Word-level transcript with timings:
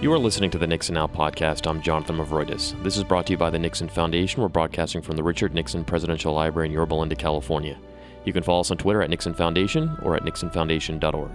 You 0.00 0.12
are 0.12 0.18
listening 0.18 0.50
to 0.50 0.58
the 0.58 0.66
Nixon 0.68 0.94
Now 0.94 1.08
podcast. 1.08 1.68
I'm 1.68 1.82
Jonathan 1.82 2.18
Movroydis. 2.18 2.80
This 2.84 2.96
is 2.96 3.02
brought 3.02 3.26
to 3.26 3.32
you 3.32 3.36
by 3.36 3.50
the 3.50 3.58
Nixon 3.58 3.88
Foundation. 3.88 4.40
We're 4.40 4.48
broadcasting 4.48 5.02
from 5.02 5.16
the 5.16 5.24
Richard 5.24 5.54
Nixon 5.54 5.84
Presidential 5.84 6.32
Library 6.32 6.68
in 6.68 6.72
Yorba 6.72 6.94
Linda, 6.94 7.16
California. 7.16 7.76
You 8.24 8.32
can 8.32 8.44
follow 8.44 8.60
us 8.60 8.70
on 8.70 8.76
Twitter 8.76 9.02
at 9.02 9.10
Nixon 9.10 9.34
Foundation 9.34 9.98
or 10.04 10.14
at 10.14 10.22
nixonfoundation.org. 10.22 11.32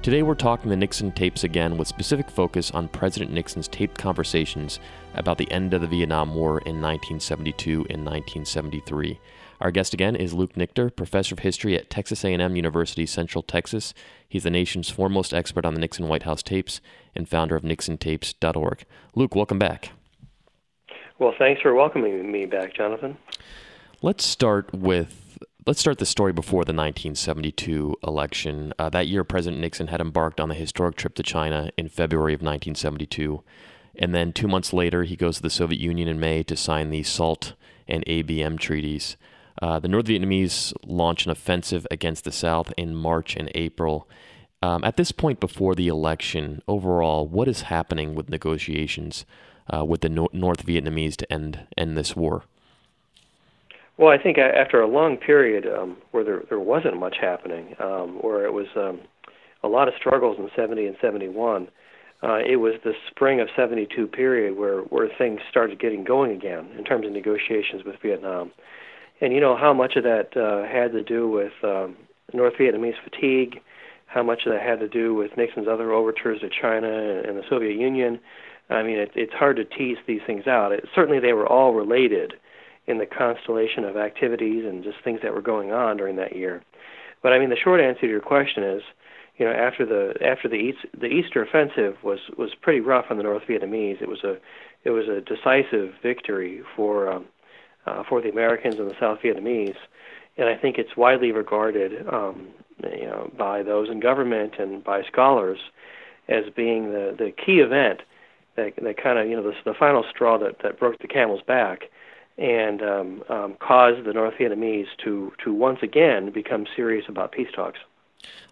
Today 0.00 0.22
we're 0.22 0.34
talking 0.34 0.70
the 0.70 0.76
Nixon 0.76 1.12
tapes 1.12 1.44
again 1.44 1.76
with 1.76 1.88
specific 1.88 2.30
focus 2.30 2.70
on 2.70 2.88
President 2.88 3.32
Nixon's 3.32 3.68
taped 3.68 3.98
conversations 3.98 4.80
about 5.12 5.36
the 5.36 5.52
end 5.52 5.74
of 5.74 5.82
the 5.82 5.86
Vietnam 5.86 6.34
War 6.34 6.52
in 6.60 6.80
1972 6.80 7.70
and 7.90 8.06
1973. 8.06 9.20
Our 9.60 9.70
guest 9.70 9.92
again 9.92 10.16
is 10.16 10.32
Luke 10.32 10.54
Nichter, 10.54 10.94
professor 10.94 11.34
of 11.34 11.40
history 11.40 11.76
at 11.76 11.90
Texas 11.90 12.24
A&M 12.24 12.56
University, 12.56 13.04
Central 13.04 13.42
Texas. 13.42 13.92
He's 14.26 14.44
the 14.44 14.50
nation's 14.50 14.88
foremost 14.88 15.34
expert 15.34 15.66
on 15.66 15.74
the 15.74 15.80
Nixon 15.80 16.08
White 16.08 16.22
House 16.22 16.42
tapes 16.42 16.80
and 17.14 17.28
founder 17.28 17.56
of 17.56 17.62
nixontapes.org. 17.62 18.84
Luke, 19.14 19.34
welcome 19.34 19.58
back. 19.58 19.90
Well, 21.18 21.34
thanks 21.38 21.60
for 21.60 21.74
welcoming 21.74 22.32
me 22.32 22.46
back, 22.46 22.72
Jonathan. 22.72 23.18
Let's 24.00 24.24
start 24.24 24.72
with 24.72 25.38
let's 25.66 25.80
start 25.80 25.98
the 25.98 26.06
story 26.06 26.32
before 26.32 26.64
the 26.64 26.72
1972 26.72 27.96
election. 28.02 28.72
Uh, 28.78 28.88
that 28.88 29.08
year, 29.08 29.24
President 29.24 29.60
Nixon 29.60 29.88
had 29.88 30.00
embarked 30.00 30.40
on 30.40 30.48
the 30.48 30.54
historic 30.54 30.96
trip 30.96 31.14
to 31.16 31.22
China 31.22 31.70
in 31.76 31.90
February 31.90 32.32
of 32.32 32.40
1972. 32.40 33.42
And 33.96 34.14
then 34.14 34.32
two 34.32 34.48
months 34.48 34.72
later, 34.72 35.04
he 35.04 35.16
goes 35.16 35.36
to 35.36 35.42
the 35.42 35.50
Soviet 35.50 35.80
Union 35.80 36.08
in 36.08 36.18
May 36.18 36.42
to 36.44 36.56
sign 36.56 36.88
the 36.88 37.02
SALT 37.02 37.52
and 37.86 38.02
ABM 38.06 38.58
treaties. 38.58 39.18
Uh, 39.60 39.78
the 39.78 39.88
North 39.88 40.06
Vietnamese 40.06 40.72
launch 40.86 41.26
an 41.26 41.32
offensive 41.32 41.86
against 41.90 42.24
the 42.24 42.32
South 42.32 42.72
in 42.76 42.94
March 42.94 43.36
and 43.36 43.50
April. 43.54 44.08
Um, 44.62 44.84
at 44.84 44.96
this 44.96 45.12
point 45.12 45.40
before 45.40 45.74
the 45.74 45.88
election, 45.88 46.62
overall, 46.68 47.26
what 47.26 47.48
is 47.48 47.62
happening 47.62 48.14
with 48.14 48.28
negotiations 48.28 49.24
uh, 49.72 49.84
with 49.84 50.00
the 50.00 50.08
no- 50.08 50.28
North 50.32 50.66
Vietnamese 50.66 51.16
to 51.16 51.32
end 51.32 51.66
end 51.76 51.96
this 51.96 52.16
war? 52.16 52.44
Well, 53.96 54.08
I 54.08 54.16
think 54.16 54.38
after 54.38 54.80
a 54.80 54.86
long 54.86 55.18
period 55.18 55.66
um, 55.66 55.98
where 56.10 56.24
there 56.24 56.42
there 56.48 56.58
wasn't 56.58 56.98
much 56.98 57.16
happening, 57.20 57.74
um, 57.78 58.18
where 58.22 58.46
it 58.46 58.52
was 58.52 58.66
um, 58.76 59.00
a 59.62 59.68
lot 59.68 59.88
of 59.88 59.94
struggles 59.98 60.38
in 60.38 60.48
70 60.56 60.86
and 60.86 60.96
71, 61.02 61.68
uh, 62.22 62.38
it 62.38 62.56
was 62.56 62.74
the 62.82 62.92
spring 63.10 63.40
of 63.40 63.48
72 63.54 64.06
period 64.06 64.56
where 64.56 64.80
where 64.82 65.08
things 65.18 65.40
started 65.50 65.78
getting 65.78 66.04
going 66.04 66.32
again 66.32 66.68
in 66.78 66.84
terms 66.84 67.06
of 67.06 67.12
negotiations 67.12 67.84
with 67.84 67.96
Vietnam. 68.02 68.52
And 69.20 69.32
you 69.32 69.40
know 69.40 69.56
how 69.56 69.74
much 69.74 69.96
of 69.96 70.04
that 70.04 70.36
uh, 70.36 70.66
had 70.66 70.92
to 70.92 71.02
do 71.02 71.28
with 71.28 71.52
um, 71.62 71.96
North 72.32 72.54
Vietnamese 72.58 72.94
fatigue, 73.04 73.60
how 74.06 74.22
much 74.22 74.46
of 74.46 74.52
that 74.52 74.62
had 74.62 74.80
to 74.80 74.88
do 74.88 75.14
with 75.14 75.36
Nixon's 75.36 75.68
other 75.68 75.92
overtures 75.92 76.40
to 76.40 76.48
China 76.48 76.88
and 77.26 77.36
the 77.36 77.42
Soviet 77.48 77.78
Union. 77.78 78.18
I 78.70 78.82
mean, 78.82 78.98
it, 78.98 79.10
it's 79.14 79.32
hard 79.32 79.56
to 79.56 79.64
tease 79.64 79.98
these 80.06 80.20
things 80.26 80.46
out. 80.46 80.72
It, 80.72 80.84
certainly, 80.94 81.20
they 81.20 81.32
were 81.32 81.46
all 81.46 81.74
related 81.74 82.34
in 82.86 82.98
the 82.98 83.06
constellation 83.06 83.84
of 83.84 83.96
activities 83.96 84.64
and 84.64 84.82
just 84.82 84.98
things 85.04 85.20
that 85.22 85.34
were 85.34 85.42
going 85.42 85.72
on 85.72 85.96
during 85.96 86.16
that 86.16 86.34
year. 86.34 86.62
But 87.22 87.32
I 87.32 87.38
mean, 87.38 87.50
the 87.50 87.56
short 87.56 87.80
answer 87.80 88.02
to 88.02 88.08
your 88.08 88.20
question 88.20 88.62
is, 88.64 88.82
you 89.36 89.44
know, 89.44 89.52
after 89.52 89.86
the 89.86 90.14
after 90.24 90.48
the 90.48 90.56
East, 90.56 90.78
the 90.98 91.06
Easter 91.06 91.42
offensive 91.42 91.96
was 92.02 92.18
was 92.36 92.50
pretty 92.60 92.80
rough 92.80 93.06
on 93.10 93.16
the 93.16 93.22
North 93.22 93.42
Vietnamese. 93.48 94.00
It 94.00 94.08
was 94.08 94.24
a 94.24 94.36
it 94.84 94.90
was 94.90 95.08
a 95.08 95.20
decisive 95.20 95.94
victory 96.02 96.62
for 96.74 97.10
um, 97.10 97.26
uh, 97.86 98.02
for 98.08 98.20
the 98.20 98.30
Americans 98.30 98.76
and 98.76 98.90
the 98.90 98.96
South 98.98 99.18
Vietnamese, 99.22 99.76
and 100.36 100.48
I 100.48 100.56
think 100.56 100.78
it's 100.78 100.96
widely 100.96 101.32
regarded, 101.32 102.06
um, 102.08 102.48
you 102.82 103.06
know, 103.06 103.30
by 103.36 103.62
those 103.62 103.88
in 103.90 104.00
government 104.00 104.54
and 104.58 104.82
by 104.82 105.02
scholars 105.02 105.58
as 106.28 106.44
being 106.54 106.92
the 106.92 107.14
the 107.18 107.32
key 107.32 107.58
event 107.58 108.00
that 108.56 108.74
that 108.82 109.02
kind 109.02 109.18
of 109.18 109.28
you 109.28 109.36
know 109.36 109.42
the, 109.42 109.54
the 109.64 109.74
final 109.74 110.04
straw 110.08 110.38
that 110.38 110.62
that 110.62 110.78
broke 110.78 110.98
the 110.98 111.08
camel's 111.08 111.42
back 111.42 111.84
and 112.40 112.82
um, 112.82 113.22
um, 113.28 113.56
caused 113.60 114.04
the 114.06 114.12
North 114.14 114.34
Vietnamese 114.40 114.86
to, 115.04 115.30
to 115.44 115.52
once 115.52 115.80
again 115.82 116.30
become 116.32 116.66
serious 116.74 117.04
about 117.06 117.32
peace 117.32 117.50
talks. 117.54 117.78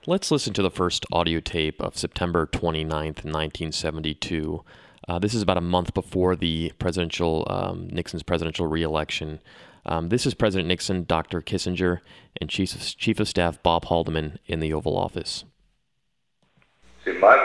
Let's 0.07 0.31
listen 0.31 0.53
to 0.55 0.63
the 0.63 0.71
first 0.71 1.07
audio 1.11 1.41
tape 1.41 1.81
of 1.81 1.97
September 1.97 2.47
29th, 2.47 3.25
1972. 3.25 4.63
Uh, 5.09 5.19
this 5.19 5.33
is 5.33 5.41
about 5.41 5.57
a 5.57 5.63
month 5.63 5.95
before 5.95 6.37
the 6.37 6.71
presidential 6.79 7.47
um, 7.49 7.89
Nixon's 7.91 8.23
presidential 8.23 8.67
reelection. 8.67 9.41
Um, 9.87 10.11
this 10.11 10.27
is 10.27 10.35
President 10.35 10.69
Nixon, 10.69 11.05
Dr. 11.05 11.41
Kissinger, 11.41 12.01
and 12.41 12.51
Chief 12.51 12.75
of, 12.75 12.83
Chief 12.83 13.19
of 13.19 13.27
Staff 13.27 13.63
Bob 13.63 13.87
Haldeman 13.87 14.39
in 14.47 14.61
the 14.61 14.73
Oval 14.75 14.99
Office. 14.99 15.45
See, 17.07 17.13
my 17.13 17.37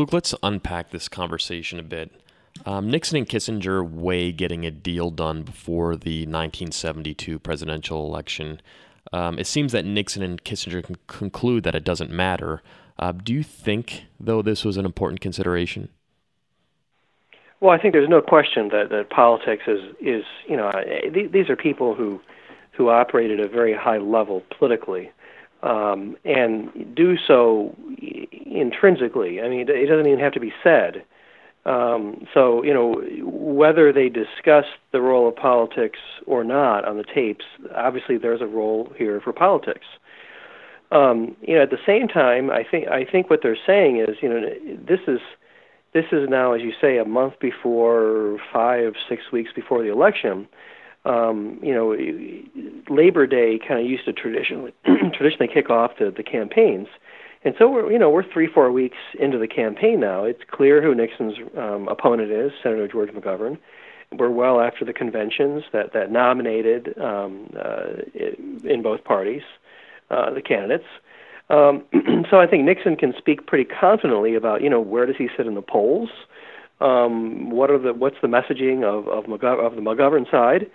Luke, 0.00 0.14
let's 0.14 0.34
unpack 0.42 0.92
this 0.92 1.08
conversation 1.08 1.78
a 1.78 1.82
bit. 1.82 2.10
Um, 2.64 2.90
Nixon 2.90 3.18
and 3.18 3.28
Kissinger 3.28 3.86
weigh 3.86 4.32
getting 4.32 4.64
a 4.64 4.70
deal 4.70 5.10
done 5.10 5.42
before 5.42 5.94
the 5.94 6.20
1972 6.20 7.38
presidential 7.38 8.06
election. 8.06 8.62
Um, 9.12 9.38
it 9.38 9.46
seems 9.46 9.72
that 9.72 9.84
Nixon 9.84 10.22
and 10.22 10.42
Kissinger 10.42 10.82
can 10.82 10.96
conclude 11.06 11.64
that 11.64 11.74
it 11.74 11.84
doesn't 11.84 12.10
matter. 12.10 12.62
Uh, 12.98 13.12
do 13.12 13.34
you 13.34 13.42
think, 13.42 14.06
though, 14.18 14.40
this 14.40 14.64
was 14.64 14.78
an 14.78 14.86
important 14.86 15.20
consideration? 15.20 15.90
Well, 17.60 17.72
I 17.72 17.78
think 17.78 17.92
there's 17.92 18.08
no 18.08 18.22
question 18.22 18.70
that, 18.70 18.88
that 18.88 19.10
politics 19.10 19.64
is 19.66 19.80
is 20.00 20.24
you 20.48 20.56
know 20.56 20.72
these 21.30 21.50
are 21.50 21.56
people 21.56 21.94
who 21.94 22.22
who 22.72 22.88
operate 22.88 23.30
at 23.30 23.38
a 23.38 23.48
very 23.48 23.74
high 23.74 23.98
level 23.98 24.42
politically, 24.56 25.12
um, 25.62 26.16
and 26.24 26.94
do 26.94 27.18
so 27.18 27.76
intrinsically. 28.50 29.40
I 29.40 29.48
mean, 29.48 29.60
it 29.68 29.86
doesn't 29.86 30.06
even 30.06 30.18
have 30.18 30.32
to 30.32 30.40
be 30.40 30.52
said. 30.62 31.04
Um, 31.66 32.26
so 32.32 32.62
you 32.64 32.72
know 32.72 33.02
whether 33.22 33.92
they 33.92 34.08
discuss 34.08 34.64
the 34.92 35.00
role 35.02 35.28
of 35.28 35.36
politics 35.36 35.98
or 36.26 36.42
not 36.42 36.86
on 36.86 36.96
the 36.96 37.04
tapes, 37.04 37.44
obviously 37.74 38.16
there's 38.16 38.40
a 38.40 38.46
role 38.46 38.90
here 38.96 39.20
for 39.20 39.32
politics. 39.34 39.86
Um, 40.90 41.36
you 41.42 41.54
know, 41.54 41.62
at 41.62 41.70
the 41.70 41.78
same 41.86 42.08
time, 42.08 42.50
I 42.50 42.64
think 42.68 42.88
I 42.88 43.04
think 43.04 43.28
what 43.28 43.40
they're 43.42 43.58
saying 43.66 43.98
is, 43.98 44.16
you 44.22 44.28
know, 44.28 44.40
this 44.88 45.00
is 45.06 45.20
this 45.92 46.06
is 46.12 46.28
now, 46.28 46.52
as 46.52 46.62
you 46.62 46.72
say, 46.80 46.98
a 46.98 47.04
month 47.04 47.34
before, 47.40 48.38
five, 48.52 48.94
six 49.08 49.30
weeks 49.32 49.50
before 49.54 49.82
the 49.82 49.90
election. 49.90 50.48
Um, 51.04 51.58
you 51.62 51.74
know, 51.74 51.96
Labor 52.88 53.26
Day 53.26 53.58
kind 53.58 53.80
of 53.80 53.86
used 53.86 54.04
to 54.04 54.12
traditionally 54.12 54.72
traditionally 54.84 55.48
kick 55.52 55.68
off 55.68 55.92
the, 55.98 56.12
the 56.14 56.22
campaigns, 56.22 56.88
and 57.42 57.54
so 57.58 57.70
we're 57.70 57.90
you 57.90 57.98
know 57.98 58.10
we're 58.10 58.30
three 58.30 58.46
four 58.46 58.70
weeks 58.70 58.98
into 59.18 59.38
the 59.38 59.48
campaign 59.48 60.00
now. 60.00 60.24
It's 60.24 60.42
clear 60.50 60.82
who 60.82 60.94
Nixon's 60.94 61.34
um, 61.56 61.88
opponent 61.88 62.30
is, 62.30 62.52
Senator 62.62 62.88
George 62.88 63.10
McGovern. 63.10 63.58
We're 64.12 64.30
well 64.30 64.60
after 64.60 64.84
the 64.84 64.92
conventions 64.92 65.64
that 65.72 65.92
that 65.92 66.10
nominated 66.10 66.98
um, 66.98 67.50
uh, 67.56 68.02
in 68.64 68.82
both 68.82 69.04
parties 69.04 69.42
uh, 70.10 70.30
the 70.32 70.42
candidates. 70.42 70.86
Um, 71.48 71.84
so 72.30 72.38
I 72.38 72.46
think 72.46 72.64
Nixon 72.64 72.96
can 72.96 73.14
speak 73.16 73.46
pretty 73.46 73.64
confidently 73.64 74.34
about, 74.34 74.62
you 74.62 74.70
know, 74.70 74.80
where 74.80 75.06
does 75.06 75.16
he 75.16 75.28
sit 75.36 75.46
in 75.46 75.54
the 75.54 75.62
polls? 75.62 76.10
Um, 76.80 77.50
what 77.50 77.70
are 77.70 77.78
the 77.78 77.92
what's 77.92 78.16
the 78.22 78.28
messaging 78.28 78.84
of 78.84 79.06
of, 79.08 79.24
McGov- 79.24 79.64
of 79.64 79.74
the 79.74 79.82
McGovern 79.82 80.30
side? 80.30 80.70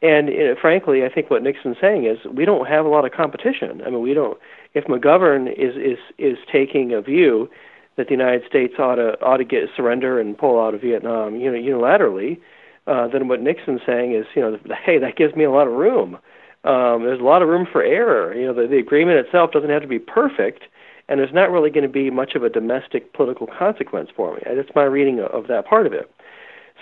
And 0.00 0.30
frankly, 0.60 1.04
I 1.04 1.08
think 1.08 1.28
what 1.28 1.42
Nixon's 1.42 1.76
saying 1.80 2.04
is 2.06 2.18
we 2.32 2.44
don't 2.44 2.66
have 2.66 2.86
a 2.86 2.88
lot 2.88 3.04
of 3.04 3.10
competition. 3.10 3.82
I 3.84 3.90
mean, 3.90 4.00
we 4.00 4.14
don't. 4.14 4.38
If 4.74 4.84
McGovern 4.84 5.52
is 5.52 5.76
is 5.76 5.98
is 6.18 6.38
taking 6.50 6.92
a 6.92 7.00
view 7.00 7.48
that 7.96 8.06
the 8.06 8.12
United 8.12 8.42
States 8.46 8.74
ought 8.78 8.96
to 8.96 9.20
ought 9.20 9.38
to 9.38 9.44
get 9.44 9.68
surrender 9.76 10.20
and 10.20 10.36
pull 10.36 10.60
out 10.60 10.74
of 10.74 10.80
Vietnam, 10.80 11.36
you 11.36 11.50
know, 11.50 11.58
unilaterally, 11.58 12.38
uh, 12.86 13.08
then 13.08 13.28
what 13.28 13.42
Nixon's 13.42 13.80
saying 13.86 14.14
is, 14.14 14.26
you 14.34 14.42
know, 14.42 14.58
hey, 14.84 14.98
that 14.98 15.16
gives 15.16 15.34
me 15.34 15.44
a 15.44 15.50
lot 15.50 15.66
of 15.66 15.74
room 15.74 16.18
um, 16.64 17.04
there's 17.04 17.20
a 17.20 17.24
lot 17.24 17.42
of 17.42 17.48
room 17.48 17.66
for 17.70 17.82
error. 17.82 18.34
You 18.34 18.46
know, 18.46 18.54
the, 18.54 18.66
the 18.66 18.78
agreement 18.78 19.24
itself 19.24 19.52
doesn't 19.52 19.70
have 19.70 19.82
to 19.82 19.88
be 19.88 19.98
perfect, 19.98 20.64
and 21.08 21.20
there's 21.20 21.32
not 21.32 21.50
really 21.50 21.70
going 21.70 21.84
to 21.84 21.88
be 21.88 22.10
much 22.10 22.34
of 22.34 22.42
a 22.42 22.50
domestic 22.50 23.12
political 23.12 23.46
consequence 23.46 24.10
for 24.14 24.34
me. 24.34 24.42
That's 24.44 24.74
my 24.74 24.82
reading 24.82 25.20
of 25.20 25.26
of 25.30 25.46
that 25.46 25.66
part 25.66 25.86
of 25.86 25.92
it. 25.92 26.10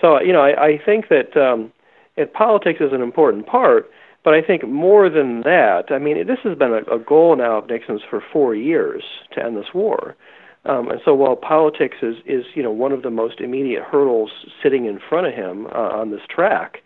So, 0.01 0.19
you 0.19 0.33
know, 0.33 0.41
I, 0.41 0.65
I 0.65 0.79
think 0.83 1.09
that 1.09 1.37
um, 1.37 1.71
it, 2.17 2.33
politics 2.33 2.81
is 2.81 2.91
an 2.91 3.01
important 3.01 3.47
part, 3.47 3.89
but 4.27 4.33
I 4.33 4.41
think 4.41 4.67
more 4.67 5.09
than 5.09 5.39
that, 5.43 5.85
I 5.89 5.99
mean, 5.99 6.27
this 6.27 6.39
has 6.43 6.57
been 6.57 6.73
a, 6.73 6.95
a 6.95 6.99
goal 6.99 7.37
now 7.37 7.59
of 7.59 7.69
Nixon's 7.69 8.01
for 8.09 8.21
four 8.33 8.53
years 8.53 9.01
to 9.31 9.41
end 9.41 9.55
this 9.55 9.73
war. 9.73 10.17
Um, 10.65 10.89
and 10.89 10.99
so 11.05 11.15
while 11.15 11.37
politics 11.37 11.95
is, 12.01 12.17
is, 12.25 12.43
you 12.53 12.61
know, 12.61 12.69
one 12.69 12.91
of 12.91 13.03
the 13.03 13.09
most 13.09 13.39
immediate 13.39 13.83
hurdles 13.83 14.29
sitting 14.61 14.83
in 14.83 14.99
front 14.99 15.27
of 15.27 15.33
him 15.33 15.67
uh, 15.67 15.79
on 15.79 16.11
this 16.11 16.19
track, 16.29 16.79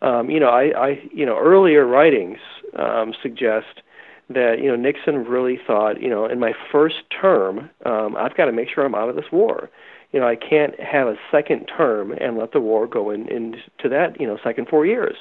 um, 0.00 0.30
you 0.30 0.40
know, 0.40 0.48
I, 0.48 0.72
I, 0.74 1.02
you 1.12 1.26
know, 1.26 1.36
earlier 1.38 1.84
writings 1.84 2.38
um, 2.78 3.12
suggest 3.22 3.82
that 4.30 4.54
you 4.62 4.68
know 4.70 4.76
Nixon 4.76 5.26
really 5.26 5.58
thought, 5.66 6.00
you 6.00 6.08
know, 6.08 6.24
in 6.24 6.40
my 6.40 6.54
first 6.72 7.02
term, 7.10 7.68
um, 7.84 8.16
I've 8.16 8.34
got 8.34 8.46
to 8.46 8.52
make 8.52 8.68
sure 8.74 8.86
I'm 8.86 8.94
out 8.94 9.10
of 9.10 9.16
this 9.16 9.30
war. 9.30 9.68
You 10.12 10.20
know, 10.20 10.26
I 10.26 10.36
can't 10.36 10.80
have 10.80 11.06
a 11.06 11.16
second 11.30 11.66
term 11.66 12.12
and 12.12 12.38
let 12.38 12.52
the 12.52 12.60
war 12.60 12.86
go 12.86 13.10
in 13.10 13.28
into 13.28 13.90
that, 13.90 14.18
you 14.18 14.26
know, 14.26 14.38
second 14.42 14.68
four 14.68 14.86
years. 14.86 15.16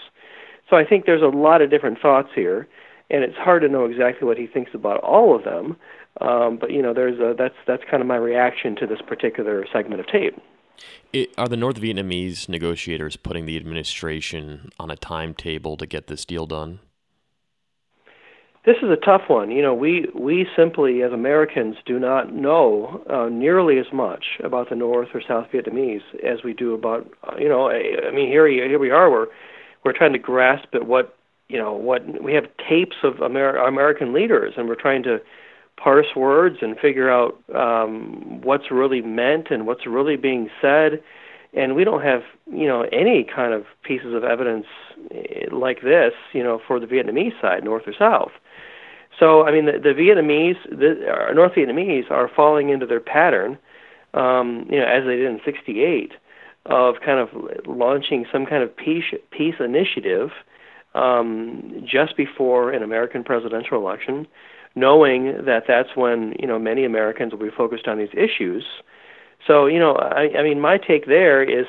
So 0.72 0.78
I 0.78 0.86
think 0.86 1.06
there's 1.06 1.22
a 1.22 1.28
lot 1.28 1.62
of 1.62 1.70
different 1.70 2.00
thoughts 2.00 2.30
here, 2.34 2.66
and 3.10 3.26
it's 3.26 3.36
hard 3.36 3.62
to 3.62 3.68
know 3.68 3.86
exactly 3.86 4.26
what 4.26 4.38
he 4.38 4.48
thinks 4.48 4.72
about 4.74 5.02
all 5.02 5.36
of 5.36 5.44
them. 5.44 5.76
Um, 6.22 6.58
but 6.58 6.72
you 6.72 6.82
know, 6.82 6.94
there's 6.94 7.20
a 7.20 7.36
that's 7.38 7.56
that's 7.68 7.84
kind 7.92 8.02
of 8.02 8.08
my 8.08 8.16
reaction 8.16 8.78
to 8.78 8.88
this 8.88 9.02
particular 9.06 9.66
segment 9.72 10.00
of 10.00 10.08
tape. 10.08 10.42
It, 11.12 11.34
are 11.38 11.50
the 11.50 11.58
North 11.58 11.76
Vietnamese 11.76 12.48
negotiators 12.48 13.18
putting 13.18 13.46
the 13.46 13.58
administration 13.58 14.70
on 14.80 14.90
a 14.90 14.96
timetable 14.96 15.76
to 15.76 15.86
get 15.86 16.08
this 16.08 16.24
deal 16.24 16.48
done? 16.48 16.80
This 18.66 18.78
is 18.78 18.90
a 18.90 18.96
tough 18.96 19.24
one. 19.28 19.52
You 19.52 19.62
know, 19.62 19.74
we 19.74 20.08
we 20.16 20.48
simply 20.56 21.02
as 21.02 21.12
Americans 21.12 21.76
do 21.86 22.00
not 22.00 22.34
know 22.34 23.04
uh, 23.10 23.28
nearly 23.28 23.78
as 23.78 23.92
much 23.92 24.40
about 24.42 24.70
the 24.70 24.76
North 24.76 25.10
or 25.14 25.22
South 25.28 25.48
Vietnamese 25.52 26.04
as 26.24 26.44
we 26.46 26.54
do 26.54 26.74
about 26.74 27.12
uh, 27.28 27.36
you 27.38 27.50
know. 27.50 27.68
I, 27.68 28.08
I 28.08 28.12
mean, 28.12 28.30
here 28.30 28.48
here 28.48 28.80
we 28.80 28.92
are. 28.92 29.12
We're 29.12 29.28
we're 29.84 29.94
trying 29.94 30.14
to 30.14 30.20
grasp 30.20 30.68
at 30.74 30.88
what 30.88 31.16
you 31.50 31.58
know 31.58 31.74
what 31.74 32.24
we 32.24 32.34
have 32.34 32.46
tapes 32.70 32.98
of 33.04 33.22
Amer- 33.22 33.58
American 33.58 34.14
leaders, 34.14 34.54
and 34.58 34.68
we're 34.68 34.76
trying 34.76 35.04
to 35.04 35.20
parse 35.82 36.16
words 36.16 36.58
and 36.62 36.78
figure 36.78 37.10
out 37.10 37.42
um, 37.56 38.42
what's 38.42 38.72
really 38.72 39.02
meant 39.02 39.48
and 39.50 39.66
what's 39.66 39.86
really 39.86 40.16
being 40.16 40.50
said. 40.62 41.02
And 41.54 41.76
we 41.76 41.84
don't 41.84 42.02
have, 42.02 42.22
you 42.50 42.68
know, 42.68 42.84
any 42.94 43.26
kind 43.26 43.54
of 43.54 43.66
pieces 43.84 44.14
of 44.14 44.24
evidence 44.24 44.68
eh, 45.14 45.48
like 45.52 45.82
this, 45.82 46.14
you 46.34 46.44
know, 46.44 46.62
for 46.66 46.80
the 46.80 46.86
Vietnamese 46.86 47.40
side, 47.42 47.64
North 47.64 47.84
or 47.88 47.94
South. 47.98 48.32
So, 49.20 49.46
I 49.46 49.52
mean, 49.52 49.66
the, 49.66 49.74
the 49.74 49.90
Vietnamese, 49.90 50.58
the 50.70 51.12
uh, 51.12 51.34
North 51.34 51.54
Vietnamese, 51.54 52.10
are 52.10 52.30
falling 52.34 52.70
into 52.70 52.86
their 52.86 53.02
pattern, 53.02 53.58
um, 54.14 54.66
you 54.70 54.80
know, 54.80 54.86
as 54.86 55.04
they 55.06 55.18
did 55.18 55.26
in 55.26 55.42
'68, 55.44 56.14
of 56.66 56.96
kind 57.04 57.20
of 57.20 57.30
launching 57.66 58.26
some 58.32 58.46
kind 58.46 58.64
of 58.64 58.76
peace 58.76 59.06
peace 59.32 59.56
initiative 59.60 60.30
um, 60.94 61.84
just 61.86 62.16
before 62.18 62.72
an 62.72 62.84
American 62.84 63.24
presidential 63.24 63.78
election 63.78 64.28
knowing 64.76 65.46
that 65.46 65.64
that's 65.68 65.90
when 65.96 66.34
you 66.40 66.48
know 66.48 66.60
many 66.60 66.86
Americans 66.86 67.32
will 67.32 67.40
be 67.40 67.56
focused 67.56 67.88
on 67.88 67.98
these 67.98 68.14
issues. 68.14 68.64
So 69.46 69.66
you 69.66 69.80
know, 69.80 69.96
I, 69.96 70.40
I 70.40 70.44
mean, 70.44 70.60
my 70.60 70.78
take 70.78 71.08
there 71.08 71.44
is, 71.44 71.66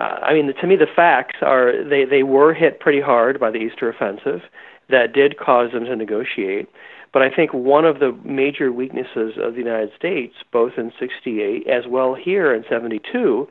uh, 0.00 0.18
I 0.22 0.34
mean, 0.34 0.52
to 0.60 0.66
me, 0.66 0.76
the 0.76 0.86
facts 0.94 1.36
are 1.42 1.72
they 1.84 2.04
they 2.04 2.22
were 2.22 2.54
hit 2.54 2.80
pretty 2.80 3.00
hard 3.00 3.40
by 3.40 3.50
the 3.50 3.58
Easter 3.58 3.88
offensive. 3.88 4.42
That 4.90 5.12
did 5.14 5.38
cause 5.38 5.72
them 5.72 5.84
to 5.86 5.96
negotiate. 5.96 6.68
But 7.12 7.22
I 7.22 7.30
think 7.34 7.54
one 7.54 7.84
of 7.84 8.00
the 8.00 8.12
major 8.24 8.72
weaknesses 8.72 9.34
of 9.40 9.54
the 9.54 9.60
United 9.60 9.90
States, 9.96 10.34
both 10.52 10.72
in 10.76 10.92
'68 10.98 11.66
as 11.68 11.84
well 11.88 12.14
here 12.14 12.54
in 12.54 12.64
'72, 12.68 13.48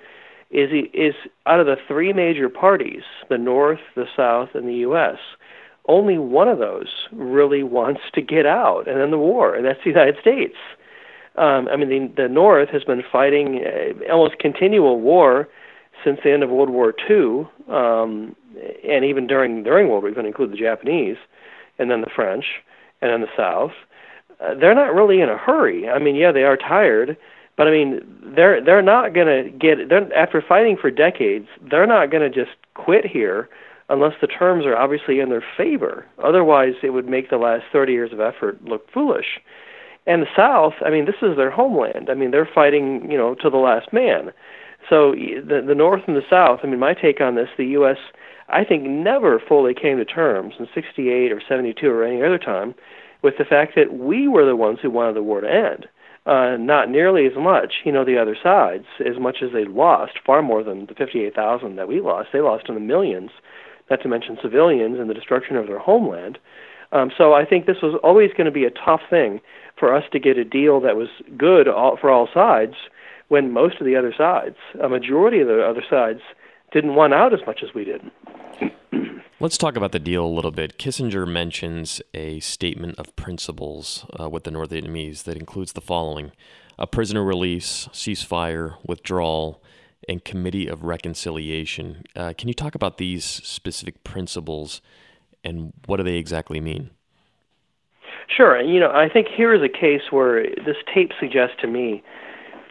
is 0.54 0.70
is 0.94 1.16
out 1.46 1.60
of 1.60 1.66
the 1.66 1.78
three 1.88 2.14
major 2.14 2.48
parties, 2.48 3.04
the 3.30 3.38
North, 3.38 3.80
the 3.96 4.06
South, 4.16 4.50
and 4.54 4.68
the 4.68 4.76
U.S 4.76 5.18
only 5.88 6.18
one 6.18 6.48
of 6.48 6.60
those 6.60 6.88
really 7.12 7.64
wants 7.80 8.02
to 8.14 8.22
get 8.22 8.46
out 8.46 8.88
and 8.88 9.00
end 9.00 9.14
the 9.14 9.18
war, 9.18 9.56
and 9.56 9.66
that's 9.66 9.80
the 9.84 9.90
United 9.90 10.16
States. 10.20 10.56
Um, 11.36 11.68
I 11.68 11.78
mean, 11.78 11.90
the, 11.90 12.24
the 12.24 12.30
North 12.30 12.70
has 12.70 12.84
been 12.84 13.04
fighting 13.12 13.66
uh, 13.66 14.12
almost 14.12 14.38
continual 14.40 15.02
war 15.02 15.48
since 16.04 16.20
the 16.24 16.32
end 16.32 16.44
of 16.44 16.50
World 16.50 16.70
War 16.70 16.94
II, 17.10 17.48
um, 17.74 18.36
and 18.88 19.04
even 19.04 19.26
during 19.26 19.64
during 19.64 19.90
World 19.90 20.04
War, 20.04 20.12
even 20.12 20.26
include 20.26 20.52
the 20.52 20.58
Japanese, 20.58 21.18
and 21.80 21.90
then 21.90 22.02
the 22.02 22.10
French, 22.16 22.46
and 23.02 23.12
then 23.12 23.22
the 23.22 23.28
South. 23.36 23.72
Uh, 24.40 24.54
they're 24.54 24.76
not 24.76 24.94
really 24.94 25.22
in 25.22 25.30
a 25.30 25.38
hurry. 25.38 25.90
I 25.90 25.98
mean, 25.98 26.16
yeah, 26.16 26.32
they 26.32 26.44
are 26.44 26.58
tired, 26.58 27.18
but 27.56 27.68
I 27.68 27.72
mean, 27.72 28.02
they're 28.36 28.64
they're 28.64 28.82
not 28.82 29.14
going 29.14 29.28
to 29.28 29.50
get. 29.50 29.90
They're, 29.90 30.12
after 30.18 30.42
fighting 30.42 30.78
for 30.80 30.90
decades, 30.90 31.48
they're 31.70 31.88
not 31.88 32.10
going 32.12 32.30
to 32.30 32.44
just 32.44 32.56
quit 32.74 33.06
here 33.06 33.50
unless 33.90 34.14
the 34.22 34.28
terms 34.28 34.66
are 34.66 34.76
obviously 34.76 35.20
in 35.20 35.30
their 35.30 35.44
favor. 35.56 36.06
Otherwise, 36.24 36.74
it 36.82 36.92
would 36.92 37.08
make 37.08 37.30
the 37.30 37.38
last 37.38 37.64
30 37.72 37.94
years 37.94 38.14
of 38.14 38.20
effort 38.20 38.64
look 38.64 38.90
foolish. 38.92 39.40
And 40.08 40.22
the 40.22 40.28
South, 40.36 40.74
I 40.86 40.90
mean, 40.90 41.06
this 41.06 41.22
is 41.22 41.38
their 41.38 41.52
homeland. 41.52 42.10
I 42.10 42.14
mean, 42.14 42.32
they're 42.32 42.50
fighting, 42.54 43.10
you 43.10 43.18
know, 43.18 43.36
to 43.36 43.50
the 43.50 43.58
last 43.58 43.94
man. 43.94 44.32
So 44.90 45.12
the 45.12 45.64
the 45.66 45.76
North 45.76 46.02
and 46.08 46.16
the 46.16 46.28
South. 46.30 46.60
I 46.64 46.68
mean, 46.68 46.80
my 46.80 46.94
take 46.94 47.22
on 47.22 47.36
this, 47.36 47.50
the 47.58 47.68
U.S. 47.68 47.98
I 48.50 48.64
think 48.64 48.84
never 48.84 49.40
fully 49.40 49.74
came 49.74 49.98
to 49.98 50.06
terms 50.06 50.56
in 50.60 50.68
'68 50.74 51.32
or 51.32 51.42
'72 51.48 51.88
or 51.88 52.04
any 52.04 52.22
other 52.22 52.38
time 52.38 52.76
with 53.22 53.36
the 53.38 53.46
fact 53.46 53.74
that 53.76 53.94
we 53.94 54.28
were 54.28 54.46
the 54.46 54.56
ones 54.56 54.80
who 54.82 54.90
wanted 54.90 55.16
the 55.16 55.24
war 55.24 55.40
to 55.40 55.50
end. 55.50 55.88
Uh, 56.26 56.56
not 56.58 56.90
nearly 56.90 57.26
as 57.26 57.36
much, 57.36 57.82
you 57.84 57.92
know, 57.92 58.06
the 58.06 58.18
other 58.18 58.38
sides, 58.42 58.86
as 59.06 59.20
much 59.20 59.38
as 59.44 59.52
they 59.52 59.66
lost, 59.66 60.14
far 60.26 60.42
more 60.42 60.64
than 60.64 60.86
the 60.86 60.94
58,000 60.94 61.76
that 61.76 61.88
we 61.90 62.00
lost. 62.00 62.30
They 62.32 62.40
lost 62.40 62.70
in 62.70 62.76
the 62.76 62.82
millions 62.82 63.30
not 63.90 64.02
to 64.02 64.08
mention 64.08 64.38
civilians 64.42 65.00
and 65.00 65.10
the 65.10 65.14
destruction 65.14 65.58
of 65.58 65.68
their 65.68 65.80
homeland. 65.80 66.38
Um, 66.94 67.12
so 67.18 67.34
I 67.34 67.44
think 67.44 67.66
this 67.66 67.82
was 67.82 68.00
always 68.04 68.32
going 68.32 68.46
to 68.46 68.52
be 68.52 68.66
a 68.66 68.72
tough 68.72 69.02
thing 69.10 69.42
for 69.78 69.94
us 69.94 70.04
to 70.12 70.20
get 70.20 70.38
a 70.38 70.46
deal 70.46 70.80
that 70.82 70.96
was 70.96 71.10
good 71.38 71.68
all, 71.68 71.98
for 71.98 72.10
all 72.10 72.30
sides 72.34 72.76
when 73.28 73.52
most 73.52 73.80
of 73.80 73.86
the 73.86 73.96
other 73.96 74.14
sides, 74.16 74.56
a 74.82 74.88
majority 74.88 75.40
of 75.40 75.48
the 75.48 75.62
other 75.64 75.84
sides, 75.90 76.20
didn't 76.72 76.96
want 76.96 77.14
out 77.14 77.34
as 77.34 77.40
much 77.46 77.64
as 77.64 77.74
we 77.74 77.84
did. 77.84 78.02
Let's 79.44 79.58
talk 79.58 79.76
about 79.76 79.92
the 79.92 80.00
deal 80.00 80.24
a 80.24 80.26
little 80.26 80.52
bit. 80.52 80.78
Kissinger 80.78 81.28
mentions 81.28 82.02
a 82.14 82.40
statement 82.40 82.98
of 82.98 83.14
principles 83.18 84.06
uh, 84.18 84.30
with 84.30 84.46
the 84.46 84.52
North 84.52 84.70
Vietnamese 84.70 85.24
that 85.24 85.36
includes 85.36 85.74
the 85.74 85.82
following 85.82 86.32
a 86.80 86.88
prisoner 86.88 87.26
release, 87.26 87.90
ceasefire, 87.92 88.76
withdrawal, 88.88 89.62
and 90.08 90.24
Committee 90.24 90.70
of 90.70 90.86
Reconciliation. 90.86 92.04
Uh, 92.16 92.32
can 92.38 92.48
you 92.48 92.54
talk 92.54 92.74
about 92.74 93.00
these 93.00 93.26
specific 93.26 94.06
principles 94.06 94.80
and 95.44 95.74
what 95.88 95.98
do 95.98 96.04
they 96.04 96.16
exactly 96.16 96.62
mean? 96.62 96.92
Sure. 98.30 98.62
You 98.62 98.80
know, 98.80 98.92
I 98.92 99.10
think 99.10 99.28
here 99.28 99.54
is 99.54 99.62
a 99.62 99.68
case 99.68 100.04
where 100.10 100.44
this 100.66 100.78
tape 100.96 101.12
suggests 101.20 101.58
to 101.60 101.68
me 101.68 102.02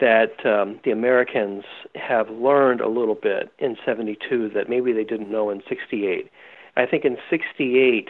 that 0.00 0.46
um, 0.46 0.80
the 0.86 0.90
Americans 0.90 1.64
have 1.96 2.30
learned 2.30 2.80
a 2.80 2.88
little 2.88 3.14
bit 3.14 3.52
in 3.58 3.76
72 3.84 4.52
that 4.54 4.70
maybe 4.70 4.94
they 4.94 5.04
didn't 5.04 5.30
know 5.30 5.50
in 5.50 5.62
68. 5.68 6.30
I 6.76 6.86
think 6.86 7.04
in 7.04 7.16
68, 7.28 8.08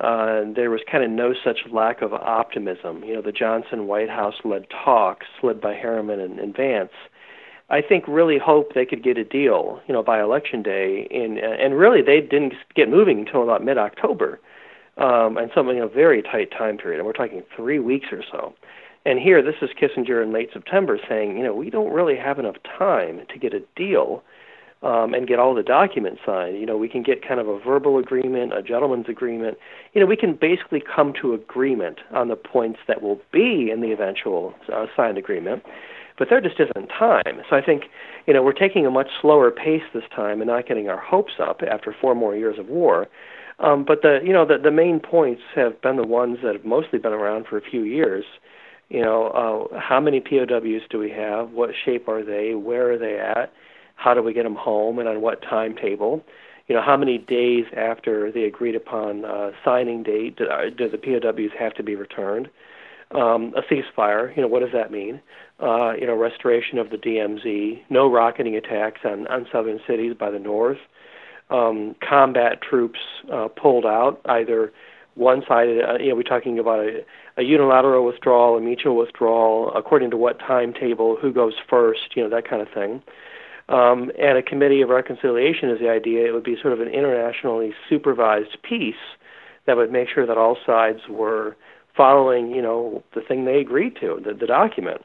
uh, 0.00 0.42
there 0.54 0.70
was 0.70 0.80
kind 0.90 1.04
of 1.04 1.10
no 1.10 1.34
such 1.44 1.60
lack 1.70 2.02
of 2.02 2.12
optimism. 2.14 3.04
You 3.04 3.14
know, 3.14 3.22
the 3.22 3.32
Johnson 3.32 3.86
White 3.86 4.08
House 4.08 4.36
led 4.44 4.66
talks, 4.70 5.26
led 5.42 5.60
by 5.60 5.74
Harriman 5.74 6.20
and, 6.20 6.38
and 6.38 6.56
Vance, 6.56 6.92
I 7.70 7.80
think 7.80 8.04
really 8.08 8.38
hoped 8.38 8.74
they 8.74 8.84
could 8.84 9.02
get 9.02 9.16
a 9.16 9.24
deal, 9.24 9.80
you 9.86 9.94
know, 9.94 10.02
by 10.02 10.20
election 10.20 10.62
day, 10.62 11.06
and 11.10 11.38
and 11.38 11.78
really 11.78 12.02
they 12.02 12.20
didn't 12.20 12.54
get 12.74 12.88
moving 12.88 13.20
until 13.20 13.44
about 13.44 13.64
mid-October, 13.64 14.40
um, 14.98 15.36
and 15.36 15.50
something 15.54 15.80
a 15.80 15.86
very 15.86 16.20
tight 16.20 16.50
time 16.50 16.78
period, 16.78 16.98
and 16.98 17.06
we're 17.06 17.12
talking 17.12 17.44
three 17.56 17.78
weeks 17.78 18.08
or 18.10 18.24
so. 18.28 18.52
And 19.06 19.18
here, 19.18 19.40
this 19.40 19.54
is 19.62 19.70
Kissinger 19.80 20.22
in 20.22 20.32
late 20.32 20.50
September 20.52 20.98
saying, 21.08 21.38
you 21.38 21.44
know, 21.44 21.54
we 21.54 21.70
don't 21.70 21.92
really 21.92 22.16
have 22.16 22.38
enough 22.38 22.56
time 22.76 23.22
to 23.32 23.38
get 23.38 23.54
a 23.54 23.62
deal 23.76 24.22
um, 24.82 25.14
and 25.14 25.26
get 25.26 25.38
all 25.38 25.54
the 25.54 25.62
documents 25.62 26.20
signed. 26.24 26.58
You 26.58 26.66
know, 26.66 26.76
we 26.76 26.88
can 26.88 27.02
get 27.02 27.26
kind 27.26 27.40
of 27.40 27.48
a 27.48 27.58
verbal 27.58 27.98
agreement, 27.98 28.52
a 28.54 28.62
gentleman's 28.62 29.08
agreement. 29.08 29.58
You 29.92 30.00
know, 30.00 30.06
we 30.06 30.16
can 30.16 30.34
basically 30.34 30.82
come 30.82 31.12
to 31.20 31.34
agreement 31.34 31.98
on 32.12 32.28
the 32.28 32.36
points 32.36 32.78
that 32.88 33.02
will 33.02 33.20
be 33.32 33.70
in 33.72 33.80
the 33.80 33.92
eventual 33.92 34.54
uh, 34.72 34.86
signed 34.96 35.18
agreement 35.18 35.62
but 36.20 36.28
there 36.28 36.40
just 36.42 36.60
isn't 36.60 36.88
time. 36.88 37.40
So 37.48 37.56
I 37.56 37.62
think, 37.64 37.84
you 38.26 38.34
know, 38.34 38.42
we're 38.42 38.52
taking 38.52 38.84
a 38.84 38.90
much 38.90 39.08
slower 39.22 39.50
pace 39.50 39.82
this 39.94 40.04
time 40.14 40.42
and 40.42 40.48
not 40.48 40.68
getting 40.68 40.86
our 40.86 41.00
hopes 41.00 41.32
up 41.40 41.62
after 41.62 41.96
four 41.98 42.14
more 42.14 42.36
years 42.36 42.58
of 42.58 42.68
war. 42.68 43.08
Um, 43.58 43.84
but 43.86 44.02
the, 44.02 44.20
you 44.22 44.32
know, 44.32 44.46
the 44.46 44.58
the 44.58 44.70
main 44.70 45.00
points 45.00 45.40
have 45.54 45.80
been 45.80 45.96
the 45.96 46.06
ones 46.06 46.38
that 46.42 46.54
have 46.54 46.64
mostly 46.64 46.98
been 46.98 47.12
around 47.12 47.46
for 47.46 47.56
a 47.56 47.62
few 47.62 47.82
years. 47.82 48.24
You 48.90 49.02
know, 49.02 49.70
uh, 49.72 49.78
how 49.78 49.98
many 49.98 50.20
POWs 50.20 50.82
do 50.90 50.98
we 50.98 51.10
have? 51.10 51.50
What 51.52 51.70
shape 51.84 52.06
are 52.06 52.24
they? 52.24 52.54
Where 52.54 52.92
are 52.92 52.98
they 52.98 53.18
at? 53.18 53.52
How 54.00 54.14
do 54.14 54.22
we 54.22 54.32
get 54.32 54.44
them 54.44 54.56
home? 54.56 54.98
And 54.98 55.08
on 55.08 55.20
what 55.20 55.42
timetable? 55.42 56.24
You 56.66 56.74
know, 56.76 56.82
how 56.82 56.96
many 56.96 57.18
days 57.18 57.64
after 57.76 58.32
the 58.32 58.44
agreed 58.44 58.76
upon 58.76 59.24
uh, 59.24 59.50
signing 59.64 60.02
date 60.02 60.36
do, 60.36 60.46
uh, 60.46 60.70
do 60.70 60.88
the 60.88 60.98
POWs 60.98 61.52
have 61.58 61.74
to 61.74 61.82
be 61.82 61.96
returned? 61.96 62.48
Um, 63.12 63.52
a 63.56 63.62
ceasefire, 63.62 64.34
you 64.36 64.42
know, 64.42 64.46
what 64.48 64.60
does 64.60 64.72
that 64.72 64.92
mean? 64.92 65.20
uh, 65.62 65.92
you 65.92 66.06
know, 66.06 66.14
restoration 66.14 66.78
of 66.78 66.90
the 66.90 66.96
DMZ, 66.96 67.82
no 67.90 68.10
rocketing 68.10 68.56
attacks 68.56 69.00
on, 69.04 69.26
on 69.26 69.46
southern 69.52 69.80
cities 69.86 70.14
by 70.18 70.30
the 70.30 70.38
North, 70.38 70.78
um, 71.50 71.94
combat 72.06 72.62
troops 72.62 73.00
uh, 73.32 73.48
pulled 73.48 73.84
out, 73.84 74.20
either 74.26 74.72
one-sided, 75.16 75.84
uh, 75.84 75.98
you 75.98 76.08
know, 76.08 76.14
we're 76.14 76.22
talking 76.22 76.58
about 76.58 76.80
a, 76.80 77.04
a 77.36 77.42
unilateral 77.42 78.06
withdrawal, 78.06 78.56
a 78.56 78.60
mutual 78.60 78.96
withdrawal, 78.96 79.72
according 79.74 80.10
to 80.10 80.16
what 80.16 80.38
timetable, 80.38 81.16
who 81.20 81.32
goes 81.32 81.54
first, 81.68 82.16
you 82.16 82.22
know, 82.22 82.30
that 82.30 82.48
kind 82.48 82.62
of 82.62 82.68
thing. 82.72 83.02
Um, 83.70 84.10
and 84.18 84.36
a 84.36 84.42
committee 84.42 84.82
of 84.82 84.88
reconciliation 84.88 85.70
is 85.70 85.78
the 85.78 85.88
idea. 85.88 86.26
It 86.26 86.32
would 86.32 86.44
be 86.44 86.56
sort 86.60 86.72
of 86.72 86.80
an 86.80 86.88
internationally 86.88 87.72
supervised 87.88 88.58
peace 88.68 88.94
that 89.66 89.76
would 89.76 89.92
make 89.92 90.08
sure 90.12 90.26
that 90.26 90.36
all 90.36 90.56
sides 90.66 91.00
were 91.08 91.56
following, 91.96 92.50
you 92.50 92.60
know, 92.60 93.04
the 93.14 93.20
thing 93.20 93.44
they 93.44 93.60
agreed 93.60 93.94
to, 94.00 94.20
the, 94.24 94.34
the 94.34 94.46
document. 94.46 95.02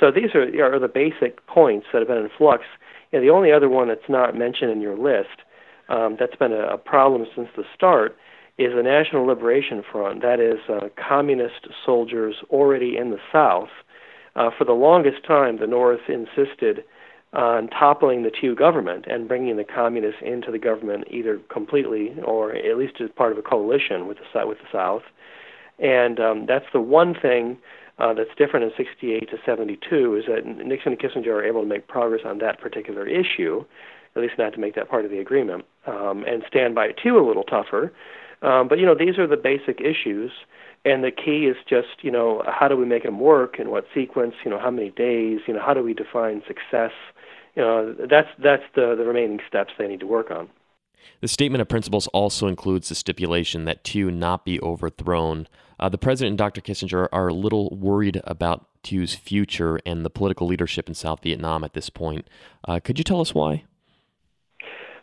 So 0.00 0.10
these 0.10 0.34
are, 0.34 0.42
are 0.64 0.78
the 0.80 0.88
basic 0.88 1.46
points 1.46 1.86
that 1.92 2.00
have 2.00 2.08
been 2.08 2.18
in 2.18 2.30
flux. 2.36 2.64
And 3.12 3.22
the 3.22 3.30
only 3.30 3.52
other 3.52 3.68
one 3.68 3.88
that's 3.88 4.08
not 4.08 4.36
mentioned 4.36 4.72
in 4.72 4.80
your 4.80 4.96
list 4.96 5.42
um, 5.88 6.16
that's 6.18 6.36
been 6.36 6.52
a, 6.52 6.74
a 6.74 6.78
problem 6.78 7.24
since 7.36 7.48
the 7.56 7.64
start 7.74 8.16
is 8.58 8.72
the 8.74 8.82
National 8.82 9.26
Liberation 9.26 9.84
Front. 9.92 10.22
That 10.22 10.40
is 10.40 10.58
uh, 10.68 10.88
communist 10.96 11.68
soldiers 11.86 12.34
already 12.50 12.96
in 12.96 13.10
the 13.10 13.20
South. 13.32 13.68
Uh, 14.34 14.50
for 14.56 14.64
the 14.64 14.72
longest 14.72 15.24
time, 15.24 15.58
the 15.58 15.66
North 15.66 16.00
insisted 16.08 16.84
on 17.32 17.68
toppling 17.68 18.22
the 18.22 18.30
Thieu 18.30 18.54
government 18.54 19.04
and 19.06 19.28
bringing 19.28 19.56
the 19.56 19.64
communists 19.64 20.20
into 20.24 20.50
the 20.50 20.58
government 20.58 21.04
either 21.10 21.38
completely 21.52 22.14
or 22.24 22.54
at 22.54 22.78
least 22.78 22.94
as 23.00 23.10
part 23.16 23.32
of 23.32 23.38
a 23.38 23.42
coalition 23.42 24.06
with 24.06 24.18
the 24.18 24.46
with 24.46 24.58
the 24.58 24.68
South. 24.72 25.02
And 25.78 26.18
um, 26.18 26.46
that's 26.46 26.64
the 26.72 26.80
one 26.80 27.14
thing 27.14 27.58
uh, 27.98 28.14
that's 28.14 28.30
different 28.36 28.64
in 28.64 28.72
68 28.76 29.30
to 29.30 29.36
72 29.44 30.16
is 30.16 30.24
that 30.26 30.46
Nixon 30.46 30.92
and 30.92 31.00
Kissinger 31.00 31.28
are 31.28 31.44
able 31.44 31.62
to 31.62 31.66
make 31.66 31.88
progress 31.88 32.22
on 32.24 32.38
that 32.38 32.60
particular 32.60 33.06
issue, 33.06 33.64
at 34.16 34.22
least 34.22 34.34
not 34.38 34.52
to 34.54 34.60
make 34.60 34.74
that 34.76 34.88
part 34.88 35.04
of 35.04 35.10
the 35.10 35.18
agreement, 35.18 35.64
um, 35.86 36.24
and 36.26 36.42
stand 36.48 36.74
by 36.74 36.86
it 36.86 37.00
too 37.02 37.18
a 37.18 37.26
little 37.26 37.42
tougher. 37.42 37.92
Um, 38.40 38.68
but 38.68 38.78
you 38.78 38.86
know, 38.86 38.94
these 38.94 39.18
are 39.18 39.26
the 39.26 39.36
basic 39.36 39.80
issues, 39.80 40.30
and 40.84 41.02
the 41.02 41.10
key 41.10 41.46
is 41.46 41.56
just 41.68 42.02
you 42.02 42.10
know 42.10 42.42
how 42.46 42.68
do 42.68 42.76
we 42.76 42.86
make 42.86 43.02
them 43.02 43.18
work 43.18 43.58
in 43.58 43.70
what 43.70 43.84
sequence, 43.92 44.34
you 44.44 44.50
know, 44.50 44.60
how 44.60 44.70
many 44.70 44.90
days, 44.90 45.40
you 45.46 45.54
know, 45.54 45.60
how 45.64 45.74
do 45.74 45.82
we 45.82 45.92
define 45.92 46.42
success? 46.46 46.92
You 47.54 47.62
know, 47.62 47.94
that's 48.10 48.28
that's 48.42 48.62
the 48.74 48.94
the 48.96 49.04
remaining 49.04 49.40
steps 49.48 49.72
they 49.78 49.88
need 49.88 50.00
to 50.00 50.06
work 50.06 50.30
on. 50.30 50.48
The 51.20 51.28
statement 51.28 51.62
of 51.62 51.68
principles 51.68 52.06
also 52.08 52.46
includes 52.46 52.88
the 52.88 52.94
stipulation 52.94 53.64
that 53.64 53.82
Thieu 53.84 54.10
not 54.10 54.44
be 54.44 54.60
overthrown. 54.60 55.48
Uh, 55.80 55.88
the 55.88 55.98
president 55.98 56.32
and 56.32 56.38
Dr. 56.38 56.60
Kissinger 56.60 57.08
are 57.12 57.28
a 57.28 57.34
little 57.34 57.70
worried 57.70 58.20
about 58.24 58.68
Thieu's 58.84 59.14
future 59.14 59.80
and 59.84 60.04
the 60.04 60.10
political 60.10 60.46
leadership 60.46 60.88
in 60.88 60.94
South 60.94 61.22
Vietnam 61.22 61.64
at 61.64 61.72
this 61.72 61.90
point. 61.90 62.28
Uh, 62.66 62.78
could 62.80 62.98
you 62.98 63.04
tell 63.04 63.20
us 63.20 63.34
why? 63.34 63.64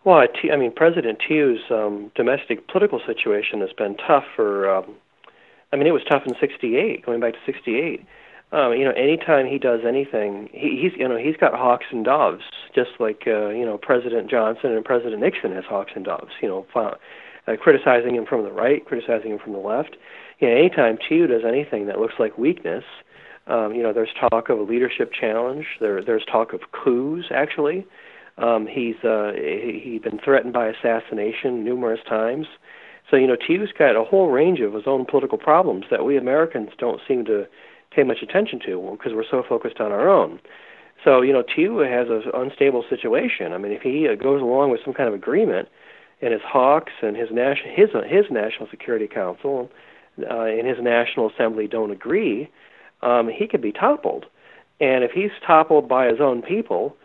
Well, 0.04 0.26
I 0.52 0.56
mean, 0.56 0.72
President 0.72 1.20
Thieu's 1.28 1.62
um, 1.72 2.12
domestic 2.16 2.68
political 2.68 3.02
situation 3.06 3.62
has 3.62 3.74
been 3.78 3.98
tough 3.98 4.26
for. 4.36 4.70
Um, 4.70 4.96
I 5.74 5.78
mean, 5.78 5.88
it 5.88 5.92
was 5.92 6.04
tough 6.10 6.24
in 6.26 6.36
'68, 6.40 7.06
going 7.06 7.20
back 7.20 7.34
to 7.34 7.40
'68 7.46 8.06
um, 8.56 8.72
you 8.72 8.86
know, 8.86 8.92
anytime 8.92 9.48
he 9.48 9.58
does 9.58 9.82
anything, 9.86 10.50
he, 10.54 10.80
he's 10.82 10.98
you 10.98 11.08
know 11.10 11.18
he's 11.18 11.36
got 11.36 11.54
hawks 11.54 11.88
and 11.92 12.06
doves, 12.06 12.44
just 12.74 12.92
like 13.00 13.24
uh, 13.28 13.50
you 13.50 13.66
know 13.66 13.78
President 13.78 14.30
Johnson 14.30 14.72
and 14.72 14.86
President 14.86 15.22
Nixon 15.22 15.52
has 15.52 15.66
hawks 15.66 15.92
and 15.94 16.06
doves. 16.06 16.32
You 16.42 16.48
know, 16.48 16.66
uh, 16.76 17.56
criticizing 17.60 18.16
him 18.16 18.26
from 18.26 18.44
the 18.44 18.52
right, 18.52 18.86
criticizing 18.86 19.32
him 19.32 19.40
from 19.40 19.52
the 19.52 19.60
left. 19.60 19.98
You 20.40 20.48
know, 20.48 20.56
anytime 20.56 20.98
Thieu 20.98 21.28
does 21.28 21.42
anything 21.46 21.88
that 21.88 22.00
looks 22.00 22.14
like 22.18 22.38
weakness, 22.38 22.86
um, 23.48 23.76
you 23.76 23.84
know, 23.84 23.92
there's 23.92 24.14
talk 24.18 24.48
of 24.48 24.58
a 24.58 24.64
leadership 24.64 25.12
challenge. 25.12 25.66
There, 25.82 26.02
there's 26.02 26.24
talk 26.24 26.54
of 26.54 26.62
coups. 26.72 27.26
Actually, 27.32 27.86
um, 28.38 28.68
he's 28.68 28.96
uh, 29.04 29.34
he, 29.36 29.82
he's 29.84 30.02
been 30.02 30.20
threatened 30.24 30.54
by 30.54 30.68
assassination 30.68 31.66
numerous 31.66 32.00
times. 32.08 32.48
So 33.12 33.18
you 33.18 33.28
know, 33.28 33.36
Thieu's 33.36 33.74
got 33.78 33.98
a 33.98 34.06
whole 34.06 34.30
range 34.30 34.62
of 34.62 34.74
his 34.74 34.84
own 34.88 35.06
political 35.06 35.38
problems 35.38 35.86
that 35.92 36.06
we 36.06 36.16
Americans 36.16 36.70
don't 36.78 37.02
seem 37.06 37.26
to 37.26 37.48
pay 37.96 38.04
much 38.04 38.22
attention 38.22 38.60
to 38.66 38.98
because 38.98 39.14
we're 39.14 39.30
so 39.30 39.44
focused 39.48 39.80
on 39.80 39.92
our 39.92 40.10
own. 40.10 40.40
So 41.04 41.22
you 41.22 41.34
know, 41.34 41.44
Thieu 41.44 41.80
has 41.80 42.08
an 42.10 42.24
unstable 42.34 42.84
situation. 42.90 43.54
I 43.54 43.58
mean, 43.58 43.72
if 43.72 43.82
he 43.82 44.08
goes 44.22 44.42
along 44.42 44.72
with 44.72 44.82
some 44.84 44.94
kind 44.94 45.08
of 45.08 45.14
agreement, 45.14 45.68
and 46.22 46.32
his 46.34 46.42
hawks 46.44 46.94
and 47.02 47.16
his 47.16 47.30
national 47.32 47.76
his 47.76 47.90
his 48.10 48.26
National 48.32 48.68
Security 48.70 49.08
Council 49.08 49.70
uh, 50.20 50.44
and 50.44 50.68
his 50.68 50.78
National 50.82 51.30
Assembly 51.30 51.68
don't 51.68 51.92
agree, 51.92 52.50
um, 53.02 53.30
he 53.30 53.48
could 53.48 53.62
be 53.62 53.72
toppled. 53.72 54.26
And 54.80 55.04
if 55.04 55.12
he's 55.12 55.32
toppled 55.46 55.88
by 55.88 56.08
his 56.08 56.20
own 56.20 56.42
people, 56.42 56.96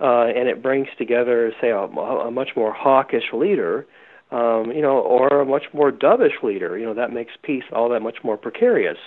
uh, 0.00 0.26
and 0.26 0.48
it 0.48 0.62
brings 0.62 0.88
together, 0.96 1.52
say, 1.60 1.68
a, 1.68 1.78
a 1.78 2.30
much 2.30 2.50
more 2.56 2.72
hawkish 2.72 3.32
leader, 3.32 3.86
um, 4.30 4.72
you 4.74 4.80
know, 4.80 4.98
or 4.98 5.40
a 5.40 5.44
much 5.44 5.64
more 5.72 5.92
dovish 5.92 6.42
leader, 6.42 6.78
you 6.78 6.86
know, 6.86 6.94
that 6.94 7.12
makes 7.12 7.32
peace 7.42 7.64
all 7.72 7.88
that 7.90 8.00
much 8.00 8.18
more 8.24 8.36
precarious. 8.36 8.98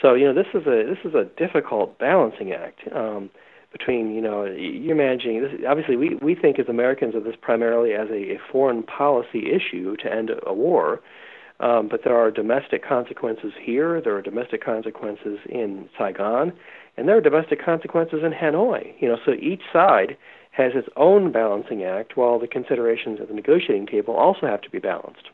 So 0.00 0.14
you 0.14 0.24
know 0.26 0.34
this 0.34 0.52
is 0.54 0.66
a 0.66 0.84
this 0.84 0.98
is 1.04 1.14
a 1.14 1.24
difficult 1.36 1.98
balancing 1.98 2.52
act 2.52 2.80
um, 2.94 3.30
between 3.72 4.14
you 4.14 4.20
know 4.20 4.44
you're 4.44 4.96
managing 4.96 5.42
this. 5.42 5.52
Obviously, 5.68 5.96
we 5.96 6.16
we 6.16 6.34
think 6.34 6.58
as 6.58 6.68
Americans 6.68 7.14
of 7.14 7.24
this 7.24 7.36
primarily 7.40 7.92
as 7.92 8.08
a, 8.10 8.34
a 8.34 8.38
foreign 8.50 8.82
policy 8.82 9.52
issue 9.52 9.96
to 9.96 10.12
end 10.12 10.30
a 10.46 10.52
war, 10.52 11.00
um, 11.60 11.88
but 11.88 12.02
there 12.04 12.16
are 12.16 12.30
domestic 12.30 12.86
consequences 12.86 13.52
here. 13.60 14.00
There 14.00 14.16
are 14.16 14.22
domestic 14.22 14.64
consequences 14.64 15.38
in 15.48 15.88
Saigon, 15.96 16.52
and 16.96 17.08
there 17.08 17.16
are 17.16 17.20
domestic 17.20 17.64
consequences 17.64 18.20
in 18.24 18.32
Hanoi. 18.32 18.94
You 19.00 19.08
know, 19.08 19.18
so 19.24 19.32
each 19.32 19.62
side 19.72 20.16
has 20.50 20.72
its 20.74 20.88
own 20.96 21.32
balancing 21.32 21.82
act, 21.82 22.16
while 22.16 22.38
the 22.38 22.46
considerations 22.46 23.20
at 23.20 23.28
the 23.28 23.34
negotiating 23.34 23.86
table 23.86 24.14
also 24.14 24.46
have 24.46 24.60
to 24.62 24.70
be 24.70 24.78
balanced. 24.78 25.30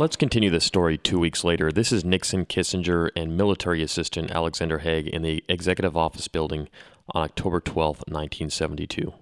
Let's 0.00 0.16
continue 0.16 0.48
the 0.48 0.62
story 0.62 0.96
two 0.96 1.18
weeks 1.18 1.44
later. 1.44 1.70
This 1.70 1.92
is 1.92 2.06
Nixon, 2.06 2.46
Kissinger, 2.46 3.10
and 3.14 3.36
military 3.36 3.82
assistant 3.82 4.30
Alexander 4.30 4.78
Haig 4.78 5.06
in 5.06 5.20
the 5.20 5.44
Executive 5.46 5.94
Office 5.94 6.26
building 6.26 6.70
on 7.10 7.22
October 7.22 7.60
12, 7.60 8.04
1972. 8.08 9.12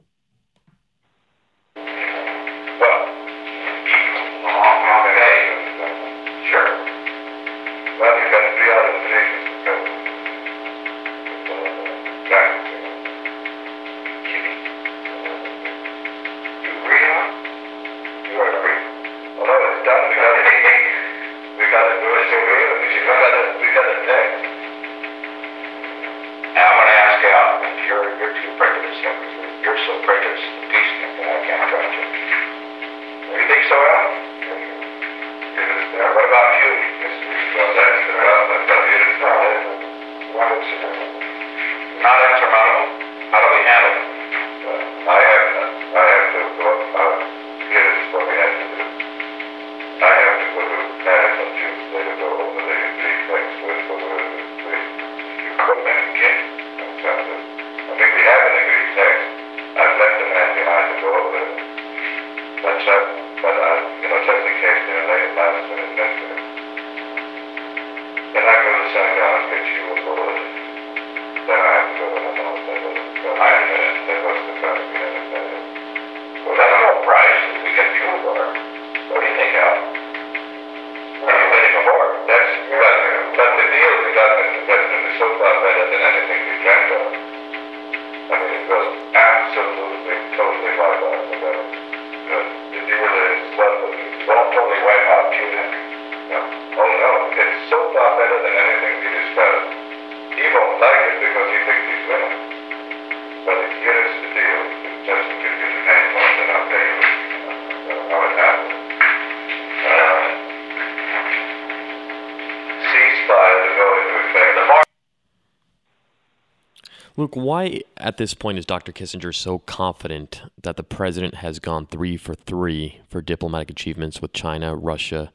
Luke, 117.18 117.34
why 117.34 117.80
at 117.96 118.16
this 118.16 118.32
point 118.32 118.58
is 118.58 118.64
Dr. 118.64 118.92
Kissinger 118.92 119.34
so 119.34 119.58
confident 119.58 120.40
that 120.62 120.76
the 120.76 120.84
president 120.84 121.34
has 121.34 121.58
gone 121.58 121.84
three 121.84 122.16
for 122.16 122.32
three 122.32 123.00
for 123.08 123.20
diplomatic 123.20 123.70
achievements 123.70 124.22
with 124.22 124.32
China, 124.32 124.76
Russia, 124.76 125.32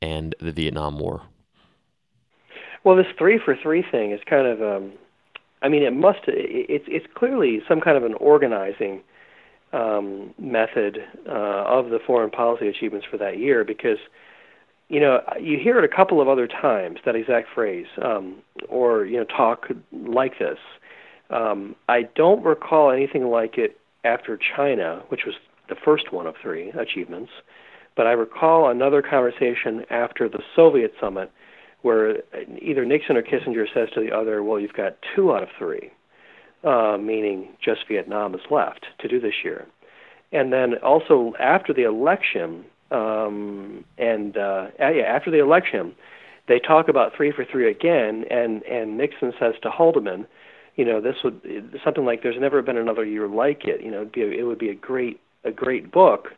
and 0.00 0.34
the 0.40 0.50
Vietnam 0.50 0.98
War? 0.98 1.24
Well, 2.84 2.96
this 2.96 3.06
three 3.18 3.38
for 3.38 3.54
three 3.54 3.84
thing 3.92 4.12
is 4.12 4.20
kind 4.24 4.46
of, 4.46 4.62
um, 4.62 4.92
I 5.60 5.68
mean, 5.68 5.82
it 5.82 5.92
must, 5.92 6.20
it's 6.26 6.86
it's 6.88 7.06
clearly 7.14 7.60
some 7.68 7.82
kind 7.82 7.98
of 7.98 8.04
an 8.04 8.14
organizing 8.14 9.02
um, 9.74 10.32
method 10.38 11.00
uh, 11.28 11.64
of 11.66 11.90
the 11.90 11.98
foreign 12.06 12.30
policy 12.30 12.66
achievements 12.66 13.06
for 13.10 13.18
that 13.18 13.36
year 13.36 13.62
because 13.62 13.98
you 14.88 15.00
know, 15.00 15.20
you 15.40 15.58
hear 15.58 15.78
it 15.78 15.84
a 15.84 15.94
couple 15.94 16.20
of 16.20 16.28
other 16.28 16.46
times 16.46 16.98
that 17.04 17.16
exact 17.16 17.48
phrase, 17.54 17.86
um, 18.02 18.36
or 18.68 19.04
you 19.04 19.18
know, 19.18 19.24
talk 19.24 19.66
like 19.92 20.38
this. 20.38 20.58
Um, 21.30 21.76
I 21.88 22.02
don't 22.14 22.44
recall 22.44 22.90
anything 22.90 23.26
like 23.26 23.58
it 23.58 23.78
after 24.04 24.38
China, 24.56 25.02
which 25.08 25.24
was 25.24 25.34
the 25.68 25.74
first 25.74 26.12
one 26.12 26.26
of 26.26 26.34
three 26.42 26.70
achievements, 26.70 27.30
but 27.96 28.06
I 28.06 28.12
recall 28.12 28.68
another 28.68 29.02
conversation 29.02 29.84
after 29.90 30.28
the 30.28 30.42
Soviet 30.54 30.92
summit 31.00 31.30
where 31.82 32.16
either 32.60 32.84
Nixon 32.84 33.16
or 33.16 33.22
Kissinger 33.22 33.66
says 33.72 33.88
to 33.94 34.00
the 34.00 34.10
other, 34.10 34.42
"Well, 34.42 34.58
you've 34.58 34.72
got 34.72 34.96
two 35.14 35.34
out 35.34 35.42
of 35.42 35.50
three, 35.58 35.90
uh, 36.62 36.96
meaning 36.98 37.56
just 37.60 37.86
Vietnam 37.88 38.34
is 38.34 38.40
left 38.50 38.86
to 38.98 39.08
do 39.08 39.20
this 39.20 39.44
year." 39.44 39.66
And 40.32 40.52
then 40.52 40.74
also 40.78 41.34
after 41.38 41.72
the 41.72 41.84
election, 41.84 42.64
um, 42.90 43.84
and 43.98 44.36
uh, 44.36 44.68
yeah, 44.78 45.04
after 45.06 45.30
the 45.30 45.38
election, 45.38 45.94
they 46.48 46.58
talk 46.58 46.88
about 46.88 47.14
three 47.14 47.32
for 47.32 47.44
three 47.44 47.70
again, 47.70 48.24
and 48.30 48.62
and 48.64 48.96
Nixon 48.96 49.32
says 49.38 49.54
to 49.62 49.70
Haldeman, 49.70 50.26
you 50.76 50.84
know, 50.84 51.00
this 51.00 51.16
would 51.22 51.40
something 51.84 52.04
like 52.04 52.22
there's 52.22 52.40
never 52.40 52.62
been 52.62 52.76
another 52.76 53.04
year 53.04 53.28
like 53.28 53.64
it. 53.64 53.82
You 53.82 53.90
know, 53.90 53.98
it'd 53.98 54.12
be 54.12 54.22
a, 54.22 54.30
it 54.30 54.42
would 54.42 54.58
be 54.58 54.70
a 54.70 54.74
great 54.74 55.20
a 55.44 55.50
great 55.50 55.92
book. 55.92 56.28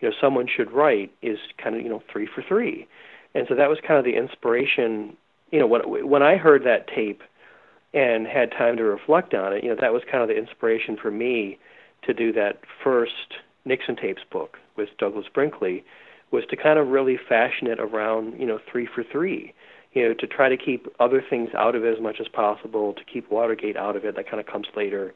You 0.00 0.08
know, 0.08 0.14
someone 0.20 0.46
should 0.54 0.70
write 0.72 1.10
is 1.22 1.38
kind 1.62 1.74
of 1.74 1.82
you 1.82 1.88
know 1.88 2.02
three 2.12 2.28
for 2.32 2.42
three, 2.46 2.86
and 3.34 3.46
so 3.48 3.54
that 3.54 3.68
was 3.68 3.78
kind 3.86 3.98
of 3.98 4.04
the 4.04 4.16
inspiration. 4.16 5.16
You 5.50 5.60
know, 5.60 5.66
when 5.66 6.08
when 6.08 6.22
I 6.22 6.36
heard 6.36 6.64
that 6.64 6.88
tape 6.94 7.22
and 7.94 8.26
had 8.26 8.50
time 8.50 8.76
to 8.76 8.82
reflect 8.84 9.32
on 9.32 9.54
it, 9.54 9.64
you 9.64 9.70
know, 9.70 9.76
that 9.80 9.92
was 9.92 10.02
kind 10.10 10.22
of 10.22 10.28
the 10.28 10.36
inspiration 10.36 10.98
for 11.00 11.10
me 11.10 11.58
to 12.02 12.12
do 12.12 12.32
that 12.32 12.60
first 12.84 13.38
Nixon 13.64 13.96
tapes 13.96 14.22
book 14.30 14.58
with 14.76 14.90
Douglas 14.98 15.26
Brinkley, 15.32 15.84
was 16.30 16.44
to 16.50 16.56
kind 16.56 16.78
of 16.78 16.88
really 16.88 17.18
fashion 17.28 17.66
it 17.66 17.80
around 17.80 18.38
you 18.38 18.46
know 18.46 18.58
three 18.70 18.86
for 18.94 19.02
three 19.10 19.54
you 19.96 20.06
know, 20.06 20.14
to 20.14 20.26
try 20.26 20.50
to 20.50 20.56
keep 20.58 20.86
other 21.00 21.24
things 21.28 21.48
out 21.56 21.74
of 21.74 21.82
it 21.84 21.96
as 21.96 22.02
much 22.02 22.16
as 22.20 22.28
possible, 22.28 22.92
to 22.92 23.02
keep 23.10 23.30
Watergate 23.30 23.78
out 23.78 23.96
of 23.96 24.04
it. 24.04 24.14
That 24.14 24.28
kind 24.28 24.38
of 24.38 24.46
comes 24.46 24.66
later. 24.76 25.14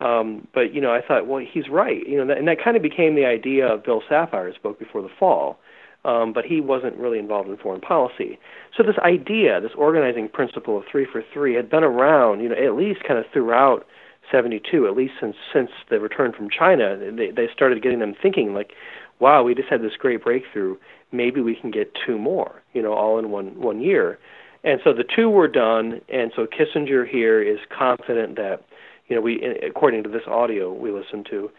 Um, 0.00 0.46
but 0.54 0.74
you 0.74 0.80
know, 0.82 0.92
I 0.92 1.00
thought, 1.00 1.26
well, 1.26 1.44
he's 1.50 1.68
right. 1.70 2.06
You 2.06 2.18
know, 2.18 2.26
that, 2.26 2.36
and 2.36 2.46
that 2.46 2.62
kind 2.62 2.76
of 2.76 2.82
became 2.82 3.14
the 3.16 3.24
idea 3.24 3.66
of 3.66 3.82
Bill 3.82 4.02
Safire's 4.08 4.56
book 4.62 4.78
before 4.78 5.00
the 5.02 5.08
fall. 5.18 5.58
Um, 6.04 6.32
but 6.32 6.44
he 6.44 6.60
wasn't 6.60 6.96
really 6.96 7.18
involved 7.18 7.48
in 7.48 7.56
foreign 7.56 7.80
policy. 7.80 8.38
So 8.76 8.84
this 8.84 8.96
idea, 8.98 9.60
this 9.60 9.72
organizing 9.76 10.28
principle 10.28 10.78
of 10.78 10.84
three 10.90 11.06
for 11.10 11.24
three, 11.32 11.54
had 11.54 11.68
been 11.68 11.82
around, 11.82 12.40
you 12.40 12.50
know, 12.50 12.54
at 12.54 12.76
least 12.76 13.02
kind 13.02 13.18
of 13.18 13.24
throughout 13.32 13.84
'72, 14.30 14.86
at 14.86 14.94
least 14.94 15.14
since 15.20 15.36
since 15.52 15.70
the 15.90 15.98
return 15.98 16.32
from 16.32 16.50
China. 16.50 16.96
They 16.96 17.30
they 17.30 17.48
started 17.52 17.82
getting 17.82 17.98
them 17.98 18.14
thinking 18.20 18.54
like, 18.54 18.72
wow, 19.20 19.42
we 19.42 19.54
just 19.54 19.68
had 19.68 19.82
this 19.82 19.96
great 19.98 20.22
breakthrough 20.22 20.76
maybe 21.12 21.40
we 21.40 21.54
can 21.54 21.70
get 21.70 21.92
two 22.06 22.18
more, 22.18 22.62
you 22.72 22.82
know, 22.82 22.92
all 22.92 23.18
in 23.18 23.30
one 23.30 23.58
one 23.60 23.80
year. 23.80 24.18
And 24.64 24.80
so 24.82 24.92
the 24.92 25.04
two 25.04 25.30
were 25.30 25.48
done, 25.48 26.00
and 26.08 26.32
so 26.34 26.46
Kissinger 26.46 27.08
here 27.08 27.40
is 27.40 27.58
confident 27.76 28.36
that, 28.36 28.64
you 29.06 29.16
know, 29.16 29.22
we 29.22 29.42
according 29.66 30.02
to 30.04 30.08
this 30.08 30.26
audio 30.26 30.72
we 30.72 30.90
listened 30.90 31.26
to, 31.30 31.50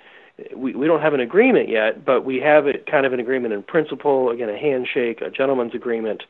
we 0.56 0.76
we 0.76 0.88
don't 0.88 1.02
have 1.02 1.14
an 1.14 1.20
agreement 1.20 1.70
yet, 1.70 2.06
but 2.06 2.26
we 2.26 2.38
have 2.38 2.68
it 2.68 2.86
kind 2.90 3.06
of 3.06 3.14
an 3.14 3.20
agreement 3.20 3.54
in 3.54 3.64
principle, 3.64 4.30
again 4.30 4.50
a 4.50 4.58
handshake, 4.58 5.22
a 5.22 5.30
gentleman's 5.30 5.74
agreement. 5.74 6.24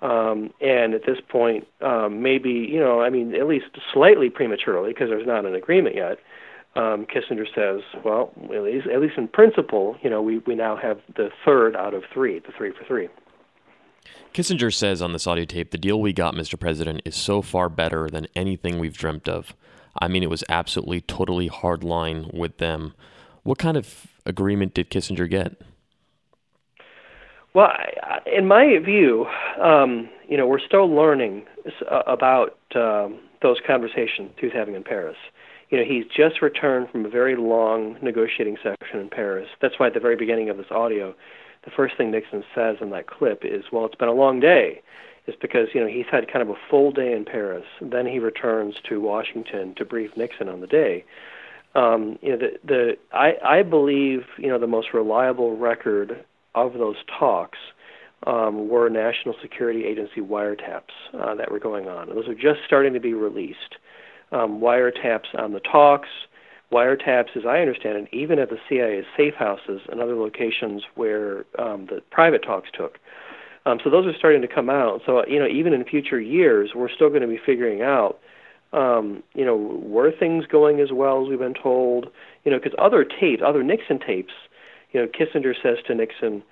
Um, 0.00 0.52
and 0.60 0.94
at 0.94 1.06
this 1.06 1.18
point, 1.28 1.68
um, 1.80 2.22
maybe 2.22 2.50
you 2.50 2.80
know, 2.80 3.02
I 3.02 3.10
mean, 3.10 3.34
at 3.34 3.46
least 3.46 3.66
slightly 3.92 4.30
prematurely, 4.30 4.90
because 4.90 5.08
there's 5.10 5.26
not 5.26 5.44
an 5.44 5.54
agreement 5.54 5.94
yet 5.94 6.18
um, 6.74 7.06
Kissinger 7.06 7.46
says, 7.54 7.82
well, 8.02 8.32
at 8.54 8.62
least, 8.62 8.86
at 8.86 9.00
least 9.00 9.18
in 9.18 9.28
principle, 9.28 9.96
you 10.02 10.08
know, 10.08 10.22
we, 10.22 10.38
we 10.38 10.54
now 10.54 10.76
have 10.76 11.00
the 11.16 11.30
third 11.44 11.76
out 11.76 11.92
of 11.92 12.02
three, 12.12 12.38
the 12.38 12.52
three 12.56 12.72
for 12.72 12.84
three. 12.84 13.08
Kissinger 14.32 14.72
says 14.72 15.02
on 15.02 15.12
this 15.12 15.26
audio 15.26 15.44
tape, 15.44 15.70
the 15.70 15.78
deal 15.78 16.00
we 16.00 16.14
got, 16.14 16.34
Mr. 16.34 16.58
President, 16.58 17.02
is 17.04 17.14
so 17.14 17.42
far 17.42 17.68
better 17.68 18.08
than 18.08 18.26
anything 18.34 18.78
we've 18.78 18.96
dreamt 18.96 19.28
of. 19.28 19.54
I 20.00 20.08
mean, 20.08 20.22
it 20.22 20.30
was 20.30 20.42
absolutely, 20.48 21.02
totally 21.02 21.48
hard 21.48 21.84
line 21.84 22.30
with 22.32 22.56
them. 22.56 22.94
What 23.42 23.58
kind 23.58 23.76
of 23.76 24.06
agreement 24.24 24.72
did 24.72 24.90
Kissinger 24.90 25.28
get? 25.28 25.60
Well, 27.52 27.70
in 28.24 28.48
my 28.48 28.78
view, 28.82 29.26
um, 29.62 30.08
you 30.26 30.38
know, 30.38 30.46
we're 30.46 30.58
still 30.58 30.86
learning 30.86 31.44
about 31.90 32.56
um, 32.74 33.20
those 33.42 33.58
conversations 33.66 34.30
he 34.38 34.46
was 34.46 34.54
having 34.54 34.74
in 34.74 34.82
Paris 34.82 35.16
you 35.72 35.78
know, 35.78 35.84
he's 35.84 36.04
just 36.14 36.42
returned 36.42 36.90
from 36.90 37.06
a 37.06 37.08
very 37.08 37.34
long 37.34 37.96
negotiating 38.02 38.58
session 38.62 39.00
in 39.00 39.08
Paris. 39.08 39.48
That's 39.62 39.78
why 39.78 39.86
at 39.86 39.94
the 39.94 40.00
very 40.00 40.16
beginning 40.16 40.50
of 40.50 40.58
this 40.58 40.70
audio, 40.70 41.14
the 41.64 41.70
first 41.74 41.96
thing 41.96 42.10
Nixon 42.10 42.44
says 42.54 42.76
in 42.82 42.90
that 42.90 43.06
clip 43.06 43.42
is, 43.42 43.64
"Well, 43.72 43.86
it's 43.86 43.94
been 43.94 44.08
a 44.08 44.12
long 44.12 44.38
day." 44.38 44.82
It's 45.26 45.38
because 45.40 45.68
you 45.72 45.80
know 45.80 45.86
he's 45.86 46.06
had 46.10 46.30
kind 46.30 46.42
of 46.42 46.50
a 46.50 46.60
full 46.68 46.92
day 46.92 47.12
in 47.12 47.24
Paris. 47.24 47.64
Then 47.80 48.06
he 48.06 48.18
returns 48.18 48.74
to 48.90 49.00
Washington 49.00 49.74
to 49.76 49.84
brief 49.86 50.14
Nixon 50.14 50.48
on 50.48 50.60
the 50.60 50.66
day. 50.66 51.04
Um, 51.74 52.18
you 52.20 52.32
know, 52.32 52.36
the 52.36 52.58
the 52.62 52.98
I 53.10 53.38
I 53.42 53.62
believe 53.62 54.26
you 54.36 54.48
know 54.48 54.58
the 54.58 54.66
most 54.66 54.92
reliable 54.92 55.56
record 55.56 56.22
of 56.54 56.74
those 56.74 56.96
talks 57.18 57.58
um, 58.26 58.68
were 58.68 58.90
National 58.90 59.34
Security 59.40 59.86
Agency 59.86 60.20
wiretaps 60.20 60.92
uh, 61.14 61.34
that 61.36 61.50
were 61.50 61.60
going 61.60 61.88
on. 61.88 62.10
Those 62.10 62.28
are 62.28 62.34
just 62.34 62.60
starting 62.66 62.92
to 62.92 63.00
be 63.00 63.14
released 63.14 63.76
um, 64.32 64.60
wiretaps 64.60 65.38
on 65.38 65.52
the 65.52 65.60
talks, 65.60 66.08
wiretaps, 66.72 67.36
as 67.36 67.44
I 67.46 67.58
understand 67.58 67.98
it, 67.98 68.08
even 68.12 68.38
at 68.38 68.48
the 68.48 68.58
CIA's 68.68 69.04
safe 69.16 69.34
houses 69.34 69.82
and 69.90 70.00
other 70.00 70.16
locations 70.16 70.82
where 70.94 71.44
um, 71.58 71.86
the 71.86 72.00
private 72.10 72.42
talks 72.42 72.70
took. 72.76 72.98
Um, 73.64 73.78
so 73.84 73.90
those 73.90 74.06
are 74.06 74.16
starting 74.18 74.42
to 74.42 74.48
come 74.48 74.68
out. 74.70 75.02
So 75.06 75.24
you 75.26 75.38
know, 75.38 75.46
even 75.46 75.72
in 75.72 75.84
future 75.84 76.20
years, 76.20 76.70
we're 76.74 76.90
still 76.90 77.10
going 77.10 77.22
to 77.22 77.28
be 77.28 77.38
figuring 77.44 77.82
out, 77.82 78.18
um, 78.72 79.22
you 79.34 79.44
know, 79.44 79.56
were 79.56 80.10
things 80.10 80.46
going 80.46 80.80
as 80.80 80.90
well 80.92 81.22
as 81.22 81.28
we've 81.28 81.38
been 81.38 81.54
told? 81.54 82.08
You 82.44 82.50
know, 82.50 82.58
because 82.58 82.76
other 82.78 83.04
tapes, 83.04 83.42
other 83.46 83.62
Nixon 83.62 84.00
tapes, 84.04 84.32
you 84.92 85.00
know, 85.00 85.06
Kissinger 85.06 85.54
says 85.62 85.78
to 85.86 85.94
Nixon, 85.94 86.42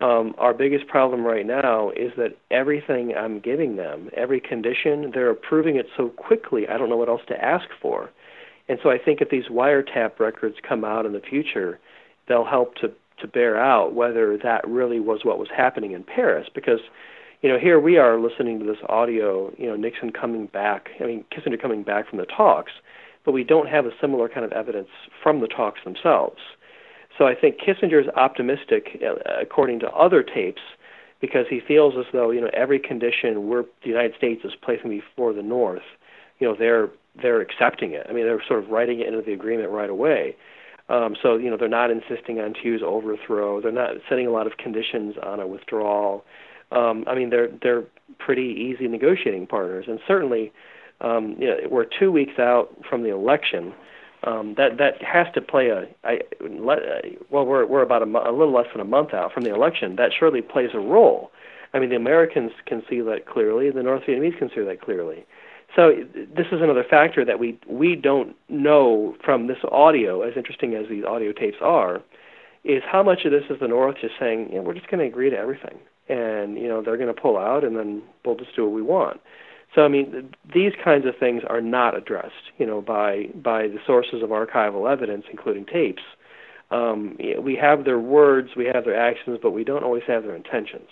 um, 0.00 0.34
our 0.38 0.54
biggest 0.54 0.86
problem 0.86 1.24
right 1.24 1.46
now 1.46 1.90
is 1.90 2.12
that 2.16 2.36
everything 2.50 3.14
I'm 3.14 3.38
giving 3.38 3.76
them, 3.76 4.08
every 4.16 4.40
condition, 4.40 5.10
they're 5.12 5.30
approving 5.30 5.76
it 5.76 5.86
so 5.96 6.08
quickly, 6.08 6.66
I 6.68 6.78
don't 6.78 6.88
know 6.88 6.96
what 6.96 7.08
else 7.08 7.20
to 7.28 7.44
ask 7.44 7.66
for. 7.82 8.10
And 8.68 8.78
so 8.82 8.90
I 8.90 8.98
think 8.98 9.20
if 9.20 9.30
these 9.30 9.46
wiretap 9.50 10.18
records 10.18 10.56
come 10.66 10.84
out 10.84 11.04
in 11.04 11.12
the 11.12 11.20
future, 11.20 11.78
they'll 12.28 12.46
help 12.46 12.76
to, 12.76 12.92
to 13.20 13.26
bear 13.26 13.58
out 13.58 13.94
whether 13.94 14.38
that 14.42 14.66
really 14.66 15.00
was 15.00 15.20
what 15.24 15.38
was 15.38 15.48
happening 15.54 15.92
in 15.92 16.04
Paris. 16.04 16.48
Because, 16.54 16.80
you 17.42 17.50
know, 17.50 17.58
here 17.58 17.78
we 17.78 17.98
are 17.98 18.18
listening 18.18 18.58
to 18.60 18.64
this 18.64 18.78
audio, 18.88 19.52
you 19.58 19.66
know, 19.66 19.76
Nixon 19.76 20.12
coming 20.12 20.46
back, 20.46 20.88
I 21.00 21.04
mean, 21.04 21.24
Kissinger 21.32 21.60
coming 21.60 21.82
back 21.82 22.08
from 22.08 22.18
the 22.18 22.26
talks, 22.26 22.72
but 23.26 23.32
we 23.32 23.44
don't 23.44 23.68
have 23.68 23.84
a 23.84 23.90
similar 24.00 24.28
kind 24.30 24.46
of 24.46 24.52
evidence 24.52 24.88
from 25.22 25.40
the 25.40 25.48
talks 25.48 25.80
themselves. 25.84 26.38
So 27.20 27.26
I 27.26 27.34
think 27.34 27.56
Kissinger 27.60 28.00
is 28.00 28.08
optimistic, 28.16 28.98
uh, 29.04 29.16
according 29.42 29.80
to 29.80 29.90
other 29.90 30.22
tapes, 30.22 30.62
because 31.20 31.44
he 31.50 31.60
feels 31.60 31.92
as 31.98 32.06
though 32.14 32.30
you 32.30 32.40
know 32.40 32.48
every 32.54 32.78
condition 32.78 33.46
we're 33.46 33.64
the 33.82 33.90
United 33.90 34.14
States 34.16 34.40
is 34.42 34.52
placing 34.62 34.88
before 34.88 35.34
the 35.34 35.42
North, 35.42 35.82
you 36.38 36.48
know 36.48 36.56
they're 36.58 36.88
they're 37.20 37.42
accepting 37.42 37.92
it. 37.92 38.06
I 38.08 38.14
mean 38.14 38.24
they're 38.24 38.42
sort 38.48 38.64
of 38.64 38.70
writing 38.70 39.00
it 39.00 39.08
into 39.08 39.20
the 39.20 39.34
agreement 39.34 39.68
right 39.68 39.90
away. 39.90 40.34
Um, 40.88 41.14
so 41.22 41.36
you 41.36 41.50
know 41.50 41.58
they're 41.58 41.68
not 41.68 41.90
insisting 41.90 42.40
on 42.40 42.54
Thieus' 42.54 42.80
overthrow. 42.82 43.60
They're 43.60 43.70
not 43.70 43.96
setting 44.08 44.26
a 44.26 44.30
lot 44.30 44.46
of 44.46 44.56
conditions 44.56 45.16
on 45.22 45.40
a 45.40 45.46
withdrawal. 45.46 46.24
Um, 46.72 47.04
I 47.06 47.14
mean 47.14 47.28
they're 47.28 47.50
they're 47.62 47.84
pretty 48.18 48.72
easy 48.72 48.88
negotiating 48.88 49.46
partners, 49.46 49.84
and 49.88 50.00
certainly 50.08 50.52
um, 51.02 51.36
you 51.38 51.48
know, 51.48 51.56
we're 51.70 51.84
two 51.84 52.10
weeks 52.10 52.38
out 52.38 52.74
from 52.88 53.02
the 53.02 53.10
election 53.10 53.74
um, 54.24 54.54
that 54.56 54.76
that 54.78 55.02
has 55.02 55.26
to 55.34 55.40
play 55.40 55.68
a 55.68 55.88
I, 56.04 56.20
well 57.30 57.46
we're 57.46 57.66
we're 57.66 57.82
about 57.82 58.02
a, 58.02 58.04
a 58.04 58.32
little 58.32 58.52
less 58.52 58.66
than 58.72 58.80
a 58.80 58.84
month 58.84 59.14
out 59.14 59.32
from 59.32 59.44
the 59.44 59.54
election. 59.54 59.96
That 59.96 60.10
surely 60.16 60.42
plays 60.42 60.70
a 60.74 60.78
role. 60.78 61.30
I 61.72 61.78
mean 61.78 61.90
the 61.90 61.96
Americans 61.96 62.52
can 62.66 62.82
see 62.88 63.00
that 63.00 63.26
clearly. 63.26 63.70
The 63.70 63.82
North 63.82 64.02
Vietnamese 64.02 64.38
can 64.38 64.50
see 64.54 64.62
that 64.62 64.80
clearly. 64.80 65.24
So 65.74 65.92
this 66.14 66.46
is 66.50 66.60
another 66.60 66.84
factor 66.88 67.24
that 67.24 67.38
we 67.38 67.58
we 67.66 67.96
don't 67.96 68.36
know 68.48 69.16
from 69.24 69.46
this 69.46 69.58
audio 69.70 70.22
as 70.22 70.36
interesting 70.36 70.74
as 70.74 70.88
these 70.88 71.04
audio 71.04 71.32
tapes 71.32 71.58
are 71.60 72.02
is 72.62 72.82
how 72.86 73.02
much 73.02 73.24
of 73.24 73.32
this 73.32 73.44
is 73.48 73.58
the 73.60 73.68
North 73.68 73.96
just 74.00 74.14
saying 74.18 74.50
yeah, 74.52 74.60
we're 74.60 74.74
just 74.74 74.90
going 74.90 75.00
to 75.00 75.06
agree 75.06 75.30
to 75.30 75.36
everything 75.36 75.78
and 76.08 76.58
you 76.58 76.68
know 76.68 76.82
they're 76.82 76.96
going 76.96 77.14
to 77.14 77.18
pull 77.20 77.38
out 77.38 77.64
and 77.64 77.76
then 77.76 78.02
we'll 78.24 78.34
just 78.34 78.54
do 78.54 78.64
what 78.64 78.74
we 78.74 78.82
want 78.82 79.20
so 79.74 79.82
I 79.82 79.88
mean, 79.88 80.34
these 80.52 80.72
kinds 80.82 81.06
of 81.06 81.16
things 81.18 81.42
are 81.48 81.60
not 81.60 81.96
addressed, 81.96 82.50
you 82.58 82.66
know, 82.66 82.80
by 82.80 83.28
by 83.34 83.68
the 83.68 83.78
sources 83.86 84.22
of 84.22 84.30
archival 84.30 84.90
evidence, 84.90 85.24
including 85.30 85.66
tapes. 85.66 86.02
Um, 86.70 87.16
we 87.40 87.56
have 87.56 87.84
their 87.84 87.98
words, 87.98 88.50
we 88.56 88.66
have 88.66 88.84
their 88.84 88.98
actions, 88.98 89.38
but 89.42 89.50
we 89.50 89.64
don't 89.64 89.82
always 89.82 90.04
have 90.06 90.22
their 90.22 90.36
intentions. 90.36 90.88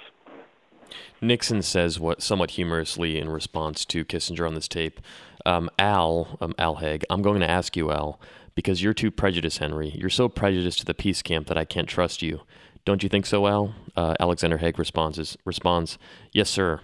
Nixon 1.21 1.63
says 1.63 2.01
what 2.01 2.23
somewhat 2.23 2.53
humorously 2.53 3.19
in 3.19 3.29
response 3.29 3.85
to 3.87 4.05
Kissinger 4.05 4.47
on 4.47 4.55
this 4.55 4.69
tape. 4.69 5.01
Um, 5.47 5.71
Al, 5.79 6.37
um, 6.41 6.55
Al 6.59 6.77
Haig, 6.77 7.05
I'm 7.11 7.23
going 7.23 7.41
to 7.41 7.51
ask 7.51 7.77
you, 7.77 7.91
Al, 7.93 8.21
because 8.55 8.83
you're 8.83 8.95
too 8.95 9.11
prejudiced, 9.11 9.59
Henry. 9.59 9.91
You're 9.91 10.11
so 10.11 10.29
prejudiced 10.29 10.81
to 10.81 10.85
the 10.85 10.95
peace 10.95 11.23
camp 11.23 11.47
that 11.49 11.59
I 11.59 11.65
can't 11.65 11.89
trust 11.89 12.23
you. 12.23 12.41
Don't 12.85 13.03
you 13.03 13.09
think 13.09 13.27
so, 13.27 13.47
Al? 13.47 13.75
Uh, 13.97 14.15
Alexander 14.19 14.59
Haig 14.59 14.79
responds, 14.79 15.37
responds, 15.45 15.99
Yes, 16.33 16.49
sir. 16.49 16.81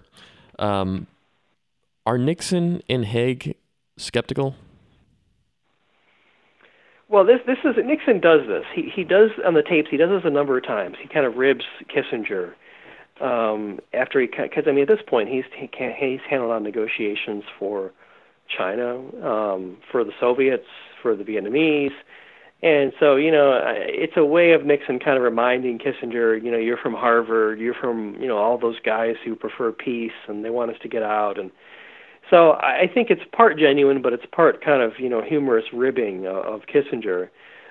Um, 0.59 1.07
are 2.07 2.19
Nixon 2.19 2.83
and 2.89 3.05
Haig 3.05 3.57
skeptical? 3.97 4.55
Well, 7.09 7.25
this 7.25 7.41
this 7.47 7.59
is 7.65 7.77
Nixon 7.85 8.21
does 8.21 8.41
this. 8.49 8.65
He 8.75 8.91
he 8.95 9.05
does 9.05 9.31
on 9.45 9.55
the 9.55 9.63
tapes. 9.63 9.89
He 9.91 9.97
does 9.97 10.11
this 10.11 10.23
a 10.25 10.31
number 10.31 10.57
of 10.57 10.65
times. 10.65 10.97
He 11.01 11.09
kind 11.09 11.27
of 11.27 11.37
ribs 11.37 11.65
Kissinger 11.89 12.55
um, 13.21 13.79
after 13.93 14.21
he 14.21 14.27
because 14.27 14.65
I 14.67 14.73
mean 14.73 14.83
at 14.83 14.89
this 14.89 15.05
point 15.07 15.29
he's 15.29 15.45
he 15.57 15.69
can, 15.69 15.95
he's 15.97 16.21
handled 16.29 16.53
on 16.53 16.63
negotiations 16.63 17.45
for 17.59 17.93
China, 18.49 18.97
um, 19.27 19.79
for 19.91 20.05
the 20.05 20.13
Soviets, 20.21 20.67
for 21.03 21.15
the 21.15 21.25
Vietnamese, 21.25 21.95
and 22.63 22.93
so 22.99 23.17
you 23.17 23.31
know 23.31 23.61
it's 23.65 24.17
a 24.17 24.25
way 24.25 24.53
of 24.53 24.65
Nixon 24.65 24.99
kind 24.99 25.17
of 25.17 25.23
reminding 25.23 25.79
Kissinger, 25.79 26.43
you 26.43 26.51
know, 26.51 26.59
you're 26.59 26.79
from 26.79 26.95
Harvard, 26.95 27.61
you're 27.61 27.75
from 27.75 28.17
you 28.21 28.27
know 28.27 28.39
all 28.39 28.59
those 28.59 28.81
guys 28.81 29.17
who 29.25 29.37
prefer 29.37 29.71
peace 29.73 30.13
and 30.27 30.45
they 30.45 30.51
want 30.51 30.71
us 30.71 30.77
to 30.83 30.89
get 30.89 31.03
out 31.03 31.39
and 31.39 31.51
so 32.31 32.53
I 32.53 32.89
think 32.93 33.11
it's 33.11 33.23
part 33.33 33.59
genuine, 33.59 34.03
but 34.03 34.13
it's 34.13 34.27
part 34.33 34.65
kind 34.65 34.83
of 34.83 34.93
you 34.99 35.09
know 35.09 35.23
humorous 35.23 35.67
ribbing 35.73 36.27
of 36.27 36.63
Kissinger. 36.63 37.29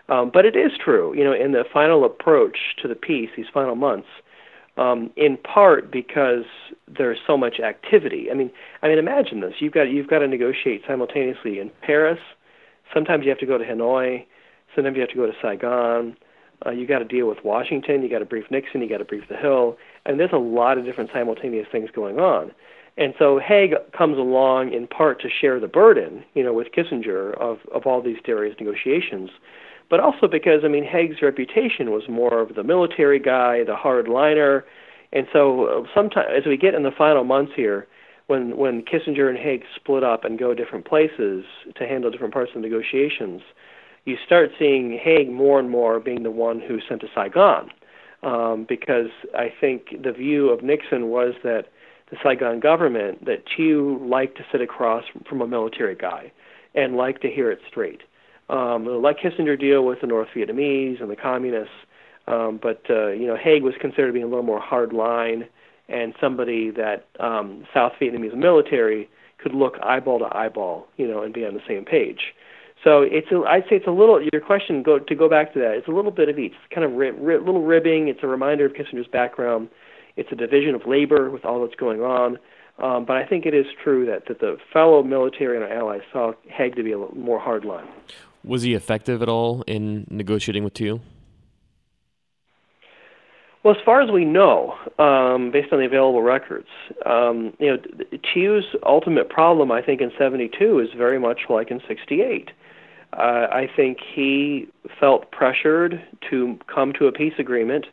Um, 0.10 0.32
but 0.34 0.46
it 0.46 0.56
is 0.56 0.72
true, 0.84 1.16
you 1.16 1.24
know, 1.24 1.34
in 1.34 1.54
the 1.54 1.63
final 1.72 2.04
approach 2.04 2.58
to 2.82 2.89
the 2.89 2.96
peace, 2.96 3.30
these 3.38 3.46
final 3.54 3.76
months, 3.76 4.10
um, 4.76 5.12
in 5.16 5.38
part 5.38 5.92
because 5.92 6.44
there's 6.88 7.20
so 7.26 7.38
much 7.38 7.62
activity. 7.62 8.30
I 8.30 8.34
mean, 8.34 8.52
I 8.82 8.89
mean, 8.89 8.98
imagine 8.98 9.39
this: 9.39 9.56
you've 9.60 9.74
got 9.74 9.84
you've 9.84 10.10
got 10.10 10.20
to 10.20 10.28
negotiate 10.28 10.82
simultaneously 10.88 11.60
in 11.60 11.72
Paris. 11.82 12.20
Sometimes 12.94 13.24
you 13.24 13.30
have 13.30 13.39
to 13.39 13.46
go 13.46 13.58
to 13.58 13.63
Hanoi. 13.63 14.26
Sometimes 14.76 14.96
you 14.96 15.02
have 15.02 15.10
to 15.12 15.16
go 15.16 15.26
to 15.26 15.34
Saigon. 15.42 16.18
Uh, 16.66 16.72
you 16.72 16.88
got 16.88 17.00
to 17.00 17.06
deal 17.06 17.28
with 17.28 17.39
Washington. 17.44 18.02
You 18.02 18.10
got 18.10 18.20
to 18.20 18.26
brief 18.26 18.46
Nixon. 18.50 18.82
You 18.82 18.89
got 18.89 19.00
to 19.00 19.06
brief 19.06 19.24
the 19.30 19.36
Hill. 19.36 19.78
And 20.06 20.20
there's 20.20 20.32
a 20.34 20.38
lot 20.38 20.78
of 20.78 20.86
different 20.86 21.10
simultaneous 21.13 21.68
things 21.72 21.89
going 21.94 22.20
on. 22.20 22.52
And 22.96 23.14
so 23.18 23.40
Haig 23.40 23.74
comes 23.98 24.18
along 24.18 24.74
in 24.74 24.88
part 24.88 25.20
to 25.22 25.30
share 25.30 25.60
the 25.60 25.68
burden, 25.68 26.24
you 26.36 26.44
know, 26.44 26.54
with 26.54 26.68
Kissinger 26.72 27.36
of, 27.40 27.58
of 27.74 27.88
all 27.88 28.02
these 28.02 28.18
various 28.26 28.56
negotiations, 28.60 29.32
but 29.90 30.00
also 30.00 30.28
because, 30.28 30.62
I 30.64 30.68
mean, 30.68 30.84
Haig's 30.84 31.22
reputation 31.22 31.92
was 31.92 32.04
more 32.08 32.40
of 32.40 32.56
the 32.56 32.64
military 32.64 33.20
guy, 33.20 33.64
the 33.64 33.76
hardliner. 33.76 34.64
And 35.12 35.28
so 35.34 35.66
uh, 35.66 35.88
sometimes, 35.94 36.28
as 36.38 36.46
we 36.46 36.56
get 36.56 36.76
in 36.76 36.84
the 36.84 36.92
final 36.92 37.24
months 37.24 37.54
here, 37.56 37.88
when, 38.28 38.58
when 38.58 38.84
Kissinger 38.84 39.28
and 39.28 39.38
Haig 39.38 39.64
split 39.76 40.04
up 40.04 40.24
and 40.24 40.40
go 40.40 40.54
different 40.54 40.86
places 40.86 41.44
to 41.76 41.88
handle 41.88 42.12
different 42.12 42.34
parts 42.34 42.52
of 42.56 42.62
the 42.62 42.68
negotiations, 42.68 43.42
you 44.06 44.18
start 44.26 44.52
seeing 44.60 45.00
Haig 45.02 45.32
more 45.32 45.60
and 45.60 45.70
more 45.70 46.00
being 46.00 46.24
the 46.24 46.32
one 46.32 46.60
who 46.60 46.80
sent 46.88 47.02
to 47.02 47.08
Saigon. 47.14 47.70
Um, 48.22 48.66
because 48.70 49.10
I 49.36 49.52
think 49.60 50.02
the 50.02 50.14
view 50.14 50.50
of 50.50 50.64
Nixon 50.64 51.10
was 51.10 51.34
that 51.44 51.66
the 52.13 52.19
Saigon 52.23 52.60
government 52.60 53.26
that 53.26 53.43
Thieu 53.56 53.99
liked 54.04 54.38
to 54.38 54.45
sit 54.52 54.62
across 54.62 55.04
from 55.28 55.41
a 55.41 55.47
military 55.47 55.95
guy 55.95 56.32
and 56.76 56.95
liked 56.95 57.21
to 57.23 57.30
hear 57.30 57.52
it 57.52 57.60
straight. 57.67 58.02
Um, 58.49 58.86
let 59.02 59.17
Kissinger 59.17 59.60
deal 59.60 59.86
with 59.86 60.02
the 60.02 60.08
North 60.08 60.28
Vietnamese 60.36 61.02
and 61.02 61.10
the 61.10 61.15
communists, 61.15 61.73
um, 62.28 62.60
but 62.62 62.82
uh, 62.89 63.08
you 63.08 63.26
know 63.26 63.36
Haig 63.36 63.63
was 63.63 63.73
considered 63.80 64.08
to 64.08 64.13
be 64.13 64.21
a 64.21 64.28
little 64.28 64.43
more 64.43 64.60
hard 64.60 64.93
line 64.93 65.47
and 65.89 66.13
somebody 66.19 66.71
that 66.71 67.08
um, 67.19 67.65
South 67.73 67.93
Vietnamese 68.02 68.36
military 68.36 69.10
could 69.38 69.54
look 69.54 69.76
eyeball 69.84 70.19
to 70.19 70.38
eyeball, 70.38 70.88
you 70.97 71.08
know, 71.08 71.21
and 71.21 71.34
be 71.34 71.45
on 71.45 71.54
the 71.54 71.62
same 71.67 71.84
page. 71.84 72.34
So 72.84 73.02
it's 73.02 73.32
a, 73.32 73.43
I'd 73.47 73.63
say 73.63 73.78
it's 73.78 73.88
a 73.88 73.91
little 73.91 74.21
your 74.21 74.41
question 74.41 74.84
go 74.84 74.99
to 74.99 75.15
go 75.15 75.30
back 75.30 75.54
to 75.54 75.60
that. 75.60 75.76
It's 75.76 75.88
a 75.88 75.91
little 75.91 76.12
bit 76.12 76.30
of 76.30 76.38
each. 76.38 76.52
It's 76.52 76.73
kind 76.73 76.86
of 76.86 76.93
ri- 76.93 77.39
little 77.39 77.63
ribbing. 77.63 78.10
It's 78.10 78.19
a 78.23 78.28
reminder 78.28 78.65
of 78.65 78.73
Kissinger's 78.73 79.08
background 79.08 79.69
it's 80.15 80.32
a 80.32 80.36
division 80.36 80.76
of 80.76 80.82
labor 80.86 81.30
with 81.30 81.45
all 81.45 81.62
that's 81.62 81.76
going 81.76 82.02
on. 82.02 82.38
Um, 82.80 83.06
but 83.06 83.17
I 83.17 83.26
think 83.26 83.45
it 83.45 83.54
is 83.54 83.65
true 83.84 84.06
that, 84.08 84.28
that 84.28 84.39
the 84.39 84.58
fellow 84.71 85.04
military 85.04 85.56
and 85.56 85.63
our 85.63 85.71
allies 85.71 86.02
saw 86.12 86.34
Haig 86.47 86.76
to 86.76 86.84
be 86.84 86.91
a 86.91 86.99
little 86.99 87.15
more 87.15 87.39
hardline. 87.39 87.88
Was 88.43 88.63
he 88.63 88.73
effective 88.73 89.21
at 89.21 89.30
all 89.30 89.63
in 89.67 90.08
negotiating 90.10 90.63
with 90.63 90.73
Thieu? 90.73 90.99
Well, 93.63 93.76
as 93.76 93.82
far 93.86 94.02
as 94.02 94.12
we 94.12 94.26
know, 94.26 94.76
um, 94.99 95.49
based 95.52 95.71
on 95.71 95.80
the 95.80 95.86
available 95.86 96.21
records, 96.21 96.67
um, 97.06 97.54
you 97.60 97.67
know, 97.67 97.78
Thieu's 98.34 98.65
ultimate 98.86 99.30
problem, 99.30 99.71
I 99.71 99.82
think, 99.82 100.02
in 100.02 100.12
'72 100.17 100.80
is 100.80 100.89
very 100.97 101.17
much 101.17 101.41
like 101.49 101.71
in 101.71 101.80
'68. 101.88 102.52
Uh, 103.13 103.21
I 103.21 103.69
think 103.73 103.99
he 104.02 104.67
felt 104.99 105.32
pressured 105.32 106.02
to 106.30 106.60
come 106.73 106.91
to 106.99 107.08
a 107.08 107.13
peace 107.13 107.36
agreement 107.39 107.86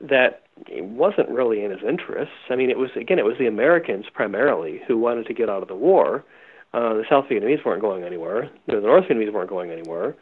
that 0.00 0.43
it 0.68 0.84
wasn't 0.84 1.28
really 1.28 1.64
in 1.64 1.70
his 1.70 1.80
interests. 1.86 2.34
I 2.50 2.56
mean, 2.56 2.70
it 2.70 2.78
was 2.78 2.90
again, 2.96 3.18
it 3.18 3.24
was 3.24 3.36
the 3.38 3.46
Americans 3.46 4.06
primarily 4.12 4.80
who 4.86 4.98
wanted 4.98 5.26
to 5.26 5.34
get 5.34 5.48
out 5.48 5.62
of 5.62 5.68
the 5.68 5.74
war. 5.74 6.24
Uh, 6.72 6.94
the 6.94 7.04
South 7.08 7.26
Vietnamese 7.30 7.64
weren't 7.64 7.82
going 7.82 8.02
anywhere. 8.02 8.50
The 8.66 8.80
North 8.80 9.04
Vietnamese 9.04 9.32
weren't 9.32 9.50
going 9.50 9.70
anywhere. 9.70 10.16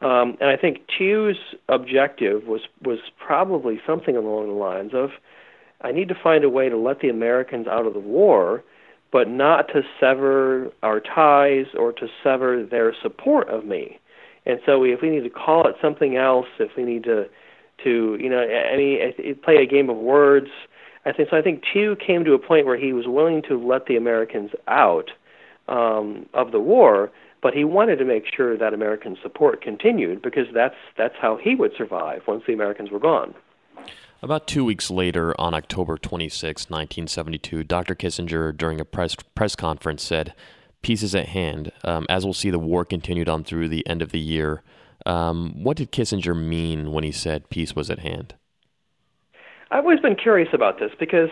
Um, 0.00 0.36
and 0.40 0.50
I 0.50 0.56
think 0.56 0.82
Thieu's 0.98 1.38
objective 1.68 2.46
was 2.46 2.62
was 2.82 2.98
probably 3.18 3.80
something 3.86 4.16
along 4.16 4.48
the 4.48 4.54
lines 4.54 4.92
of, 4.92 5.10
I 5.80 5.92
need 5.92 6.08
to 6.08 6.14
find 6.14 6.44
a 6.44 6.50
way 6.50 6.68
to 6.68 6.76
let 6.76 7.00
the 7.00 7.08
Americans 7.08 7.66
out 7.66 7.86
of 7.86 7.94
the 7.94 8.00
war, 8.00 8.62
but 9.12 9.28
not 9.28 9.68
to 9.68 9.82
sever 10.00 10.70
our 10.82 11.00
ties 11.00 11.66
or 11.78 11.92
to 11.92 12.08
sever 12.22 12.64
their 12.64 12.94
support 13.02 13.48
of 13.48 13.64
me. 13.64 13.98
And 14.44 14.60
so, 14.66 14.78
we, 14.78 14.92
if 14.92 15.00
we 15.00 15.08
need 15.08 15.24
to 15.24 15.30
call 15.30 15.66
it 15.68 15.76
something 15.80 16.16
else, 16.16 16.48
if 16.58 16.76
we 16.76 16.82
need 16.82 17.04
to 17.04 17.26
to 17.84 18.16
you 18.20 18.28
know 18.28 18.40
any 18.40 19.34
play 19.42 19.56
a 19.56 19.66
game 19.66 19.88
of 19.88 19.96
words. 19.96 20.48
I 21.06 21.12
think 21.12 21.28
so. 21.30 21.36
I 21.36 21.42
think 21.42 21.62
Thieu 21.72 21.96
came 21.96 22.24
to 22.24 22.32
a 22.32 22.38
point 22.38 22.66
where 22.66 22.78
he 22.78 22.92
was 22.92 23.06
willing 23.06 23.42
to 23.48 23.58
let 23.58 23.86
the 23.86 23.96
Americans 23.96 24.50
out 24.66 25.10
um, 25.68 26.26
of 26.32 26.50
the 26.52 26.60
war, 26.60 27.10
but 27.42 27.54
he 27.54 27.64
wanted 27.64 27.96
to 27.96 28.04
make 28.04 28.24
sure 28.34 28.56
that 28.56 28.72
American 28.72 29.16
support 29.22 29.62
continued 29.62 30.22
because 30.22 30.46
that's 30.54 30.76
that's 30.96 31.14
how 31.20 31.36
he 31.36 31.54
would 31.54 31.72
survive 31.76 32.22
once 32.26 32.42
the 32.46 32.54
Americans 32.54 32.90
were 32.90 32.98
gone. 32.98 33.34
About 34.22 34.46
two 34.46 34.64
weeks 34.64 34.90
later, 34.90 35.38
on 35.38 35.52
October 35.52 35.98
26, 35.98 36.70
1972, 36.70 37.62
Dr. 37.64 37.94
Kissinger, 37.94 38.56
during 38.56 38.80
a 38.80 38.84
press 38.84 39.14
press 39.34 39.54
conference, 39.54 40.02
said, 40.02 40.32
"Peace 40.80 41.02
is 41.02 41.14
at 41.14 41.28
hand. 41.28 41.70
Um, 41.84 42.06
as 42.08 42.24
we'll 42.24 42.32
see, 42.32 42.50
the 42.50 42.58
war 42.58 42.86
continued 42.86 43.28
on 43.28 43.44
through 43.44 43.68
the 43.68 43.86
end 43.86 44.00
of 44.00 44.12
the 44.12 44.20
year." 44.20 44.62
Um, 45.06 45.62
what 45.62 45.76
did 45.76 45.92
Kissinger 45.92 46.36
mean 46.36 46.92
when 46.92 47.04
he 47.04 47.12
said 47.12 47.50
peace 47.50 47.76
was 47.76 47.90
at 47.90 48.00
hand? 48.00 48.34
I've 49.70 49.84
always 49.84 50.00
been 50.00 50.16
curious 50.16 50.50
about 50.52 50.78
this 50.78 50.92
because, 50.98 51.30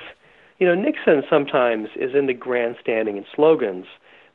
you 0.58 0.66
know, 0.66 0.74
Nixon 0.74 1.22
sometimes 1.30 1.88
is 1.96 2.14
into 2.14 2.34
grandstanding 2.34 3.16
and 3.16 3.26
slogans, 3.34 3.86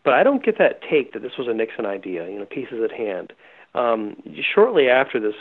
but 0.04 0.13
I 0.13 0.23
don't 0.23 0.43
get 0.43 0.58
that 0.58 0.82
take 0.82 1.13
that 1.13 1.21
this 1.21 1.38
was 1.38 1.47
a 1.47 1.54
Nixon 1.54 1.86
idea. 1.86 2.30
You 2.30 2.39
know, 2.39 2.45
peace 2.45 2.69
is 2.71 2.84
at 2.84 2.91
hand. 2.91 3.34
Um, 3.76 4.15
shortly 4.56 4.89
after 4.89 5.19
this 5.19 5.36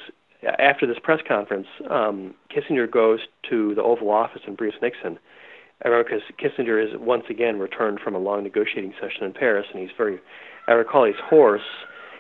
after 0.59 0.87
this 0.87 0.99
press 1.03 1.21
conference, 1.27 1.67
um, 1.91 2.35
Kissinger 2.55 2.91
goes 2.91 3.21
to 3.49 3.75
the 3.75 3.83
Oval 3.83 4.11
Office 4.11 4.43
and 4.47 4.57
briefs 4.57 4.77
Nixon. 4.83 5.19
I 5.85 5.89
remember 5.89 6.11
because 6.11 6.23
Kissinger 6.39 6.83
is 6.83 6.99
once 6.99 7.25
again 7.29 7.59
returned 7.59 8.01
from 8.01 8.15
a 8.15 8.19
long 8.19 8.45
negotiating 8.45 8.95
session 9.01 9.25
in 9.25 9.33
Paris, 9.33 9.67
and 9.73 9.81
he's 9.81 9.91
very, 9.97 10.21
I 10.69 10.73
recall 10.73 11.05
he's 11.05 11.15
hoarse, 11.23 11.63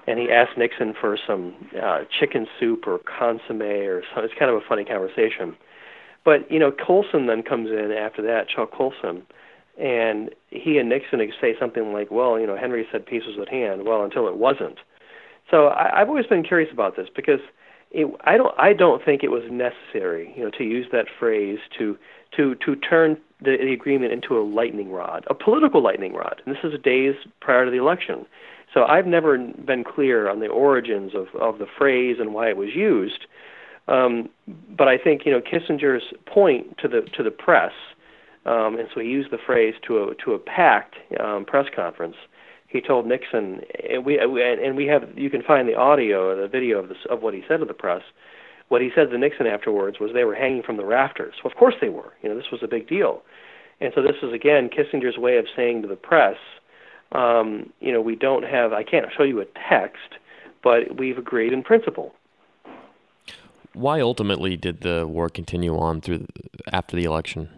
and 0.06 0.18
he 0.18 0.30
asked 0.30 0.56
Nixon 0.56 0.94
for 0.98 1.18
some 1.26 1.54
uh, 1.82 2.00
chicken 2.18 2.46
soup 2.58 2.86
or 2.86 2.98
consomme 2.98 3.62
or 3.62 4.02
something. 4.14 4.24
It's 4.24 4.38
kind 4.38 4.50
of 4.50 4.56
a 4.56 4.66
funny 4.68 4.84
conversation. 4.84 5.56
But 6.24 6.50
you 6.50 6.58
know, 6.58 6.72
Colson 6.72 7.26
then 7.26 7.42
comes 7.42 7.70
in 7.70 7.92
after 7.92 8.22
that, 8.22 8.48
Chuck 8.48 8.72
Colson, 8.72 9.22
and 9.78 10.30
he 10.50 10.78
and 10.78 10.88
Nixon 10.88 11.20
say 11.40 11.54
something 11.58 11.92
like, 11.92 12.10
"Well, 12.10 12.38
you 12.38 12.46
know, 12.46 12.56
Henry 12.56 12.86
said 12.90 13.06
peace 13.06 13.22
was 13.26 13.38
at 13.40 13.48
hand. 13.48 13.84
Well, 13.84 14.02
until 14.02 14.28
it 14.28 14.36
wasn't." 14.36 14.78
So 15.50 15.68
I, 15.68 16.00
I've 16.00 16.08
always 16.08 16.26
been 16.26 16.42
curious 16.42 16.72
about 16.72 16.96
this 16.96 17.08
because 17.14 17.40
it, 17.90 18.12
I 18.24 18.36
don't 18.36 18.54
I 18.58 18.72
don't 18.72 19.04
think 19.04 19.22
it 19.22 19.30
was 19.30 19.44
necessary, 19.50 20.32
you 20.36 20.44
know, 20.44 20.50
to 20.58 20.64
use 20.64 20.86
that 20.92 21.06
phrase 21.18 21.58
to 21.78 21.96
to 22.36 22.54
to 22.56 22.76
turn 22.76 23.16
the, 23.40 23.56
the 23.58 23.72
agreement 23.72 24.12
into 24.12 24.36
a 24.38 24.42
lightning 24.42 24.90
rod, 24.90 25.24
a 25.28 25.34
political 25.34 25.82
lightning 25.82 26.14
rod. 26.14 26.42
And 26.44 26.54
this 26.54 26.64
is 26.64 26.80
days 26.82 27.14
prior 27.40 27.64
to 27.64 27.70
the 27.70 27.78
election. 27.78 28.26
So 28.74 28.84
I've 28.84 29.06
never 29.06 29.38
been 29.38 29.84
clear 29.84 30.28
on 30.28 30.40
the 30.40 30.48
origins 30.48 31.12
of, 31.14 31.28
of 31.40 31.58
the 31.58 31.66
phrase 31.78 32.16
and 32.20 32.34
why 32.34 32.48
it 32.48 32.56
was 32.56 32.70
used. 32.74 33.26
Um, 33.88 34.28
but 34.76 34.88
I 34.88 34.98
think 34.98 35.22
you 35.24 35.32
know 35.32 35.40
Kissinger's 35.40 36.12
point 36.26 36.78
to 36.78 36.88
the 36.88 37.02
to 37.16 37.22
the 37.22 37.30
press, 37.30 37.72
um, 38.44 38.76
and 38.78 38.88
so 38.92 39.00
he 39.00 39.06
used 39.06 39.30
the 39.30 39.38
phrase 39.38 39.74
to 39.86 40.04
a 40.04 40.14
to 40.24 40.32
a 40.32 40.38
packed 40.38 40.96
um, 41.20 41.44
press 41.44 41.66
conference 41.74 42.16
he 42.68 42.80
told 42.80 43.06
Nixon, 43.06 43.60
and 43.88 44.04
we 44.04 44.18
and 44.18 44.76
we 44.76 44.86
have 44.86 45.08
you 45.16 45.30
can 45.30 45.42
find 45.42 45.68
the 45.68 45.74
audio 45.74 46.28
or 46.28 46.36
the 46.36 46.48
video 46.48 46.78
of 46.78 46.88
this 46.88 46.98
of 47.10 47.22
what 47.22 47.34
he 47.34 47.42
said 47.48 47.58
to 47.58 47.64
the 47.64 47.74
press. 47.74 48.02
What 48.68 48.82
he 48.82 48.90
said 48.94 49.10
to 49.10 49.18
Nixon 49.18 49.46
afterwards 49.46 49.98
was 50.00 50.10
they 50.12 50.24
were 50.24 50.34
hanging 50.34 50.62
from 50.62 50.76
the 50.76 50.84
rafters. 50.84 51.34
Well, 51.42 51.52
of 51.52 51.56
course 51.56 51.74
they 51.80 51.88
were. 51.88 52.12
You 52.22 52.28
know, 52.28 52.36
this 52.36 52.50
was 52.50 52.62
a 52.64 52.68
big 52.68 52.88
deal, 52.88 53.22
and 53.80 53.92
so 53.94 54.02
this 54.02 54.16
is 54.22 54.32
again 54.32 54.68
Kissinger's 54.68 55.18
way 55.18 55.38
of 55.38 55.46
saying 55.54 55.82
to 55.82 55.88
the 55.88 55.96
press, 55.96 56.36
um, 57.12 57.72
you 57.80 57.92
know, 57.92 58.00
we 58.00 58.16
don't 58.16 58.44
have. 58.44 58.72
I 58.72 58.82
can't 58.82 59.06
show 59.16 59.22
you 59.22 59.40
a 59.40 59.46
text, 59.68 60.16
but 60.62 60.96
we've 60.98 61.18
agreed 61.18 61.52
in 61.52 61.62
principle. 61.62 62.12
Why 63.72 64.00
ultimately 64.00 64.56
did 64.56 64.80
the 64.80 65.06
war 65.06 65.28
continue 65.28 65.76
on 65.78 66.00
through 66.00 66.26
after 66.72 66.96
the 66.96 67.04
election? 67.04 67.50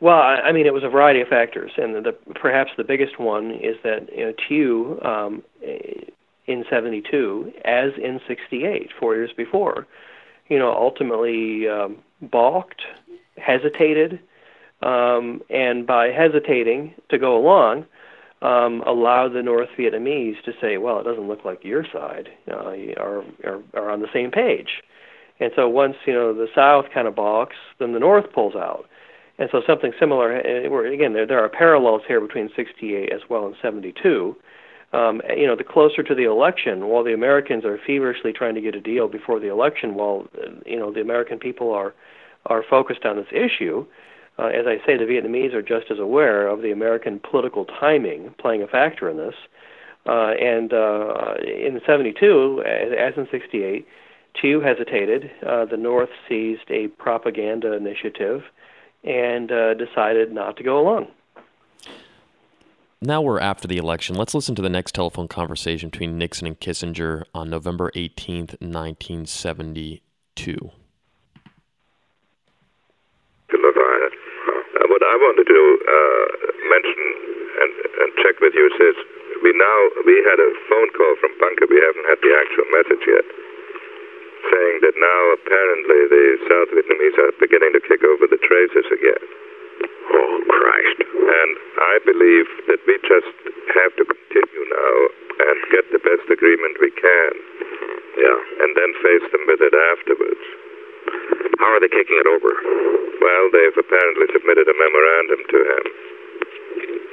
Well, 0.00 0.18
I 0.18 0.52
mean, 0.52 0.66
it 0.66 0.74
was 0.74 0.84
a 0.84 0.90
variety 0.90 1.22
of 1.22 1.28
factors, 1.28 1.72
and 1.78 2.04
the, 2.04 2.12
perhaps 2.34 2.70
the 2.76 2.84
biggest 2.84 3.18
one 3.18 3.52
is 3.52 3.76
that 3.82 4.08
you 4.14 4.26
know, 4.26 4.32
Thieu 4.46 5.00
um, 5.02 5.42
in 6.46 6.64
'72, 6.68 7.52
as 7.64 7.92
in 7.96 8.20
'68, 8.28 8.90
four 9.00 9.14
years 9.14 9.30
before, 9.34 9.86
you 10.48 10.58
know, 10.58 10.70
ultimately 10.70 11.66
um, 11.66 11.96
balked, 12.20 12.82
hesitated, 13.38 14.20
um, 14.82 15.42
and 15.50 15.86
by 15.86 16.08
hesitating 16.08 16.94
to 17.10 17.18
go 17.18 17.36
along, 17.36 17.86
um, 18.42 18.82
allowed 18.86 19.32
the 19.32 19.42
North 19.42 19.68
Vietnamese 19.78 20.42
to 20.44 20.52
say, 20.60 20.76
"Well, 20.76 21.00
it 21.00 21.04
doesn't 21.04 21.28
look 21.28 21.44
like 21.44 21.64
your 21.64 21.84
side 21.92 22.28
uh, 22.50 22.74
are, 22.98 23.24
are 23.44 23.62
are 23.74 23.90
on 23.90 24.00
the 24.00 24.12
same 24.12 24.30
page." 24.30 24.82
And 25.40 25.52
so 25.56 25.68
once 25.68 25.96
you 26.06 26.12
know 26.12 26.34
the 26.34 26.48
South 26.54 26.86
kind 26.92 27.08
of 27.08 27.14
balks, 27.14 27.56
then 27.78 27.92
the 27.92 28.00
North 28.00 28.32
pulls 28.32 28.54
out 28.54 28.86
and 29.38 29.48
so 29.52 29.62
something 29.66 29.92
similar, 30.00 30.40
where 30.70 30.86
again, 30.86 31.12
there, 31.12 31.26
there 31.26 31.44
are 31.44 31.48
parallels 31.48 32.02
here 32.08 32.20
between 32.20 32.50
68 32.56 33.12
as 33.12 33.20
well 33.28 33.46
and 33.46 33.54
72. 33.60 34.34
Um, 34.92 35.20
you 35.36 35.46
know, 35.46 35.56
the 35.56 35.64
closer 35.64 36.02
to 36.02 36.14
the 36.14 36.24
election, 36.24 36.86
while 36.86 37.04
the 37.04 37.12
Americans 37.12 37.64
are 37.64 37.78
feverishly 37.86 38.32
trying 38.32 38.54
to 38.54 38.60
get 38.60 38.74
a 38.74 38.80
deal 38.80 39.08
before 39.08 39.38
the 39.40 39.50
election, 39.50 39.94
while 39.94 40.26
you 40.64 40.78
know 40.78 40.92
the 40.92 41.00
American 41.00 41.38
people 41.38 41.72
are 41.72 41.92
are 42.46 42.62
focused 42.62 43.04
on 43.04 43.16
this 43.16 43.26
issue, 43.32 43.84
uh, 44.38 44.46
as 44.46 44.66
I 44.66 44.84
say, 44.86 44.96
the 44.96 45.04
Vietnamese 45.04 45.54
are 45.54 45.62
just 45.62 45.90
as 45.90 45.98
aware 45.98 46.48
of 46.48 46.62
the 46.62 46.70
American 46.70 47.20
political 47.20 47.64
timing 47.64 48.34
playing 48.38 48.62
a 48.62 48.66
factor 48.66 49.08
in 49.08 49.16
this. 49.16 49.34
Uh, 50.06 50.32
and 50.40 50.72
uh, 50.72 51.34
in 51.42 51.80
72, 51.84 52.62
as 52.64 53.14
in 53.16 53.26
68, 53.30 53.86
Thieu 54.40 54.60
hesitated. 54.60 55.30
Uh, 55.44 55.64
the 55.64 55.76
North 55.76 56.10
seized 56.28 56.70
a 56.70 56.86
propaganda 56.88 57.72
initiative 57.72 58.42
and 59.02 59.50
uh, 59.50 59.74
decided 59.74 60.32
not 60.32 60.56
to 60.56 60.62
go 60.62 60.78
along. 60.78 61.08
Now 63.00 63.20
we're 63.20 63.40
after 63.40 63.66
the 63.68 63.76
election. 63.76 64.16
Let's 64.16 64.34
listen 64.34 64.54
to 64.54 64.62
the 64.62 64.70
next 64.70 64.94
telephone 64.94 65.28
conversation 65.28 65.90
between 65.90 66.18
Nixon 66.18 66.46
and 66.46 66.58
Kissinger 66.58 67.24
on 67.34 67.50
November 67.50 67.90
18th, 67.94 68.58
1972. 68.60 70.70
Uh, 73.52 73.56
what 74.88 74.95
I 75.06 75.16
wanted 75.22 75.46
to 75.46 75.62
uh, 75.86 76.24
mention 76.70 77.02
and, 77.56 77.72
and 78.02 78.08
check 78.20 78.36
with 78.42 78.52
you 78.52 78.66
is 78.66 78.96
we 79.42 79.50
now 79.54 79.78
we 80.04 80.16
had 80.26 80.38
a 80.40 80.50
phone 80.68 80.90
call 80.96 81.12
from 81.20 81.32
Bunker. 81.38 81.66
We 81.70 81.80
haven't 81.80 82.06
had 82.10 82.20
the 82.20 82.32
actual 82.34 82.66
message 82.74 83.04
yet 83.06 83.26
saying 84.50 84.76
that 84.82 84.94
now 84.94 85.22
apparently 85.34 86.00
the 86.06 86.26
South 86.46 86.70
Vietnamese 86.70 87.18
are 87.18 87.32
beginning 87.42 87.72
to 87.74 87.82
kick 87.82 88.02
over 88.06 88.30
the 88.30 88.38
traces 88.46 88.86
again. 88.94 89.24
Oh, 90.14 90.34
Christ. 90.46 90.98
And 91.02 91.52
I 91.82 91.94
believe 92.06 92.46
that 92.70 92.80
we 92.86 92.94
just 93.02 93.34
have 93.74 93.92
to 93.98 94.04
continue 94.06 94.64
now 94.70 94.96
and 95.50 95.56
get 95.74 95.84
the 95.90 96.02
best 96.02 96.26
agreement 96.30 96.78
we 96.78 96.92
can. 96.94 97.32
Yeah. 98.16 98.38
And 98.62 98.70
then 98.76 98.90
face 99.02 99.26
them 99.34 99.44
with 99.50 99.60
it 99.60 99.74
afterwards. 99.74 100.65
How 101.58 101.70
are 101.72 101.80
they 101.80 101.90
kicking 101.90 102.18
it 102.20 102.28
over? 102.28 102.52
Well, 103.20 103.44
they've 103.52 103.78
apparently 103.80 104.26
submitted 104.32 104.66
a 104.68 104.76
memorandum 104.76 105.40
to 105.50 105.58
him. 105.66 105.84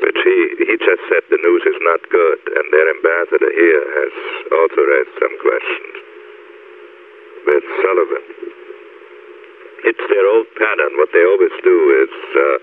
But 0.03 0.15
he, 0.19 0.37
he 0.67 0.75
just 0.77 1.03
said 1.07 1.23
the 1.31 1.39
news 1.39 1.63
is 1.63 1.79
not 1.79 2.03
good, 2.11 2.39
and 2.43 2.65
their 2.75 2.87
ambassador 2.91 3.51
here 3.55 3.85
has 4.03 4.13
also 4.51 4.79
raised 4.83 5.15
some 5.15 5.35
questions 5.39 5.95
with 7.47 7.63
Sullivan. 7.81 8.25
It's 9.83 10.05
their 10.07 10.25
old 10.27 10.47
pattern. 10.59 10.91
What 10.99 11.11
they 11.15 11.23
always 11.23 11.55
do 11.63 11.77
is 12.03 12.13
uh, 12.35 12.57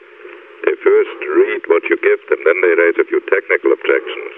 they 0.68 0.74
first 0.84 1.16
read 1.32 1.62
what 1.68 1.84
you 1.88 1.96
give 2.00 2.20
them, 2.28 2.40
then 2.44 2.58
they 2.60 2.74
raise 2.76 2.96
a 3.00 3.08
few 3.08 3.20
technical 3.28 3.72
objections, 3.72 4.32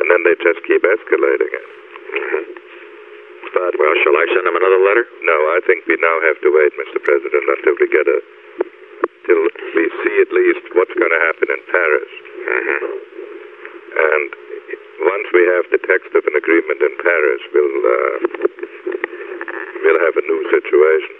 and 0.00 0.06
then 0.08 0.20
they 0.24 0.36
just 0.40 0.64
keep 0.64 0.80
escalating 0.84 1.52
it. 1.52 1.68
Mm-hmm. 2.08 2.67
But, 3.54 3.72
well, 3.80 3.94
shall 4.04 4.16
I 4.16 4.26
send 4.32 4.44
them 4.44 4.56
another 4.56 4.80
letter? 4.82 5.04
No, 5.24 5.36
I 5.56 5.60
think 5.64 5.88
we 5.88 5.96
now 5.96 6.16
have 6.28 6.38
to 6.44 6.48
wait, 6.52 6.72
Mr. 6.76 6.98
President, 7.00 7.44
until 7.48 7.76
we 7.80 7.86
get 7.88 8.06
a. 8.06 8.18
till 9.24 9.40
we 9.74 9.84
see 10.04 10.14
at 10.20 10.30
least 10.32 10.64
what's 10.76 10.94
going 10.94 11.12
to 11.12 11.22
happen 11.32 11.48
in 11.48 11.60
Paris. 11.68 12.12
Mm-hmm. 12.48 12.84
And 13.98 14.28
once 15.00 15.26
we 15.32 15.42
have 15.56 15.64
the 15.72 15.80
text 15.80 16.12
of 16.12 16.22
an 16.28 16.36
agreement 16.36 16.80
in 16.84 16.94
Paris, 17.00 17.42
we'll. 17.52 17.78
Uh, 17.84 18.16
we'll 19.82 20.02
have 20.04 20.16
a 20.20 20.24
new 20.26 20.42
situation. 20.52 21.14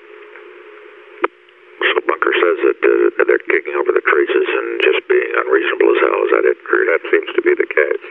So 1.79 1.97
Bunker 2.05 2.35
says 2.35 2.59
that 2.69 2.81
uh, 2.83 3.25
they're 3.25 3.47
kicking 3.49 3.75
over 3.79 3.95
the 3.95 4.05
traces 4.05 4.49
and 4.51 4.69
just 4.83 5.01
being 5.09 5.33
unreasonable 5.41 5.95
as 5.95 6.01
hell. 6.03 6.21
Is 6.27 6.33
that 6.35 6.45
it? 6.45 6.59
That 6.59 7.03
seems 7.11 7.31
to 7.37 7.43
be 7.43 7.55
the 7.55 7.69
case. 7.69 8.07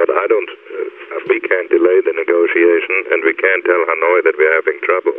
But 0.00 0.08
I 0.16 0.24
don't. 0.32 0.48
Uh, 0.48 1.28
we 1.28 1.44
can't 1.44 1.68
delay 1.68 2.00
the 2.00 2.16
negotiation, 2.16 2.96
and 3.12 3.20
we 3.20 3.36
can't 3.36 3.60
tell 3.68 3.84
Hanoi 3.84 4.24
that 4.24 4.32
we're 4.32 4.56
having 4.56 4.80
trouble. 4.80 5.12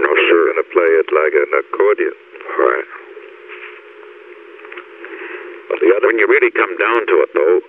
No, 0.00 0.08
sir. 0.24 0.32
We're 0.32 0.56
going 0.56 0.64
to 0.64 0.70
play 0.72 0.90
it 0.96 1.08
like 1.12 1.34
an 1.36 1.52
accordion. 1.52 2.16
Right. 2.56 2.88
But 5.68 5.78
the 5.84 5.92
other, 5.92 6.08
when 6.08 6.16
you 6.16 6.24
really 6.24 6.48
come 6.56 6.72
down 6.80 7.04
to 7.04 7.16
it, 7.20 7.30
though, 7.36 7.60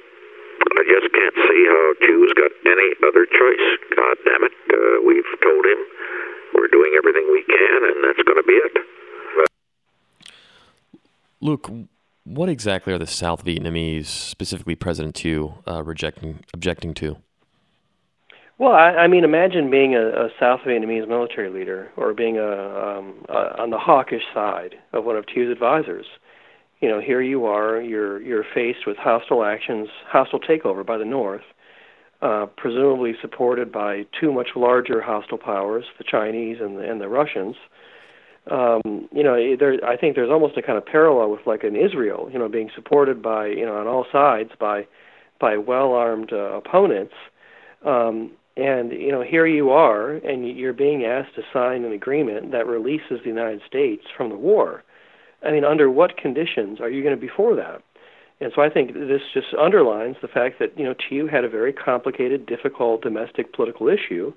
I 0.80 0.82
just 0.88 1.12
can't 1.12 1.38
see 1.43 1.62
how 1.67 1.84
Thieu's 2.08 2.32
got 2.39 2.56
any 2.63 2.89
other 3.04 3.28
choice. 3.28 3.67
God 3.99 4.15
damn 4.23 4.47
it. 4.47 4.56
Uh, 4.71 5.04
we've 5.04 5.28
told 5.43 5.67
him 5.67 5.80
we're 6.56 6.71
doing 6.71 6.95
everything 6.95 7.28
we 7.36 7.43
can, 7.43 7.80
and 7.84 7.99
that's 7.99 8.23
going 8.23 8.39
to 8.39 8.47
be 8.47 8.56
it. 8.56 8.80
Luke, 11.43 11.67
what 12.30 12.50
exactly 12.50 12.94
are 12.94 12.98
the 12.98 13.08
South 13.08 13.44
Vietnamese, 13.44 14.06
specifically 14.06 14.76
President 14.76 15.18
Thieu, 15.18 15.54
uh, 15.68 15.84
rejecting, 15.84 16.39
objecting 16.54 16.94
to? 16.96 17.18
Well, 18.58 18.74
I, 18.74 18.89
I 18.89 19.08
mean, 19.08 19.24
imagine 19.24 19.70
being 19.72 19.96
a, 19.96 20.08
a 20.08 20.30
South 20.39 20.62
Vietnamese 20.65 21.08
military 21.08 21.50
leader, 21.50 21.92
or 21.96 22.13
being 22.13 22.38
a, 22.38 22.52
um, 22.52 23.26
a 23.30 23.62
on 23.62 23.70
the 23.70 23.78
hawkish 23.78 24.24
side 24.34 24.76
of 24.94 25.06
one 25.06 25.15
of 25.15 25.26
Thieu's 25.26 25.52
advisors 25.52 26.06
you 26.80 26.88
know, 26.88 27.02
here 27.02 27.22
you 27.22 27.46
are, 27.46 27.82
you're 27.82 28.22
you're 28.22 28.46
faced 28.54 28.88
with 28.88 28.98
hostile 28.98 29.44
actions, 29.44 29.89
hostile 30.08 30.39
takeover 30.39 30.86
by 30.86 30.98
the 30.98 31.06
North, 31.06 31.44
uh, 32.22 32.46
presumably 32.58 33.13
supported 33.22 33.72
by 33.72 34.06
two 34.20 34.32
much 34.32 34.50
larger 34.56 35.02
hostile 35.02 35.38
powers, 35.38 35.86
the 35.98 36.06
Chinese 36.10 36.58
and 36.62 36.78
the, 36.78 36.89
and 36.89 37.02
the 37.02 37.10
Russians. 37.10 37.56
Um, 38.50 39.08
you 39.12 39.24
know, 39.24 39.36
there, 39.58 39.84
I 39.86 39.96
think 39.98 40.16
there's 40.16 40.32
almost 40.32 40.58
a 40.58 40.62
kind 40.62 40.78
of 40.78 40.86
parallel 40.86 41.32
with 41.32 41.46
like 41.46 41.64
in 41.64 41.76
Israel, 41.76 42.30
you 42.32 42.40
know, 42.40 42.50
being 42.50 42.72
supported 42.74 43.22
by, 43.22 43.48
you 43.48 43.66
know, 43.66 43.76
on 43.76 43.88
all 43.88 44.06
sides 44.12 44.52
by 44.60 44.88
by 45.40 45.56
well-armed 45.58 46.34
uh, 46.34 46.58
opponents. 46.62 47.14
Um, 47.86 48.32
And 48.58 48.92
you 48.92 49.12
know, 49.12 49.22
here 49.22 49.48
you 49.48 49.70
are, 49.70 50.16
and 50.30 50.46
you're 50.60 50.74
being 50.74 51.06
asked 51.06 51.36
to 51.36 51.44
sign 51.54 51.86
an 51.86 51.94
agreement 51.94 52.52
that 52.52 52.68
releases 52.68 53.22
the 53.22 53.30
United 53.30 53.62
States 53.66 54.04
from 54.16 54.30
the 54.30 54.36
war. 54.36 54.84
I 55.42 55.52
mean, 55.52 55.64
under 55.64 55.90
what 55.90 56.18
conditions 56.18 56.82
are 56.82 56.90
you 56.90 57.02
going 57.02 57.16
to 57.16 57.22
be 57.28 57.32
for 57.40 57.56
that? 57.56 57.82
And 58.42 58.52
so 58.54 58.62
I 58.62 58.70
think 58.70 58.94
this 58.94 59.22
just 59.34 59.54
underlines 59.58 60.18
the 60.22 60.28
fact 60.28 60.60
that 60.60 60.78
you 60.78 60.84
know 60.84 60.96
Thieu 61.02 61.28
had 61.28 61.46
a 61.46 61.50
very 61.50 61.72
complicated, 61.72 62.46
difficult 62.46 63.02
domestic 63.02 63.54
political 63.54 63.88
issue, 63.88 64.34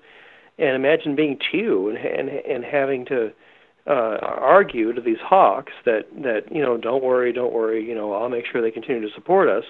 and 0.58 0.76
imagine 0.76 1.16
being 1.16 1.38
Thieu 1.50 1.88
and 1.88 1.98
and, 1.98 2.28
and 2.28 2.64
having 2.64 3.04
to 3.06 3.32
uh, 3.86 4.18
argue 4.22 4.92
to 4.92 5.00
these 5.00 5.18
hawks 5.22 5.72
that 5.84 6.06
that 6.22 6.42
you 6.50 6.62
know 6.62 6.76
don't 6.76 7.02
worry, 7.02 7.32
don't 7.32 7.52
worry, 7.52 7.84
you 7.86 7.94
know 7.94 8.12
I'll 8.12 8.28
make 8.28 8.44
sure 8.50 8.62
they 8.62 8.70
continue 8.70 9.02
to 9.06 9.14
support 9.14 9.48
us. 9.48 9.64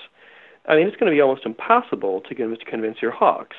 I 0.67 0.77
mean, 0.77 0.87
it's 0.87 0.97
going 0.97 1.11
to 1.11 1.17
be 1.17 1.21
almost 1.21 1.45
impossible 1.45 2.21
to 2.29 2.35
convince, 2.35 2.63
convince 2.69 2.99
your 3.03 3.11
hawks. 3.11 3.57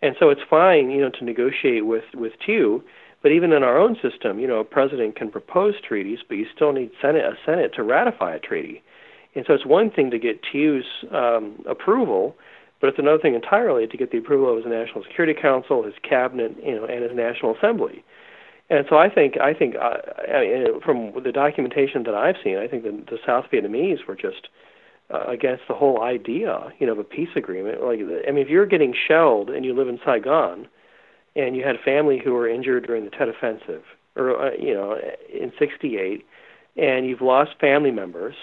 And 0.00 0.16
so 0.18 0.30
it's 0.30 0.40
fine, 0.50 0.90
you 0.90 1.00
know, 1.00 1.10
to 1.10 1.24
negotiate 1.24 1.86
with 1.86 2.04
with 2.14 2.32
Thieu, 2.44 2.82
but 3.22 3.30
even 3.30 3.52
in 3.52 3.62
our 3.62 3.78
own 3.78 3.96
system, 4.02 4.40
you 4.40 4.48
know, 4.48 4.58
a 4.58 4.64
president 4.64 5.14
can 5.14 5.30
propose 5.30 5.74
treaties, 5.86 6.18
but 6.26 6.36
you 6.36 6.46
still 6.54 6.72
need 6.72 6.90
Senate 7.00 7.24
a 7.24 7.34
Senate 7.46 7.72
to 7.74 7.82
ratify 7.82 8.34
a 8.34 8.40
treaty. 8.40 8.82
And 9.34 9.44
so 9.46 9.54
it's 9.54 9.64
one 9.64 9.90
thing 9.90 10.10
to 10.10 10.18
get 10.18 10.40
Thieu's 10.52 10.84
um, 11.10 11.62
approval, 11.68 12.36
but 12.80 12.88
it's 12.88 12.98
another 12.98 13.18
thing 13.18 13.34
entirely 13.34 13.86
to 13.86 13.96
get 13.96 14.10
the 14.10 14.18
approval 14.18 14.50
of 14.50 14.56
his 14.56 14.66
National 14.66 15.04
Security 15.04 15.40
Council, 15.40 15.84
his 15.84 15.94
cabinet, 16.02 16.56
you 16.62 16.74
know, 16.74 16.84
and 16.84 17.02
his 17.02 17.12
National 17.14 17.54
Assembly. 17.56 18.04
And 18.72 18.86
so 18.88 18.96
I 18.96 19.10
think 19.10 19.38
I 19.38 19.52
think 19.52 19.76
uh, 19.76 19.98
I 20.34 20.40
mean, 20.40 20.80
from 20.80 21.12
the 21.22 21.30
documentation 21.30 22.04
that 22.04 22.14
I've 22.14 22.36
seen, 22.42 22.56
I 22.56 22.66
think 22.66 22.84
the, 22.84 22.90
the 22.90 23.18
South 23.26 23.44
Vietnamese 23.52 24.06
were 24.08 24.16
just 24.16 24.48
uh, 25.12 25.24
against 25.28 25.64
the 25.68 25.74
whole 25.74 26.00
idea, 26.00 26.72
you 26.78 26.86
know, 26.86 26.92
of 26.92 26.98
a 26.98 27.04
peace 27.04 27.28
agreement. 27.36 27.82
Like, 27.84 28.00
I 28.00 28.30
mean, 28.30 28.42
if 28.42 28.48
you're 28.48 28.64
getting 28.64 28.94
shelled 28.94 29.50
and 29.50 29.66
you 29.66 29.74
live 29.74 29.88
in 29.88 30.00
Saigon, 30.02 30.68
and 31.36 31.54
you 31.54 31.62
had 31.62 31.76
family 31.84 32.18
who 32.18 32.32
were 32.32 32.48
injured 32.48 32.86
during 32.86 33.04
the 33.04 33.10
Tet 33.10 33.28
Offensive, 33.28 33.82
or 34.16 34.40
uh, 34.42 34.52
you 34.58 34.72
know, 34.72 34.98
in 35.30 35.52
'68, 35.58 36.24
and 36.78 37.06
you've 37.06 37.20
lost 37.20 37.50
family 37.60 37.90
members, 37.90 38.36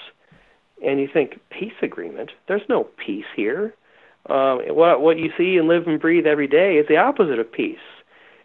and 0.86 1.00
you 1.00 1.10
think 1.12 1.40
peace 1.50 1.74
agreement? 1.82 2.34
There's 2.48 2.70
no 2.70 2.84
peace 3.04 3.26
here. 3.36 3.74
Um, 4.30 4.60
what 4.76 5.02
what 5.02 5.18
you 5.18 5.32
see 5.36 5.58
and 5.58 5.68
live 5.68 5.88
and 5.88 6.00
breathe 6.00 6.28
every 6.28 6.48
day 6.48 6.76
is 6.76 6.88
the 6.88 6.98
opposite 6.98 7.40
of 7.40 7.52
peace. 7.52 7.80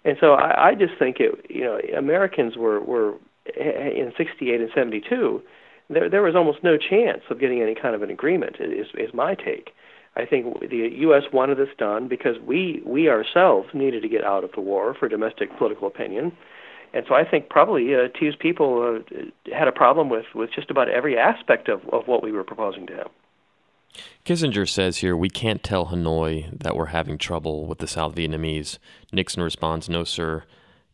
And 0.04 0.16
so 0.20 0.34
I, 0.34 0.70
I 0.70 0.74
just 0.74 0.92
think 0.98 1.16
it. 1.20 1.46
You 1.48 1.64
know, 1.64 1.78
Americans 1.96 2.56
were 2.56 2.80
were 2.80 3.14
in 3.56 4.12
'68 4.16 4.60
and 4.60 4.70
'72 4.74 5.42
there 5.90 6.08
there 6.08 6.22
was 6.22 6.34
almost 6.34 6.62
no 6.62 6.76
chance 6.76 7.22
of 7.30 7.40
getting 7.40 7.60
any 7.60 7.74
kind 7.74 7.94
of 7.94 8.02
an 8.02 8.10
agreement. 8.10 8.56
Is 8.60 8.86
is 8.94 9.12
my 9.12 9.34
take. 9.34 9.70
I 10.16 10.24
think 10.24 10.60
the 10.60 10.88
U.S. 10.98 11.24
wanted 11.32 11.58
this 11.58 11.68
done 11.76 12.08
because 12.08 12.36
we 12.44 12.82
we 12.86 13.08
ourselves 13.08 13.68
needed 13.74 14.02
to 14.02 14.08
get 14.08 14.24
out 14.24 14.44
of 14.44 14.52
the 14.52 14.60
war 14.60 14.94
for 14.94 15.08
domestic 15.08 15.56
political 15.58 15.88
opinion, 15.88 16.32
and 16.92 17.04
so 17.08 17.14
I 17.14 17.28
think 17.28 17.48
probably 17.48 17.94
uh, 17.94 18.08
Thieu's 18.18 18.36
people 18.36 19.02
uh, 19.12 19.54
had 19.54 19.68
a 19.68 19.72
problem 19.72 20.08
with 20.08 20.26
with 20.34 20.50
just 20.54 20.70
about 20.70 20.88
every 20.88 21.18
aspect 21.18 21.68
of 21.68 21.80
of 21.92 22.06
what 22.06 22.22
we 22.22 22.32
were 22.32 22.44
proposing 22.44 22.86
to 22.86 22.94
him. 22.94 23.08
Kissinger 24.24 24.68
says 24.68 24.98
here, 24.98 25.16
we 25.16 25.28
can't 25.28 25.62
tell 25.62 25.86
Hanoi 25.86 26.58
that 26.58 26.76
we're 26.76 26.86
having 26.86 27.18
trouble 27.18 27.66
with 27.66 27.78
the 27.78 27.86
South 27.86 28.14
Vietnamese. 28.14 28.78
Nixon 29.12 29.42
responds, 29.42 29.88
no, 29.88 30.04
sir. 30.04 30.44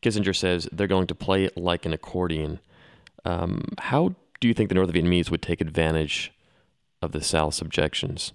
Kissinger 0.02 0.34
says 0.34 0.68
they're 0.72 0.86
going 0.86 1.06
to 1.06 1.14
play 1.14 1.44
it 1.44 1.56
like 1.56 1.86
an 1.86 1.92
accordion. 1.92 2.60
Um, 3.24 3.64
how 3.78 4.14
do 4.40 4.48
you 4.48 4.54
think 4.54 4.68
the 4.68 4.74
North 4.74 4.92
Vietnamese 4.92 5.30
would 5.30 5.42
take 5.42 5.60
advantage 5.60 6.32
of 7.02 7.12
the 7.12 7.22
South's 7.22 7.60
objections? 7.60 8.32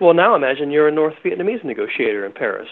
Well, 0.00 0.14
now 0.14 0.34
imagine 0.34 0.70
you're 0.70 0.88
a 0.88 0.92
North 0.92 1.14
Vietnamese 1.24 1.64
negotiator 1.64 2.24
in 2.24 2.32
Paris, 2.32 2.68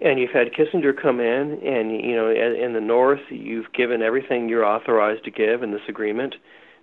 and 0.00 0.18
you've 0.18 0.30
had 0.30 0.52
Kissinger 0.52 1.00
come 1.00 1.20
in, 1.20 1.60
and 1.64 1.92
you 1.92 2.16
know, 2.16 2.30
in 2.30 2.72
the 2.72 2.80
North, 2.80 3.20
you've 3.30 3.72
given 3.72 4.02
everything 4.02 4.48
you're 4.48 4.64
authorized 4.64 5.24
to 5.24 5.30
give 5.30 5.62
in 5.62 5.72
this 5.72 5.82
agreement. 5.88 6.34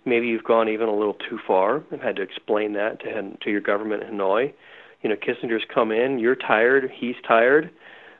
Maybe 0.05 0.27
you've 0.27 0.43
gone 0.43 0.69
even 0.69 0.89
a 0.89 0.95
little 0.95 1.15
too 1.29 1.39
far 1.45 1.83
and 1.91 2.01
had 2.01 2.15
to 2.17 2.21
explain 2.21 2.73
that 2.73 2.99
to 3.01 3.37
to 3.43 3.49
your 3.49 3.61
government 3.61 4.03
in 4.03 4.15
Hanoi. 4.15 4.53
You 5.01 5.09
know, 5.09 5.15
Kissinger's 5.15 5.65
come 5.73 5.91
in, 5.91 6.19
you're 6.19 6.35
tired, 6.35 6.89
he's 6.93 7.15
tired 7.27 7.71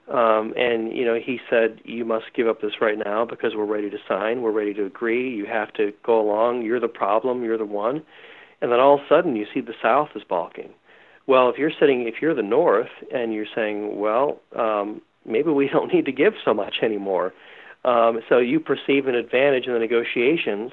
um, 0.10 0.54
and 0.58 0.92
you 0.96 1.06
know, 1.06 1.16
he 1.16 1.40
said, 1.50 1.80
"You 1.86 2.04
must 2.04 2.26
give 2.36 2.48
up 2.48 2.62
this 2.62 2.82
right 2.82 2.98
now 2.98 3.26
because 3.26 3.56
we're 3.56 3.66
ready 3.66 3.90
to 3.90 3.98
sign. 4.08 4.42
We're 4.42 4.52
ready 4.52 4.74
to 4.74 4.86
agree. 4.86 5.34
You 5.34 5.46
have 5.46 5.72
to 5.74 5.94
go 6.04 6.20
along. 6.20 6.64
You're 6.64 6.82
the 6.82 6.90
problem. 6.90 7.44
You're 7.44 7.58
the 7.58 7.66
one." 7.66 8.04
And 8.62 8.72
then 8.72 8.80
all 8.80 8.96
of 8.96 9.02
a 9.02 9.08
sudden, 9.08 9.36
you 9.36 9.46
see 9.54 9.62
the 9.62 9.74
South 9.82 10.10
is 10.16 10.24
balking. 10.28 10.74
Well, 11.26 11.50
if 11.50 11.58
you're 11.58 11.72
sitting, 11.80 12.06
if 12.08 12.22
you're 12.22 12.36
the 12.36 12.42
North, 12.42 12.92
and 13.14 13.34
you're 13.34 13.48
saying, 13.56 13.98
"Well, 13.98 14.42
um, 14.58 15.02
maybe 15.26 15.52
we 15.52 15.70
don't 15.74 15.94
need 15.94 16.06
to 16.06 16.12
give 16.12 16.34
so 16.44 16.54
much 16.54 16.76
anymore," 16.82 17.34
um, 17.86 18.20
so 18.28 18.40
you 18.40 18.60
perceive 18.60 19.08
an 19.08 19.16
advantage 19.16 19.68
in 19.68 19.74
the 19.74 19.80
negotiations. 19.80 20.72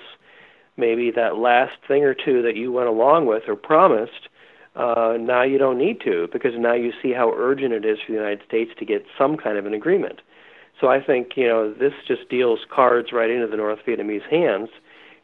Maybe 0.81 1.11
that 1.13 1.37
last 1.37 1.77
thing 1.87 2.03
or 2.05 2.15
two 2.15 2.43
that 2.43 2.57
you 2.57 2.73
went 2.73 2.89
along 2.89 3.27
with 3.27 3.45
or 3.47 3.55
promised 3.55 4.29
uh, 4.77 5.17
now 5.21 5.43
you 5.43 5.59
don't 5.59 5.79
need 5.79 6.01
to 6.01 6.29
because 6.33 6.53
now 6.57 6.75
you 6.75 6.93
see 7.03 7.13
how 7.13 7.33
urgent 7.37 7.73
it 7.73 7.85
is 7.85 7.99
for 8.05 8.13
the 8.13 8.19
United 8.19 8.41
States 8.47 8.71
to 8.79 8.85
get 8.85 9.05
some 9.19 9.37
kind 9.37 9.59
of 9.59 9.67
an 9.67 9.75
agreement. 9.75 10.21
So 10.81 10.89
I 10.89 11.03
think 11.03 11.37
you 11.37 11.47
know 11.47 11.73
this 11.73 11.93
just 12.07 12.29
deals 12.29 12.61
cards 12.71 13.13
right 13.13 13.31
into 13.31 13.47
the 13.47 13.57
North 13.57 13.81
Vietnamese 13.87 14.27
hands 14.31 14.71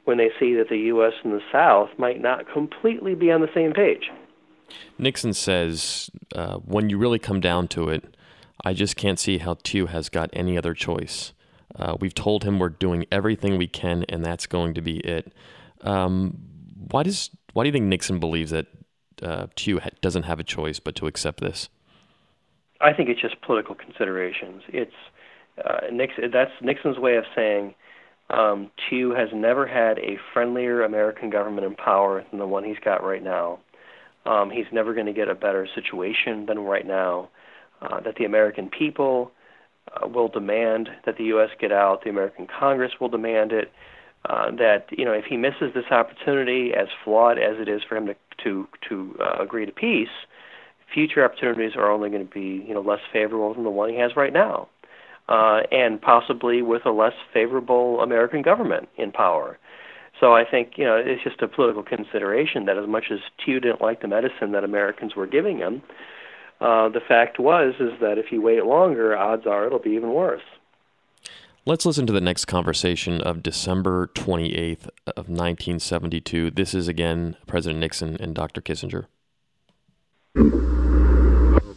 when 0.04 0.18
they 0.18 0.30
see 0.38 0.54
that 0.54 0.68
the 0.68 0.78
U.S. 0.78 1.14
and 1.24 1.32
the 1.32 1.42
South 1.50 1.90
might 1.98 2.20
not 2.20 2.50
completely 2.52 3.14
be 3.14 3.30
on 3.30 3.40
the 3.40 3.52
same 3.54 3.72
page. 3.72 4.10
Nixon 4.98 5.32
says, 5.32 6.10
uh, 6.34 6.56
when 6.56 6.90
you 6.90 6.98
really 6.98 7.18
come 7.18 7.40
down 7.40 7.68
to 7.68 7.88
it, 7.88 8.16
I 8.64 8.72
just 8.72 8.96
can't 8.96 9.18
see 9.18 9.38
how 9.38 9.54
Thieu 9.54 9.86
has 9.86 10.08
got 10.08 10.30
any 10.32 10.58
other 10.58 10.74
choice. 10.74 11.32
Uh, 11.78 11.96
we've 12.00 12.14
told 12.14 12.44
him 12.44 12.58
we're 12.58 12.68
doing 12.68 13.06
everything 13.12 13.58
we 13.58 13.66
can, 13.66 14.04
and 14.08 14.24
that's 14.24 14.46
going 14.46 14.74
to 14.74 14.80
be 14.80 14.98
it. 14.98 15.32
Um, 15.82 16.38
why 16.90 17.02
does 17.02 17.30
why 17.52 17.64
do 17.64 17.68
you 17.68 17.72
think 17.72 17.84
Nixon 17.84 18.18
believes 18.18 18.50
that 18.50 18.66
uh, 19.22 19.46
Thieu 19.56 19.80
doesn't 20.00 20.24
have 20.24 20.40
a 20.40 20.44
choice 20.44 20.78
but 20.78 20.94
to 20.96 21.06
accept 21.06 21.40
this? 21.40 21.68
I 22.80 22.92
think 22.92 23.08
it's 23.08 23.20
just 23.20 23.40
political 23.42 23.74
considerations. 23.74 24.62
It's 24.68 24.92
uh, 25.64 25.86
Nixon. 25.92 26.30
That's 26.32 26.50
Nixon's 26.60 26.98
way 26.98 27.16
of 27.16 27.24
saying 27.34 27.74
um, 28.30 28.70
has 28.90 29.28
never 29.32 29.66
had 29.66 29.98
a 29.98 30.18
friendlier 30.32 30.82
American 30.82 31.30
government 31.30 31.66
in 31.66 31.74
power 31.74 32.24
than 32.30 32.38
the 32.38 32.46
one 32.46 32.64
he's 32.64 32.78
got 32.84 33.04
right 33.04 33.22
now. 33.22 33.58
Um, 34.24 34.50
he's 34.50 34.66
never 34.72 34.92
going 34.92 35.06
to 35.06 35.12
get 35.12 35.28
a 35.28 35.34
better 35.34 35.68
situation 35.74 36.46
than 36.46 36.58
right 36.58 36.86
now. 36.86 37.30
Uh, 37.82 38.00
that 38.00 38.16
the 38.16 38.24
American 38.24 38.70
people 38.70 39.30
uh, 39.94 40.06
will 40.08 40.28
demand 40.28 40.88
that 41.04 41.16
the 41.16 41.24
U.S. 41.24 41.50
get 41.60 41.72
out. 41.72 42.04
The 42.04 42.10
American 42.10 42.46
Congress 42.46 42.92
will 43.00 43.08
demand 43.08 43.52
it. 43.52 43.72
Uh, 44.28 44.50
that 44.50 44.86
you 44.90 45.04
know, 45.04 45.12
if 45.12 45.24
he 45.26 45.36
misses 45.36 45.72
this 45.72 45.84
opportunity, 45.90 46.72
as 46.74 46.88
flawed 47.04 47.38
as 47.38 47.60
it 47.60 47.68
is 47.68 47.82
for 47.88 47.96
him 47.96 48.06
to 48.06 48.14
to 48.42 48.66
to 48.88 49.16
uh, 49.20 49.42
agree 49.42 49.64
to 49.64 49.72
peace, 49.72 50.08
future 50.92 51.24
opportunities 51.24 51.76
are 51.76 51.90
only 51.90 52.10
going 52.10 52.26
to 52.26 52.32
be 52.32 52.64
you 52.66 52.74
know 52.74 52.80
less 52.80 53.00
favorable 53.12 53.54
than 53.54 53.64
the 53.64 53.70
one 53.70 53.88
he 53.88 53.96
has 53.96 54.16
right 54.16 54.32
now, 54.32 54.68
uh, 55.28 55.60
and 55.70 56.00
possibly 56.00 56.60
with 56.62 56.84
a 56.86 56.90
less 56.90 57.12
favorable 57.32 58.00
American 58.00 58.42
government 58.42 58.88
in 58.96 59.12
power. 59.12 59.58
So 60.18 60.32
I 60.32 60.44
think 60.48 60.72
you 60.76 60.84
know 60.84 60.96
it's 60.96 61.22
just 61.22 61.42
a 61.42 61.48
political 61.48 61.82
consideration 61.82 62.64
that 62.64 62.78
as 62.78 62.88
much 62.88 63.04
as 63.12 63.18
Thieu 63.44 63.60
didn't 63.60 63.80
like 63.80 64.02
the 64.02 64.08
medicine 64.08 64.52
that 64.52 64.64
Americans 64.64 65.14
were 65.14 65.26
giving 65.26 65.58
him, 65.58 65.82
uh, 66.60 66.88
the 66.88 67.00
fact 67.00 67.38
was 67.38 67.74
is 67.80 67.92
that 68.00 68.18
if 68.18 68.32
you 68.32 68.40
wait 68.40 68.64
longer, 68.64 69.16
odds 69.16 69.46
are 69.46 69.66
it'll 69.66 69.78
be 69.78 69.90
even 69.90 70.12
worse. 70.12 70.42
Let's 71.68 71.84
listen 71.84 72.06
to 72.06 72.12
the 72.12 72.20
next 72.20 72.44
conversation 72.44 73.20
of 73.20 73.42
December 73.42 74.06
28th 74.14 74.88
of 75.08 75.28
1972. 75.28 76.52
This 76.52 76.74
is 76.74 76.86
again 76.86 77.36
President 77.46 77.80
Nixon 77.80 78.16
and 78.20 78.34
Dr. 78.34 78.60
Kissinger. 78.60 79.06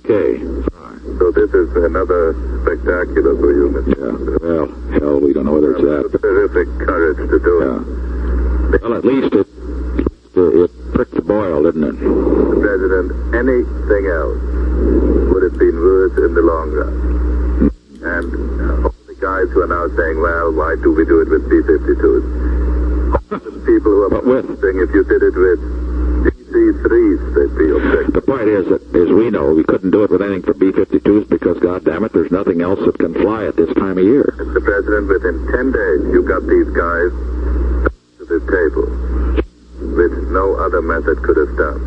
Okay. 0.06 0.38
So 1.18 1.32
this 1.32 1.50
is 1.50 1.76
another 1.76 2.34
spectacular 2.62 3.36
for 3.36 3.52
you, 3.52 3.70
Mr. 3.74 3.98
Yeah. 3.98 4.14
Well, 4.48 4.68
hell, 5.00 5.20
we 5.20 5.34
don't 5.34 5.46
know 5.46 5.54
whether 5.54 5.76
it's 5.76 5.82
that. 5.82 6.20
Terrific 6.22 6.68
courage 6.86 7.18
to 7.18 7.40
do 7.40 7.54
yeah. 7.66 8.76
it. 8.76 8.82
Well, 8.84 8.94
at 8.94 9.04
least 9.04 9.34
it, 9.34 9.48
it 10.38 10.94
pricked 10.94 11.16
the 11.16 11.24
boil, 11.24 11.64
didn't 11.64 11.84
it? 11.84 11.98
President, 12.62 13.34
anything 13.34 14.06
else 14.06 14.60
would 15.34 15.44
have 15.44 15.58
been 15.60 15.76
worse 15.76 16.18
in 16.18 16.34
the 16.34 16.42
long 16.42 16.72
run. 16.72 16.94
And 18.00 18.32
uh, 18.62 18.88
all 18.88 18.96
the 19.08 19.18
guys 19.20 19.52
who 19.52 19.62
are 19.62 19.68
now 19.68 19.88
saying, 19.96 20.22
well, 20.22 20.54
why 20.54 20.76
do 20.80 20.94
we 20.94 21.06
do 21.06 21.20
it 21.22 21.30
with 21.30 21.50
B-52s? 21.50 22.50
people 23.66 23.92
who 23.92 24.10
are 24.10 24.42
saying 24.62 24.80
if 24.80 24.94
you 24.94 25.04
did 25.04 25.22
it 25.22 25.36
with 25.36 25.60
DC-3s, 26.26 27.20
they'd 27.36 27.58
be 27.58 27.70
objecting. 27.70 28.14
The 28.14 28.22
point 28.22 28.48
is 28.48 28.66
that, 28.70 28.82
as 28.96 29.10
we 29.10 29.30
know, 29.30 29.54
we 29.54 29.64
couldn't 29.64 29.92
do 29.92 30.04
it 30.04 30.12
with 30.12 30.22
anything 30.22 30.44
for 30.44 30.54
B-52s 30.54 31.30
because, 31.30 31.60
God 31.60 31.86
damn 31.86 32.04
it, 32.04 32.14
there's 32.14 32.32
nothing 32.32 32.62
else 32.62 32.80
that 32.86 32.98
can 32.98 33.14
fly 33.14 33.46
at 33.46 33.56
this 33.56 33.74
time 33.76 33.98
of 33.98 34.04
year. 34.04 34.36
Mr. 34.38 34.64
President, 34.64 35.08
within 35.08 35.46
10 35.52 35.72
days, 35.72 36.02
you 36.14 36.24
got 36.24 36.42
these 36.48 36.70
guys 36.74 37.12
to 38.18 38.26
the 38.26 38.40
table, 38.48 38.88
which 39.96 40.16
no 40.32 40.56
other 40.56 40.82
method 40.82 41.22
could 41.24 41.38
have 41.38 41.56
done. 41.58 41.80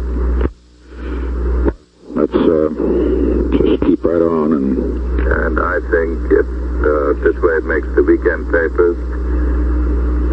Let's 2.14 2.34
uh, 2.34 2.68
just 3.56 3.82
keep 3.82 4.04
right 4.04 4.22
on 4.22 4.52
and 4.52 5.58
I 5.58 5.80
think 5.90 6.30
it 6.30 6.46
uh, 6.82 7.14
this 7.22 7.38
way 7.40 7.51
it 7.62 7.70
makes 7.70 7.86
the 7.94 8.02
weekend 8.02 8.50
papers, 8.50 8.98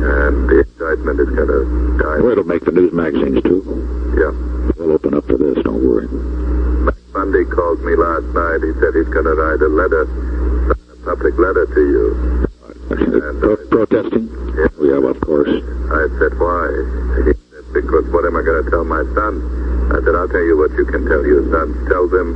and 0.02 0.50
the 0.50 0.66
excitement 0.66 1.22
is 1.22 1.30
going 1.30 1.46
to 1.46 1.62
die. 2.02 2.18
Well, 2.26 2.34
it'll 2.34 2.50
make 2.50 2.66
the 2.66 2.74
news 2.74 2.90
magazines 2.90 3.46
too. 3.46 3.62
Yeah. 4.18 4.34
We'll 4.82 4.98
open 4.98 5.14
up 5.14 5.30
for 5.30 5.38
this. 5.38 5.62
Don't 5.62 5.78
worry. 5.78 6.10
Mac 6.10 6.98
Bundy 7.14 7.46
called 7.46 7.86
me 7.86 7.94
last 7.94 8.26
night. 8.34 8.66
He 8.66 8.74
said 8.82 8.98
he's 8.98 9.14
going 9.14 9.30
to 9.30 9.38
write 9.38 9.62
a 9.62 9.70
letter, 9.70 10.10
sign 10.74 10.90
a 10.90 10.98
public 11.06 11.38
letter 11.38 11.70
to 11.70 11.82
you. 11.86 12.06
Pro- 12.90 13.62
protesting? 13.70 14.26
Yeah. 14.58 14.74
Oh, 14.82 14.90
yeah, 14.90 14.98
well, 14.98 15.14
of 15.14 15.22
course. 15.22 15.54
I 15.54 16.10
said, 16.18 16.34
why? 16.42 16.66
He 17.30 17.38
said, 17.38 17.66
because 17.78 18.10
what 18.10 18.26
am 18.26 18.34
I 18.34 18.42
going 18.42 18.66
to 18.66 18.70
tell 18.74 18.90
my 18.90 19.06
son? 19.14 19.38
I 19.94 20.02
said, 20.02 20.18
I'll 20.18 20.30
tell 20.34 20.42
you 20.42 20.58
what 20.58 20.74
you 20.74 20.86
can 20.90 21.06
tell 21.06 21.22
your 21.22 21.46
sons. 21.54 21.78
Tell 21.94 22.10
them 22.10 22.34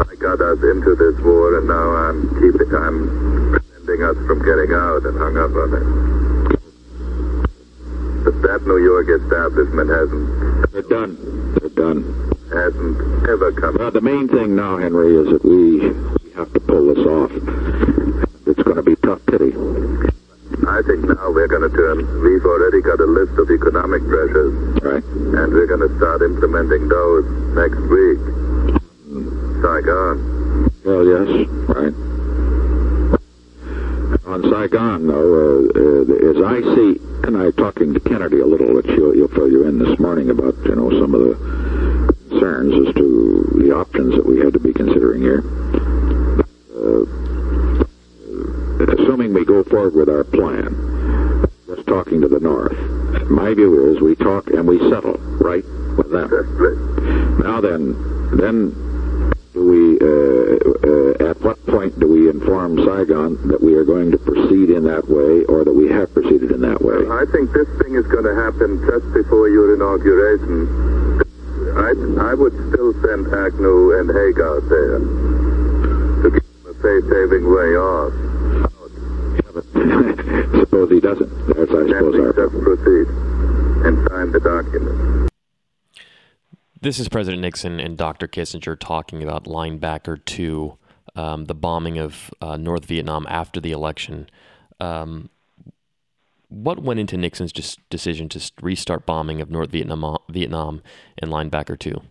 I 0.00 0.16
got 0.16 0.40
us 0.40 0.64
into 0.64 0.96
this 0.96 1.20
war, 1.20 1.58
and 1.60 1.68
now 1.68 1.92
I'm 2.08 2.24
keeping, 2.40 2.72
I'm 2.72 3.60
preventing 3.84 4.02
from 4.66 4.74
out, 4.74 5.04
and 5.04 5.18
hung 5.18 5.36
up 5.36 5.50
on 5.54 5.74
it. 5.74 5.84
But 8.24 8.40
that 8.42 8.62
New 8.66 8.78
York 8.78 9.08
establishment 9.08 9.90
hasn't 9.90 10.72
They're 10.72 10.82
done. 10.82 11.16
They're 11.60 11.68
done. 11.70 12.32
hasn't 12.52 13.28
ever 13.28 13.52
come. 13.52 13.76
Well, 13.78 13.90
the 13.90 14.00
main 14.00 14.28
thing 14.28 14.56
now, 14.56 14.78
Henry, 14.78 15.16
is 15.16 15.28
that 15.28 15.44
we, 15.44 15.90
we 15.90 16.30
have 16.32 16.52
to 16.54 16.60
pull 16.60 16.94
this 16.94 17.04
off. 17.06 17.30
It's 18.46 18.62
going 18.62 18.76
to 18.76 18.82
be 18.82 18.96
tough 18.96 19.20
pity. 19.26 19.52
I 20.66 20.80
think 20.82 21.04
now 21.04 21.30
we're 21.32 21.48
going 21.48 21.68
to 21.68 21.76
turn. 21.76 21.98
We've 22.22 22.44
already 22.44 22.80
got 22.80 23.00
a 23.00 23.04
list 23.06 23.36
of 23.38 23.50
economic 23.50 24.02
pressures, 24.08 24.54
Right. 24.82 25.04
and 25.04 25.52
we're 25.52 25.66
going 25.66 25.86
to 25.86 25.96
start 25.98 26.22
implementing 26.22 26.88
those 26.88 27.24
next 27.54 27.80
week. 27.92 28.18
Saigon. 29.60 30.70
Well, 30.84 31.04
yes, 31.04 31.28
right. 31.68 31.94
On 34.26 34.42
Saigon, 34.50 35.06
though, 35.06 35.34
uh, 35.34 35.80
uh, 35.80 36.30
as 36.30 36.36
I 36.44 36.60
see, 36.74 36.98
and 37.24 37.36
I 37.36 37.50
talking 37.52 37.94
to 37.94 38.00
Kennedy 38.00 38.40
a 38.40 38.46
little, 38.46 38.74
which 38.74 38.86
he'll, 38.86 39.12
he'll 39.12 39.28
fill 39.28 39.50
you 39.50 39.64
in 39.66 39.78
this 39.78 39.98
morning 39.98 40.30
about, 40.30 40.54
you 40.64 40.74
know, 40.76 40.90
some 41.00 41.14
of 41.14 41.20
the 41.22 42.14
concerns 42.28 42.88
as 42.88 42.94
to 42.94 43.52
the 43.58 43.72
options 43.74 44.14
that 44.14 44.26
we 44.26 44.38
had 44.40 44.52
to 44.54 44.58
be 44.60 44.72
considering 44.72 45.22
here. 45.22 45.42
Uh, 46.74 47.04
assuming 48.98 49.32
we 49.34 49.44
go 49.44 49.62
forward 49.64 49.94
with 49.94 50.08
our 50.08 50.24
plan, 50.24 51.48
just 51.66 51.86
talking 51.86 52.20
to 52.20 52.28
the 52.28 52.40
North, 52.40 52.76
my 53.30 53.54
view 53.54 53.90
is 53.94 54.00
we 54.00 54.14
talk 54.16 54.48
and 54.48 54.66
we 54.66 54.78
settle, 54.90 55.18
Now 56.14 57.60
then, 57.60 57.94
then 58.36 58.70
do 59.52 59.62
we, 59.66 59.98
uh, 59.98 60.58
uh, 60.82 61.30
at 61.30 61.40
what 61.42 61.64
point 61.66 61.98
do 61.98 62.08
we 62.08 62.28
inform 62.30 62.78
Saigon 62.84 63.48
that 63.48 63.62
we 63.62 63.74
are 63.74 63.84
going 63.84 64.10
to 64.10 64.18
proceed 64.18 64.70
in 64.70 64.84
that 64.84 65.08
way 65.08 65.44
or 65.44 65.64
that 65.64 65.72
we 65.72 65.88
have 65.88 66.12
proceeded 66.14 66.50
in 66.50 66.60
that 66.62 66.82
way? 66.82 67.06
I 67.10 67.24
think 67.30 67.52
this 67.52 67.68
thing 67.82 67.94
is 67.94 68.06
going 68.06 68.24
to 68.24 68.34
happen 68.34 68.82
just 68.86 69.06
before 69.14 69.48
your 69.48 69.74
inauguration. 69.74 71.22
I, 71.74 72.30
I 72.30 72.34
would 72.34 72.54
still 72.70 72.92
send 73.02 73.26
Agnew 73.34 73.98
and 73.98 74.10
Haig 74.10 74.38
out 74.38 74.62
there 74.68 74.98
to 74.98 76.30
give 76.30 76.46
them 76.46 76.66
a 76.70 76.74
face-saving 76.82 77.44
way 77.46 77.74
off. 77.78 78.14
suppose 80.74 80.90
he 80.90 81.00
doesn't. 81.00 81.30
That's, 81.46 81.70
I 81.70 81.86
suppose, 81.86 82.14
our 82.18 82.32
just 82.32 82.62
proceed 82.62 83.08
and 83.86 84.08
sign 84.08 84.32
the 84.32 84.40
document. 84.40 85.33
This 86.84 87.00
is 87.00 87.08
President 87.08 87.40
Nixon 87.40 87.80
and 87.80 87.96
Dr. 87.96 88.28
Kissinger 88.28 88.78
talking 88.78 89.22
about 89.22 89.44
linebacker 89.44 90.22
two, 90.22 90.76
um, 91.16 91.46
the 91.46 91.54
bombing 91.54 91.96
of 91.96 92.30
uh, 92.42 92.58
North 92.58 92.84
Vietnam 92.84 93.24
after 93.26 93.58
the 93.58 93.72
election. 93.72 94.28
Um, 94.80 95.30
what 96.48 96.82
went 96.82 97.00
into 97.00 97.16
Nixon's 97.16 97.54
decision 97.88 98.28
to 98.28 98.52
restart 98.60 99.06
bombing 99.06 99.40
of 99.40 99.50
North 99.50 99.70
Vietnam, 99.70 100.18
Vietnam 100.28 100.82
and 101.16 101.30
linebacker 101.30 101.78
two? 101.78 102.02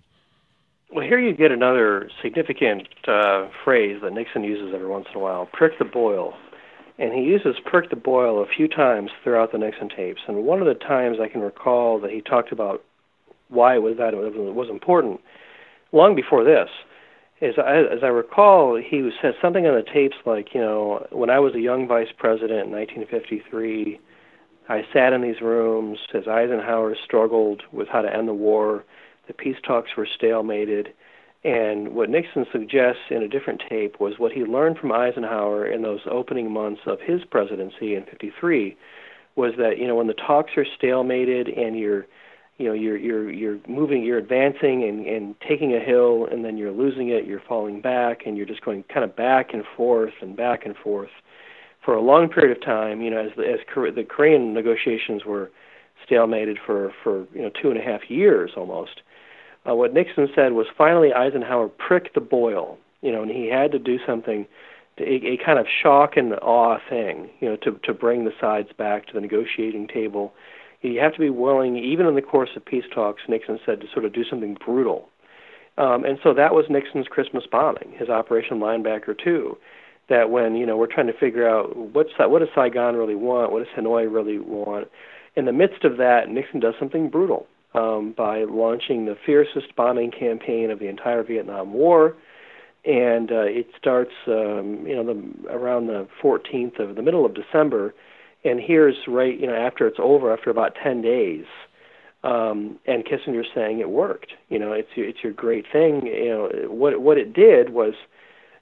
Well, 0.91 1.05
here 1.05 1.19
you 1.19 1.35
get 1.35 1.51
another 1.51 2.09
significant 2.23 2.87
uh, 3.07 3.49
phrase 3.63 4.01
that 4.01 4.13
Nixon 4.13 4.43
uses 4.43 4.73
every 4.73 4.87
once 4.87 5.05
in 5.11 5.17
a 5.17 5.23
while 5.23 5.47
prick 5.53 5.77
the 5.77 5.85
boil. 5.85 6.33
And 6.97 7.13
he 7.13 7.21
uses 7.21 7.57
prick 7.63 7.91
the 7.91 7.95
boil 7.95 8.41
a 8.41 8.47
few 8.47 8.67
times 8.67 9.11
throughout 9.23 9.51
the 9.51 9.59
Nixon 9.59 9.89
tapes. 9.95 10.21
And 10.27 10.45
one 10.45 10.61
of 10.61 10.65
the 10.65 10.83
times 10.83 11.17
I 11.21 11.27
can 11.27 11.41
recall 11.41 11.99
that 11.99 12.09
he 12.09 12.21
talked 12.21 12.51
about 12.51 12.83
why 13.53 13.77
was 13.77 13.97
that 13.97 14.13
it 14.13 14.17
was 14.17 14.69
important, 14.69 15.21
long 15.91 16.15
before 16.15 16.43
this, 16.43 16.69
is 17.41 17.55
I, 17.57 17.79
as 17.79 18.03
I 18.03 18.07
recall, 18.07 18.75
he 18.75 19.09
said 19.21 19.33
something 19.41 19.67
on 19.67 19.75
the 19.75 19.83
tapes 19.83 20.15
like, 20.25 20.53
you 20.53 20.61
know, 20.61 21.05
when 21.11 21.29
I 21.29 21.39
was 21.39 21.55
a 21.55 21.59
young 21.59 21.87
vice 21.87 22.11
president 22.17 22.67
in 22.67 22.71
1953, 22.71 23.99
I 24.69 24.85
sat 24.93 25.11
in 25.11 25.21
these 25.21 25.41
rooms 25.41 25.99
as 26.13 26.27
Eisenhower 26.27 26.95
struggled 27.03 27.63
with 27.71 27.89
how 27.89 28.01
to 28.01 28.13
end 28.13 28.29
the 28.29 28.33
war. 28.33 28.85
The 29.27 29.33
peace 29.33 29.57
talks 29.65 29.91
were 29.97 30.07
stalemated. 30.07 30.87
And 31.43 31.89
what 31.89 32.09
Nixon 32.09 32.45
suggests 32.49 33.01
in 33.09 33.21
a 33.21 33.27
different 33.27 33.61
tape 33.67 33.99
was 33.99 34.17
what 34.17 34.31
he 34.31 34.45
learned 34.45 34.77
from 34.77 34.93
Eisenhower 34.93 35.65
in 35.65 35.81
those 35.81 35.99
opening 36.09 36.49
months 36.49 36.81
of 36.85 37.01
his 37.01 37.25
presidency 37.25 37.95
in 37.95 38.05
53 38.05 38.77
was 39.35 39.53
that, 39.57 39.77
you 39.77 39.87
know, 39.87 39.95
when 39.95 40.07
the 40.07 40.13
talks 40.13 40.51
are 40.55 40.65
stalemated 40.65 41.59
and 41.59 41.77
you're 41.77 42.05
you 42.57 42.67
know 42.67 42.73
you're 42.73 42.97
you're 42.97 43.31
you're 43.31 43.59
moving 43.67 44.03
you're 44.03 44.17
advancing 44.17 44.83
and 44.83 45.05
and 45.05 45.35
taking 45.47 45.73
a 45.73 45.79
hill 45.79 46.27
and 46.31 46.45
then 46.45 46.57
you're 46.57 46.71
losing 46.71 47.09
it 47.09 47.25
you're 47.25 47.41
falling 47.47 47.81
back 47.81 48.21
and 48.25 48.37
you're 48.37 48.45
just 48.45 48.63
going 48.63 48.83
kind 48.93 49.03
of 49.03 49.15
back 49.15 49.53
and 49.53 49.63
forth 49.75 50.13
and 50.21 50.35
back 50.35 50.65
and 50.65 50.75
forth 50.77 51.09
for 51.83 51.95
a 51.95 52.01
long 52.01 52.29
period 52.29 52.55
of 52.55 52.63
time 52.63 53.01
you 53.01 53.09
know 53.09 53.19
as 53.19 53.31
the 53.35 53.43
as 53.43 53.59
the 53.95 54.03
Korean 54.03 54.53
negotiations 54.53 55.25
were 55.25 55.51
stalemated 56.07 56.57
for 56.65 56.93
for 57.03 57.25
you 57.33 57.41
know 57.41 57.49
two 57.61 57.69
and 57.69 57.79
a 57.79 57.83
half 57.83 58.09
years 58.09 58.51
almost 58.55 59.01
uh, 59.67 59.73
what 59.73 59.93
Nixon 59.93 60.27
said 60.35 60.53
was 60.53 60.67
finally 60.77 61.11
Eisenhower 61.13 61.69
pricked 61.69 62.13
the 62.13 62.21
boil 62.21 62.77
you 63.01 63.11
know 63.11 63.23
and 63.23 63.31
he 63.31 63.47
had 63.47 63.71
to 63.71 63.79
do 63.79 63.97
something 64.05 64.45
to, 64.97 65.03
a, 65.03 65.33
a 65.33 65.37
kind 65.43 65.57
of 65.57 65.65
shock 65.81 66.17
and 66.17 66.33
awe 66.35 66.77
thing 66.87 67.31
you 67.39 67.49
know 67.49 67.55
to 67.57 67.79
to 67.83 67.93
bring 67.95 68.25
the 68.25 68.33
sides 68.39 68.69
back 68.77 69.07
to 69.07 69.13
the 69.13 69.21
negotiating 69.21 69.87
table 69.87 70.33
you 70.83 70.99
have 70.99 71.13
to 71.13 71.19
be 71.19 71.29
willing, 71.29 71.77
even 71.77 72.05
in 72.05 72.15
the 72.15 72.21
course 72.21 72.49
of 72.55 72.65
peace 72.65 72.85
talks, 72.93 73.21
Nixon 73.27 73.59
said, 73.65 73.81
to 73.81 73.87
sort 73.91 74.05
of 74.05 74.13
do 74.13 74.23
something 74.23 74.57
brutal. 74.65 75.09
Um, 75.77 76.05
and 76.05 76.19
so 76.21 76.33
that 76.33 76.53
was 76.53 76.65
Nixon's 76.69 77.07
Christmas 77.07 77.45
bombing, 77.51 77.93
his 77.97 78.09
Operation 78.09 78.59
Linebacker 78.59 79.17
2. 79.17 79.57
That 80.09 80.29
when 80.29 80.55
you 80.55 80.65
know 80.65 80.75
we're 80.75 80.93
trying 80.93 81.07
to 81.07 81.17
figure 81.17 81.47
out 81.47 81.77
what's 81.77 82.09
what 82.19 82.39
does 82.39 82.49
Saigon 82.53 82.97
really 82.97 83.15
want, 83.15 83.53
what 83.53 83.59
does 83.59 83.73
Hanoi 83.75 84.13
really 84.13 84.37
want, 84.37 84.89
in 85.35 85.45
the 85.45 85.53
midst 85.53 85.85
of 85.85 85.97
that, 85.97 86.29
Nixon 86.29 86.59
does 86.59 86.73
something 86.77 87.09
brutal 87.09 87.47
um, 87.73 88.13
by 88.15 88.43
launching 88.43 89.05
the 89.05 89.17
fiercest 89.25 89.75
bombing 89.77 90.11
campaign 90.11 90.71
of 90.71 90.79
the 90.79 90.87
entire 90.87 91.23
Vietnam 91.23 91.73
War, 91.73 92.15
and 92.83 93.31
uh, 93.31 93.43
it 93.43 93.67
starts 93.79 94.11
um, 94.27 94.83
you 94.85 94.93
know 94.93 95.05
the, 95.05 95.49
around 95.49 95.87
the 95.87 96.05
14th 96.21 96.79
of 96.79 96.97
the 96.97 97.01
middle 97.01 97.25
of 97.25 97.33
December 97.33 97.93
and 98.43 98.59
here's 98.59 98.95
right 99.07 99.39
you 99.39 99.47
know 99.47 99.55
after 99.55 99.87
it's 99.87 99.99
over 99.99 100.31
after 100.31 100.49
about 100.49 100.75
10 100.81 101.01
days 101.01 101.45
um 102.23 102.79
and 102.85 103.05
Kissinger's 103.05 103.47
saying 103.53 103.79
it 103.79 103.89
worked 103.89 104.33
you 104.49 104.59
know 104.59 104.71
it's 104.71 104.89
it's 104.95 105.23
your 105.23 105.33
great 105.33 105.65
thing 105.71 106.05
you 106.05 106.29
know 106.29 106.49
what 106.69 107.01
what 107.01 107.17
it 107.17 107.33
did 107.33 107.69
was 107.71 107.93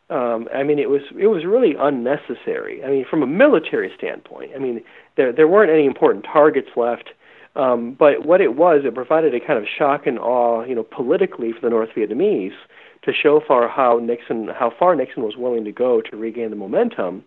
um 0.10 0.48
I 0.54 0.64
mean 0.64 0.80
it 0.80 0.90
was 0.90 1.02
it 1.18 1.28
was 1.28 1.46
really 1.46 1.76
unnecessary. 1.80 2.84
I 2.84 2.90
mean 2.90 3.06
from 3.10 3.24
a 3.24 3.28
military 3.28 3.92
standpoint 3.98 4.52
I 4.56 4.60
mean 4.60 4.84
there 5.18 5.32
there 5.32 5.48
weren't 5.48 5.72
any 5.72 5.86
important 5.86 6.26
targets 6.26 6.70
left 6.76 7.10
um 7.56 7.96
but 7.98 8.26
what 8.26 8.42
it 8.42 8.56
was 8.56 8.82
it 8.86 8.96
provided 8.96 9.36
a 9.36 9.40
kind 9.40 9.60
of 9.60 9.66
shock 9.78 10.08
and 10.08 10.18
awe 10.20 10.64
you 10.64 10.76
know 10.76 10.84
politically 10.84 11.52
for 11.54 11.62
the 11.62 11.70
North 11.70 11.90
Vietnamese 11.96 12.56
to 13.04 13.12
show 13.14 13.42
far 13.48 13.68
how 13.68 14.00
Nixon 14.02 14.48
how 14.48 14.72
far 14.78 14.96
Nixon 14.96 15.24
was 15.24 15.36
willing 15.38 15.66
to 15.66 15.72
go 15.72 16.02
to 16.02 16.18
regain 16.18 16.50
the 16.50 16.56
momentum 16.56 17.24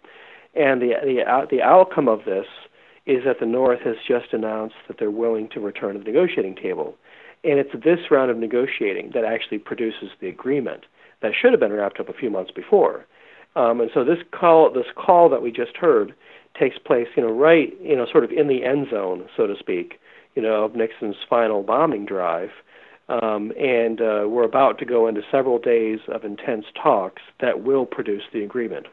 and 0.54 0.80
the 0.80 0.94
the 1.04 1.24
out 1.26 1.50
the 1.50 1.62
outcome 1.62 2.08
of 2.08 2.24
this 2.24 2.46
is 3.06 3.24
that 3.24 3.40
the 3.40 3.46
North 3.46 3.80
has 3.80 3.96
just 4.06 4.32
announced 4.32 4.76
that 4.88 4.98
they're 4.98 5.10
willing 5.10 5.48
to 5.50 5.60
return 5.60 5.92
to 5.94 5.98
the 5.98 6.04
negotiating 6.04 6.56
table. 6.56 6.96
And 7.42 7.58
it's 7.58 7.72
this 7.84 8.10
round 8.10 8.30
of 8.30 8.38
negotiating 8.38 9.10
that 9.12 9.24
actually 9.24 9.58
produces 9.58 10.08
the 10.20 10.28
agreement 10.28 10.86
that 11.20 11.32
should 11.38 11.52
have 11.52 11.60
been 11.60 11.72
wrapped 11.72 12.00
up 12.00 12.08
a 12.08 12.14
few 12.14 12.30
months 12.30 12.50
before. 12.50 13.04
Um, 13.56 13.80
and 13.80 13.90
so 13.92 14.04
this 14.04 14.18
call 14.32 14.72
this 14.72 14.86
call 14.96 15.28
that 15.28 15.42
we 15.42 15.52
just 15.52 15.76
heard 15.76 16.14
takes 16.58 16.78
place, 16.78 17.08
you 17.16 17.22
know, 17.22 17.32
right, 17.32 17.72
you 17.80 17.96
know, 17.96 18.06
sort 18.10 18.24
of 18.24 18.30
in 18.30 18.48
the 18.48 18.64
end 18.64 18.86
zone, 18.90 19.28
so 19.36 19.46
to 19.46 19.54
speak, 19.58 20.00
you 20.34 20.42
know, 20.42 20.64
of 20.64 20.74
Nixon's 20.74 21.16
final 21.28 21.62
bombing 21.62 22.06
drive. 22.06 22.50
Um, 23.08 23.52
and 23.58 24.00
uh, 24.00 24.24
we're 24.28 24.44
about 24.44 24.78
to 24.78 24.86
go 24.86 25.06
into 25.06 25.20
several 25.30 25.58
days 25.58 25.98
of 26.08 26.24
intense 26.24 26.64
talks 26.80 27.20
that 27.40 27.62
will 27.62 27.84
produce 27.84 28.22
the 28.32 28.42
agreement 28.42 28.86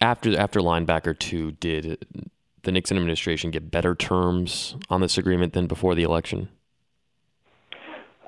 after 0.00 0.38
after 0.38 0.60
linebacker 0.60 1.18
two, 1.18 1.52
did 1.52 2.04
the 2.62 2.72
Nixon 2.72 2.96
administration 2.96 3.50
get 3.50 3.70
better 3.70 3.94
terms 3.94 4.76
on 4.88 5.00
this 5.00 5.18
agreement 5.18 5.52
than 5.52 5.66
before 5.66 5.94
the 5.94 6.02
election? 6.02 6.48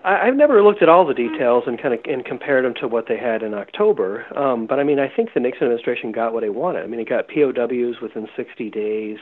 I, 0.02 0.26
have 0.26 0.36
never 0.36 0.62
looked 0.62 0.82
at 0.82 0.88
all 0.88 1.06
the 1.06 1.14
details 1.14 1.64
and 1.66 1.80
kind 1.80 1.92
of 1.92 2.00
and 2.04 2.24
compared 2.24 2.64
them 2.64 2.74
to 2.80 2.88
what 2.88 3.06
they 3.06 3.18
had 3.18 3.42
in 3.42 3.52
October. 3.54 4.24
Um, 4.36 4.66
but 4.66 4.78
I 4.78 4.84
mean, 4.84 4.98
I 4.98 5.08
think 5.14 5.30
the 5.34 5.40
Nixon 5.40 5.64
administration 5.64 6.12
got 6.12 6.32
what 6.32 6.40
they 6.40 6.48
wanted. 6.48 6.82
I 6.82 6.86
mean, 6.86 7.00
it 7.00 7.08
got 7.08 7.28
POWs 7.28 8.00
within 8.00 8.26
60 8.34 8.70
days. 8.70 9.18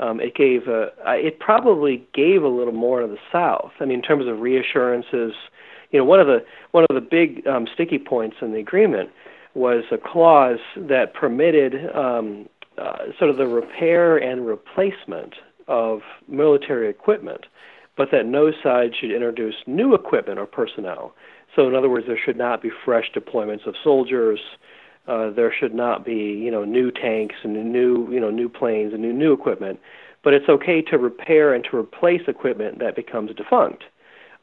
Um, 0.00 0.20
it 0.20 0.34
gave 0.34 0.66
a, 0.68 0.90
it 1.06 1.38
probably 1.38 2.06
gave 2.14 2.42
a 2.42 2.48
little 2.48 2.72
more 2.72 3.00
to 3.00 3.06
the 3.06 3.18
South. 3.32 3.72
I 3.80 3.84
mean, 3.84 3.98
in 3.98 4.02
terms 4.02 4.26
of 4.26 4.40
reassurances, 4.40 5.32
you 5.90 5.98
know, 5.98 6.04
one 6.04 6.20
of 6.20 6.26
the 6.26 6.44
one 6.72 6.84
of 6.88 6.94
the 6.94 7.00
big 7.00 7.46
um, 7.46 7.66
sticky 7.72 7.98
points 7.98 8.36
in 8.40 8.52
the 8.52 8.58
agreement 8.58 9.10
was 9.54 9.84
a 9.92 9.98
clause 9.98 10.58
that 10.76 11.14
permitted 11.14 11.74
um, 11.94 12.48
uh, 12.78 13.06
sort 13.18 13.30
of 13.30 13.36
the 13.36 13.46
repair 13.46 14.16
and 14.16 14.46
replacement 14.46 15.34
of 15.68 16.00
military 16.28 16.90
equipment 16.90 17.46
but 17.96 18.10
that 18.10 18.26
no 18.26 18.50
side 18.62 18.92
should 18.98 19.12
introduce 19.12 19.54
new 19.66 19.94
equipment 19.94 20.38
or 20.38 20.46
personnel. 20.46 21.14
So, 21.54 21.68
in 21.68 21.74
other 21.74 21.88
words, 21.88 22.06
there 22.06 22.18
should 22.22 22.36
not 22.36 22.60
be 22.60 22.70
fresh 22.84 23.10
deployments 23.14 23.66
of 23.66 23.74
soldiers. 23.82 24.40
Uh, 25.06 25.30
there 25.30 25.52
should 25.52 25.74
not 25.74 26.04
be, 26.04 26.14
you 26.14 26.50
know, 26.50 26.64
new 26.64 26.90
tanks 26.90 27.36
and 27.44 27.72
new, 27.72 28.10
you 28.10 28.18
know, 28.18 28.30
new 28.30 28.48
planes 28.48 28.92
and 28.92 29.02
new 29.02 29.12
new 29.12 29.32
equipment. 29.32 29.78
But 30.24 30.32
it's 30.32 30.48
okay 30.48 30.82
to 30.82 30.98
repair 30.98 31.54
and 31.54 31.64
to 31.70 31.76
replace 31.76 32.22
equipment 32.26 32.78
that 32.80 32.96
becomes 32.96 33.34
defunct. 33.34 33.84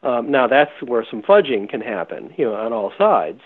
Um, 0.04 0.32
now, 0.32 0.48
that's 0.48 0.72
where 0.86 1.06
some 1.10 1.22
fudging 1.22 1.70
can 1.70 1.82
happen, 1.82 2.34
you 2.38 2.46
know, 2.46 2.56
on 2.56 2.72
all 2.72 2.94
sides. 2.98 3.42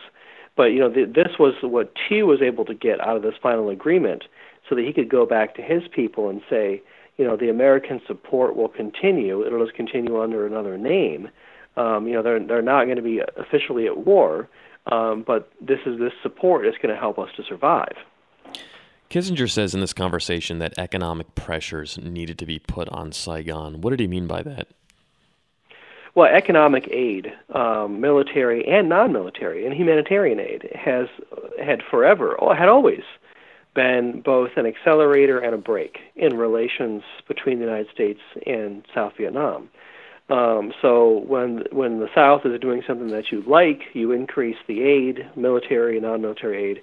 But 0.56 0.66
you 0.66 0.80
know, 0.80 0.90
this 0.90 1.38
was 1.40 1.54
what 1.62 1.94
Thieu 2.08 2.26
was 2.26 2.42
able 2.42 2.66
to 2.66 2.74
get 2.74 3.02
out 3.02 3.18
of 3.18 3.24
this 3.24 3.36
final 3.42 3.70
agreement, 3.70 4.24
so 4.70 4.76
that 4.76 4.86
he 4.86 4.94
could 4.94 5.10
go 5.10 5.26
back 5.26 5.56
to 5.56 5.62
his 5.62 5.84
people 5.94 6.30
and 6.30 6.42
say, 6.50 6.82
you 7.18 7.26
know, 7.26 7.38
the 7.38 7.50
American 7.50 8.02
support 8.08 8.56
will 8.56 8.70
continue. 8.70 9.46
It'll 9.46 9.64
just 9.64 9.76
continue 9.76 10.22
under 10.22 10.46
another 10.46 10.78
name. 10.78 11.30
Um, 11.78 12.08
you 12.08 12.14
know, 12.14 12.24
they're 12.24 12.40
they're 12.40 12.62
not 12.62 12.86
going 12.86 12.98
to 12.98 13.02
be 13.02 13.22
officially 13.38 13.86
at 13.86 14.06
war, 14.06 14.50
um, 14.92 15.24
but 15.26 15.52
this 15.62 15.80
is 15.86 16.00
this 16.00 16.14
support 16.24 16.66
is 16.66 16.76
going 16.82 16.94
to 16.94 17.00
help 17.00 17.20
us 17.20 17.30
to 17.38 17.44
survive. 17.44 17.96
Kissinger 19.10 19.50
says 19.50 19.74
in 19.74 19.82
this 19.82 19.94
conversation 19.94 20.60
that 20.60 20.78
economic 20.78 21.36
pressures 21.36 21.98
needed 21.98 22.40
to 22.40 22.46
be 22.46 22.60
put 22.60 22.90
on 22.90 23.12
Saigon. 23.12 23.82
What 23.82 23.92
did 23.92 24.00
he 24.00 24.08
mean 24.08 24.26
by 24.26 24.42
that? 24.44 24.68
Well, 26.16 26.34
economic 26.34 26.88
aid, 26.92 27.34
um, 27.54 28.00
military 28.00 28.66
and 28.66 28.88
non-military, 28.88 29.66
and 29.66 29.76
humanitarian 29.76 30.40
aid 30.40 30.72
has 30.74 31.08
had 31.62 31.82
forever, 31.92 32.38
had 32.58 32.70
always 32.70 33.04
been 33.74 34.22
both 34.24 34.52
an 34.56 34.66
accelerator 34.66 35.40
and 35.40 35.54
a 35.54 35.58
brake 35.58 35.98
in 36.16 36.38
relations 36.38 37.04
between 37.28 37.60
the 37.60 37.66
United 37.66 37.90
States 37.94 38.22
and 38.48 38.86
South 38.96 39.12
Vietnam. 39.18 39.70
Um, 40.30 40.74
so 40.82 41.24
when 41.28 41.66
when 41.72 42.00
the 42.00 42.10
South 42.16 42.46
is 42.46 42.60
doing 42.62 42.82
something 42.88 43.10
that 43.10 43.32
you 43.32 43.44
like, 43.46 43.82
you 43.94 44.14
increase 44.14 44.58
the 44.68 44.84
aid, 44.84 45.30
military 45.36 45.98
and 45.98 46.06
non-military 46.06 46.72
aid. 46.72 46.82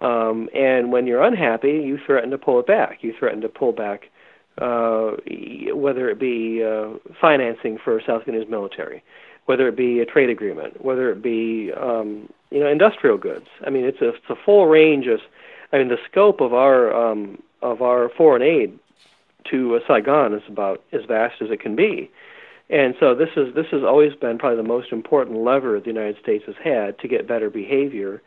Um, 0.00 0.50
and 0.54 0.90
when 0.90 1.06
you're 1.06 1.22
unhappy, 1.22 1.68
you 1.68 1.98
threaten 2.04 2.30
to 2.30 2.38
pull 2.38 2.58
it 2.58 2.66
back. 2.66 2.98
You 3.00 3.14
threaten 3.16 3.40
to 3.42 3.48
pull 3.48 3.72
back, 3.72 4.10
whether 4.58 6.08
it 6.08 6.18
be 6.18 6.64
uh, 6.64 6.98
financing 7.20 7.78
for 7.82 8.00
South 8.06 8.24
Vietnamese 8.24 8.48
military, 8.48 9.02
whether 9.46 9.68
it 9.68 9.76
be 9.76 10.00
a 10.00 10.06
trade 10.06 10.30
agreement, 10.30 10.84
whether 10.84 11.10
it 11.10 11.22
be 11.22 11.72
um, 11.72 12.28
you 12.50 12.60
know 12.60 12.68
industrial 12.68 13.18
goods. 13.18 13.46
I 13.66 13.70
mean, 13.70 13.84
it's 13.84 14.00
a, 14.00 14.10
it's 14.10 14.30
a 14.30 14.36
full 14.44 14.66
range 14.66 15.06
of 15.06 15.20
I 15.72 15.78
mean, 15.78 15.88
the 15.88 15.98
scope 16.10 16.40
of 16.40 16.54
our 16.54 16.94
um, 16.94 17.42
of 17.62 17.82
our 17.82 18.10
foreign 18.16 18.42
aid 18.42 18.78
to 19.50 19.76
uh, 19.76 19.80
Saigon 19.86 20.34
is 20.34 20.42
about 20.48 20.82
as 20.92 21.02
vast 21.06 21.40
as 21.40 21.50
it 21.50 21.60
can 21.60 21.76
be, 21.76 22.10
and 22.70 22.94
so 22.98 23.14
this 23.14 23.30
is 23.36 23.54
this 23.54 23.66
has 23.70 23.82
always 23.82 24.14
been 24.14 24.38
probably 24.38 24.56
the 24.56 24.68
most 24.68 24.92
important 24.92 25.38
lever 25.38 25.78
the 25.80 25.86
United 25.86 26.16
States 26.22 26.44
has 26.46 26.56
had 26.62 26.98
to 27.00 27.08
get 27.08 27.28
better 27.28 27.50
behavior 27.50 28.22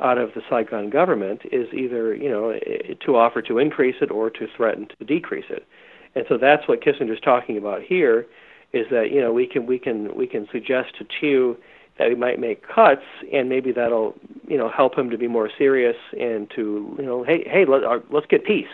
out 0.00 0.18
of 0.18 0.34
the 0.34 0.42
Saigon 0.50 0.90
government 0.90 1.42
is 1.52 1.72
either 1.72 2.14
you 2.14 2.28
know 2.28 2.58
to 3.04 3.16
offer 3.16 3.42
to 3.42 3.58
increase 3.58 3.96
it 4.00 4.10
or 4.10 4.30
to 4.30 4.46
threaten 4.56 4.88
to 4.98 5.04
decrease 5.04 5.46
it, 5.48 5.66
and 6.14 6.24
so 6.28 6.36
that's 6.36 6.66
what 6.68 6.80
Kissinger's 6.80 7.20
talking 7.20 7.56
about 7.56 7.82
here, 7.82 8.26
is 8.72 8.86
that 8.90 9.10
you 9.12 9.20
know 9.20 9.32
we 9.32 9.46
can 9.46 9.66
we 9.66 9.78
can 9.78 10.14
we 10.16 10.26
can 10.26 10.48
suggest 10.50 10.96
to 10.98 11.06
Thieu 11.20 11.56
that 11.98 12.08
we 12.08 12.16
might 12.16 12.40
make 12.40 12.66
cuts, 12.66 13.04
and 13.32 13.48
maybe 13.48 13.70
that'll 13.72 14.14
you 14.48 14.58
know 14.58 14.68
help 14.68 14.98
him 14.98 15.10
to 15.10 15.18
be 15.18 15.28
more 15.28 15.50
serious 15.56 15.96
and 16.18 16.50
to 16.50 16.94
you 16.98 17.04
know 17.04 17.22
hey 17.22 17.44
hey 17.46 17.64
let, 17.64 17.84
uh, 17.84 18.00
let's 18.10 18.26
get 18.26 18.44
peace, 18.44 18.66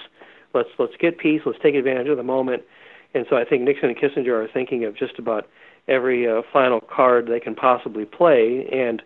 let's 0.54 0.70
let's 0.78 0.96
get 0.98 1.18
peace, 1.18 1.42
let's 1.44 1.58
take 1.62 1.74
advantage 1.74 2.08
of 2.08 2.16
the 2.16 2.22
moment, 2.22 2.62
and 3.14 3.26
so 3.28 3.36
I 3.36 3.44
think 3.44 3.62
Nixon 3.62 3.90
and 3.90 3.98
Kissinger 3.98 4.42
are 4.44 4.48
thinking 4.48 4.84
of 4.84 4.96
just 4.96 5.18
about 5.18 5.48
every 5.86 6.28
uh, 6.28 6.42
final 6.52 6.80
card 6.80 7.26
they 7.26 7.40
can 7.40 7.54
possibly 7.54 8.06
play, 8.06 8.66
and 8.72 9.02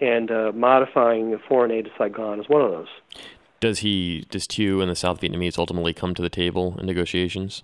and 0.00 0.30
uh, 0.30 0.52
modifying 0.54 1.30
the 1.30 1.38
foreign 1.38 1.70
aid 1.70 1.86
to 1.86 1.90
Saigon 1.98 2.40
is 2.40 2.48
one 2.48 2.62
of 2.62 2.70
those. 2.70 2.88
Does 3.60 3.78
he 3.78 4.26
does 4.30 4.46
Thieu 4.46 4.80
and 4.80 4.90
the 4.90 4.96
South 4.96 5.20
Vietnamese 5.20 5.58
ultimately 5.58 5.92
come 5.92 6.14
to 6.14 6.22
the 6.22 6.28
table 6.28 6.76
in 6.78 6.86
negotiations? 6.86 7.62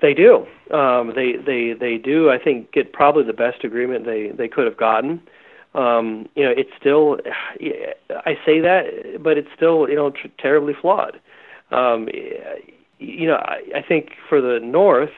They 0.00 0.14
do. 0.14 0.46
Um, 0.72 1.12
they 1.14 1.34
they 1.36 1.74
they 1.78 1.98
do. 1.98 2.30
I 2.30 2.38
think 2.38 2.72
get 2.72 2.92
probably 2.92 3.24
the 3.24 3.32
best 3.32 3.62
agreement 3.62 4.04
they 4.04 4.28
they 4.28 4.48
could 4.48 4.66
have 4.66 4.76
gotten. 4.76 5.22
Um, 5.74 6.28
you 6.34 6.44
know, 6.44 6.52
it's 6.56 6.70
still. 6.78 7.18
I 8.10 8.36
say 8.44 8.60
that, 8.60 9.22
but 9.22 9.38
it's 9.38 9.48
still 9.54 9.88
you 9.88 9.94
know 9.94 10.10
tr- 10.10 10.26
terribly 10.38 10.74
flawed. 10.74 11.20
Um, 11.70 12.08
you 12.98 13.26
know, 13.26 13.36
I, 13.36 13.62
I 13.76 13.82
think 13.82 14.10
for 14.28 14.40
the 14.40 14.58
North, 14.60 15.12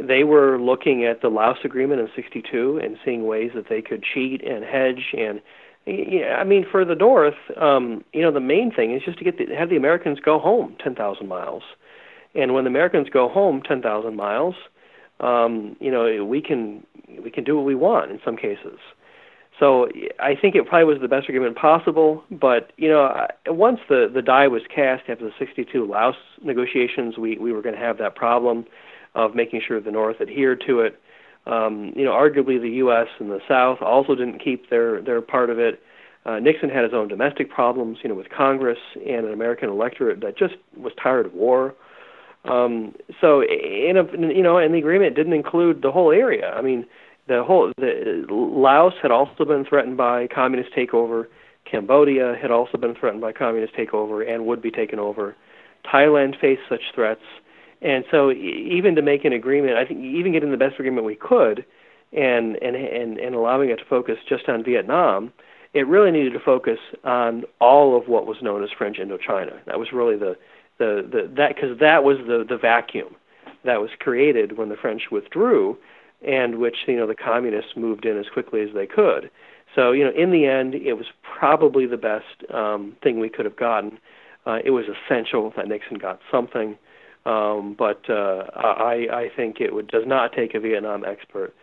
they 0.00 0.24
were 0.24 0.58
looking 0.58 1.04
at 1.04 1.20
the 1.20 1.28
Laos 1.28 1.58
agreement 1.64 2.00
in 2.00 2.08
'62 2.14 2.80
and 2.82 2.96
seeing 3.04 3.26
ways 3.26 3.50
that 3.54 3.68
they 3.68 3.82
could 3.82 4.02
cheat 4.02 4.42
and 4.44 4.64
hedge 4.64 5.14
and. 5.16 5.40
Yeah, 5.84 6.36
I 6.36 6.44
mean, 6.44 6.64
for 6.70 6.84
the 6.84 6.94
North, 6.94 7.34
um, 7.60 8.04
you 8.12 8.22
know, 8.22 8.30
the 8.30 8.38
main 8.38 8.70
thing 8.70 8.94
is 8.94 9.02
just 9.04 9.18
to 9.18 9.24
get 9.24 9.36
the, 9.36 9.52
have 9.52 9.68
the 9.68 9.74
Americans 9.74 10.20
go 10.20 10.38
home 10.38 10.76
10,000 10.78 11.26
miles. 11.26 11.64
And 12.36 12.54
when 12.54 12.62
the 12.62 12.70
Americans 12.70 13.08
go 13.08 13.28
home 13.28 13.62
10,000 13.66 14.14
miles, 14.14 14.54
um, 15.18 15.76
you 15.80 15.90
know, 15.90 16.24
we 16.24 16.40
can 16.40 16.86
we 17.22 17.32
can 17.32 17.42
do 17.42 17.56
what 17.56 17.64
we 17.64 17.74
want 17.74 18.12
in 18.12 18.20
some 18.24 18.36
cases. 18.36 18.78
So 19.58 19.88
I 20.18 20.34
think 20.34 20.54
it 20.54 20.66
probably 20.66 20.92
was 20.92 21.00
the 21.00 21.08
best 21.08 21.28
agreement 21.28 21.56
possible. 21.56 22.24
But 22.30 22.72
you 22.76 22.88
know, 22.88 23.26
once 23.46 23.80
the 23.88 24.10
the 24.12 24.22
die 24.22 24.48
was 24.48 24.62
cast 24.74 25.08
after 25.08 25.24
the 25.24 25.32
'62 25.38 25.84
Laos 25.84 26.16
negotiations, 26.42 27.18
we 27.18 27.38
we 27.38 27.52
were 27.52 27.62
going 27.62 27.74
to 27.74 27.80
have 27.80 27.98
that 27.98 28.14
problem 28.14 28.66
of 29.14 29.34
making 29.34 29.62
sure 29.66 29.80
the 29.80 29.90
North 29.90 30.20
adhered 30.20 30.62
to 30.66 30.80
it. 30.80 31.00
Um, 31.46 31.92
you 31.96 32.04
know, 32.04 32.12
arguably 32.12 32.60
the 32.60 32.70
U.S. 32.76 33.08
and 33.18 33.30
the 33.30 33.40
South 33.48 33.78
also 33.82 34.14
didn't 34.14 34.38
keep 34.38 34.70
their 34.70 35.02
their 35.02 35.20
part 35.20 35.50
of 35.50 35.58
it. 35.58 35.80
Uh, 36.24 36.38
Nixon 36.38 36.70
had 36.70 36.84
his 36.84 36.92
own 36.94 37.08
domestic 37.08 37.50
problems, 37.50 37.98
you 38.02 38.08
know, 38.08 38.14
with 38.14 38.28
Congress 38.30 38.78
and 38.94 39.26
an 39.26 39.32
American 39.32 39.68
electorate 39.68 40.20
that 40.20 40.38
just 40.38 40.54
was 40.76 40.92
tired 41.02 41.26
of 41.26 41.34
war. 41.34 41.74
Um, 42.44 42.94
so, 43.20 43.42
in 43.42 43.96
a, 43.96 44.32
you 44.32 44.42
know, 44.42 44.58
and 44.58 44.74
the 44.74 44.78
agreement 44.78 45.16
didn't 45.16 45.32
include 45.32 45.82
the 45.82 45.90
whole 45.90 46.12
area. 46.12 46.50
I 46.50 46.62
mean, 46.62 46.86
the 47.28 47.42
whole 47.44 47.72
the, 47.76 48.24
Laos 48.30 48.94
had 49.00 49.10
also 49.10 49.44
been 49.44 49.64
threatened 49.64 49.96
by 49.96 50.26
communist 50.28 50.70
takeover. 50.74 51.26
Cambodia 51.70 52.36
had 52.40 52.50
also 52.50 52.78
been 52.78 52.94
threatened 52.94 53.20
by 53.20 53.32
communist 53.32 53.74
takeover 53.74 54.28
and 54.28 54.46
would 54.46 54.60
be 54.60 54.70
taken 54.70 54.98
over. 54.98 55.36
Thailand 55.92 56.40
faced 56.40 56.62
such 56.68 56.82
threats, 56.94 57.22
and 57.82 58.04
so 58.10 58.30
even 58.30 58.94
to 58.94 59.02
make 59.02 59.24
an 59.24 59.32
agreement, 59.32 59.76
I 59.76 59.84
think 59.84 60.00
even 60.00 60.32
getting 60.32 60.50
the 60.50 60.56
best 60.56 60.74
agreement 60.78 61.06
we 61.06 61.16
could, 61.16 61.64
and 62.12 62.56
and 62.56 62.76
and, 62.76 63.18
and 63.18 63.34
allowing 63.34 63.70
it 63.70 63.76
to 63.76 63.84
focus 63.84 64.18
just 64.28 64.48
on 64.48 64.62
Vietnam, 64.64 65.32
it 65.74 65.86
really 65.86 66.10
needed 66.10 66.32
to 66.34 66.40
focus 66.40 66.78
on 67.04 67.44
all 67.60 67.96
of 67.96 68.08
what 68.08 68.26
was 68.26 68.36
known 68.42 68.62
as 68.62 68.70
French 68.76 68.98
Indochina. 68.98 69.64
That 69.66 69.78
was 69.78 69.92
really 69.92 70.16
the 70.16 70.36
the, 70.78 71.08
the 71.10 71.32
that 71.36 71.54
because 71.54 71.78
that 71.80 72.04
was 72.04 72.18
the 72.26 72.44
the 72.48 72.56
vacuum 72.56 73.16
that 73.64 73.80
was 73.80 73.90
created 73.98 74.58
when 74.58 74.68
the 74.68 74.76
French 74.76 75.02
withdrew, 75.10 75.76
and 76.26 76.58
which 76.58 76.76
you 76.86 76.96
know 76.96 77.06
the 77.06 77.14
communists 77.14 77.72
moved 77.76 78.04
in 78.04 78.18
as 78.18 78.26
quickly 78.32 78.60
as 78.62 78.68
they 78.74 78.86
could. 78.86 79.30
So 79.74 79.92
you 79.92 80.04
know, 80.04 80.12
in 80.12 80.30
the 80.30 80.46
end, 80.46 80.74
it 80.74 80.94
was 80.94 81.06
probably 81.22 81.86
the 81.86 81.96
best 81.96 82.50
um, 82.52 82.96
thing 83.02 83.18
we 83.18 83.28
could 83.28 83.44
have 83.44 83.56
gotten. 83.56 83.98
Uh, 84.44 84.58
it 84.64 84.70
was 84.70 84.86
essential 84.86 85.52
that 85.56 85.68
Nixon 85.68 85.98
got 85.98 86.20
something, 86.30 86.76
um, 87.24 87.74
but 87.78 88.08
uh, 88.08 88.44
I, 88.54 89.06
I 89.12 89.30
think 89.34 89.60
it 89.60 89.74
would, 89.74 89.88
does 89.88 90.06
not 90.06 90.32
take 90.32 90.54
a 90.54 90.60
Vietnam 90.60 91.04
expert 91.04 91.54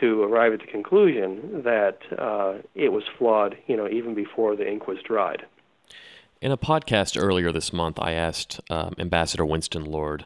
to 0.00 0.22
arrive 0.22 0.54
at 0.54 0.60
the 0.60 0.66
conclusion 0.66 1.62
that 1.64 1.98
uh, 2.18 2.54
it 2.74 2.92
was 2.92 3.04
flawed. 3.18 3.56
You 3.66 3.76
know, 3.76 3.88
even 3.88 4.14
before 4.14 4.56
the 4.56 4.68
ink 4.68 4.86
was 4.86 4.98
dried. 5.04 5.44
In 6.40 6.50
a 6.50 6.56
podcast 6.56 7.20
earlier 7.20 7.52
this 7.52 7.72
month, 7.72 7.98
I 8.00 8.12
asked 8.12 8.60
um, 8.68 8.94
Ambassador 8.98 9.44
Winston 9.44 9.84
Lord 9.84 10.24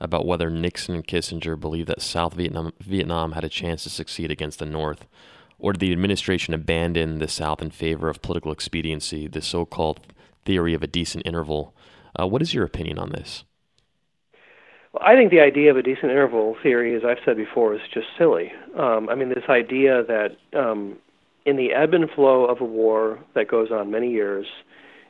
about 0.00 0.24
whether 0.24 0.48
Nixon 0.48 0.94
and 0.94 1.06
Kissinger 1.06 1.60
believed 1.60 1.88
that 1.88 2.00
South 2.00 2.34
Vietnam, 2.34 2.72
Vietnam 2.80 3.32
had 3.32 3.44
a 3.44 3.48
chance 3.48 3.82
to 3.82 3.90
succeed 3.90 4.30
against 4.30 4.60
the 4.60 4.66
North, 4.66 5.06
or 5.58 5.72
did 5.72 5.80
the 5.80 5.92
administration 5.92 6.54
abandon 6.54 7.18
the 7.18 7.28
South 7.28 7.60
in 7.60 7.70
favor 7.70 8.08
of 8.08 8.22
political 8.22 8.52
expediency, 8.52 9.26
the 9.26 9.42
so 9.42 9.66
called 9.66 10.00
theory 10.44 10.72
of 10.72 10.82
a 10.82 10.86
decent 10.86 11.26
interval? 11.26 11.74
Uh, 12.18 12.26
what 12.26 12.40
is 12.40 12.54
your 12.54 12.64
opinion 12.64 12.98
on 12.98 13.10
this? 13.10 13.44
I 15.00 15.14
think 15.14 15.30
the 15.30 15.40
idea 15.40 15.70
of 15.70 15.76
a 15.76 15.82
decent 15.82 16.10
interval 16.10 16.56
theory, 16.62 16.96
as 16.96 17.02
I've 17.04 17.22
said 17.24 17.36
before, 17.36 17.74
is 17.74 17.80
just 17.92 18.06
silly. 18.16 18.52
Um, 18.78 19.08
I 19.08 19.14
mean, 19.14 19.28
this 19.28 19.44
idea 19.48 20.02
that 20.04 20.36
um, 20.58 20.96
in 21.44 21.56
the 21.56 21.72
ebb 21.72 21.92
and 21.92 22.10
flow 22.10 22.46
of 22.46 22.60
a 22.60 22.64
war 22.64 23.18
that 23.34 23.48
goes 23.48 23.70
on 23.70 23.90
many 23.90 24.10
years, 24.10 24.46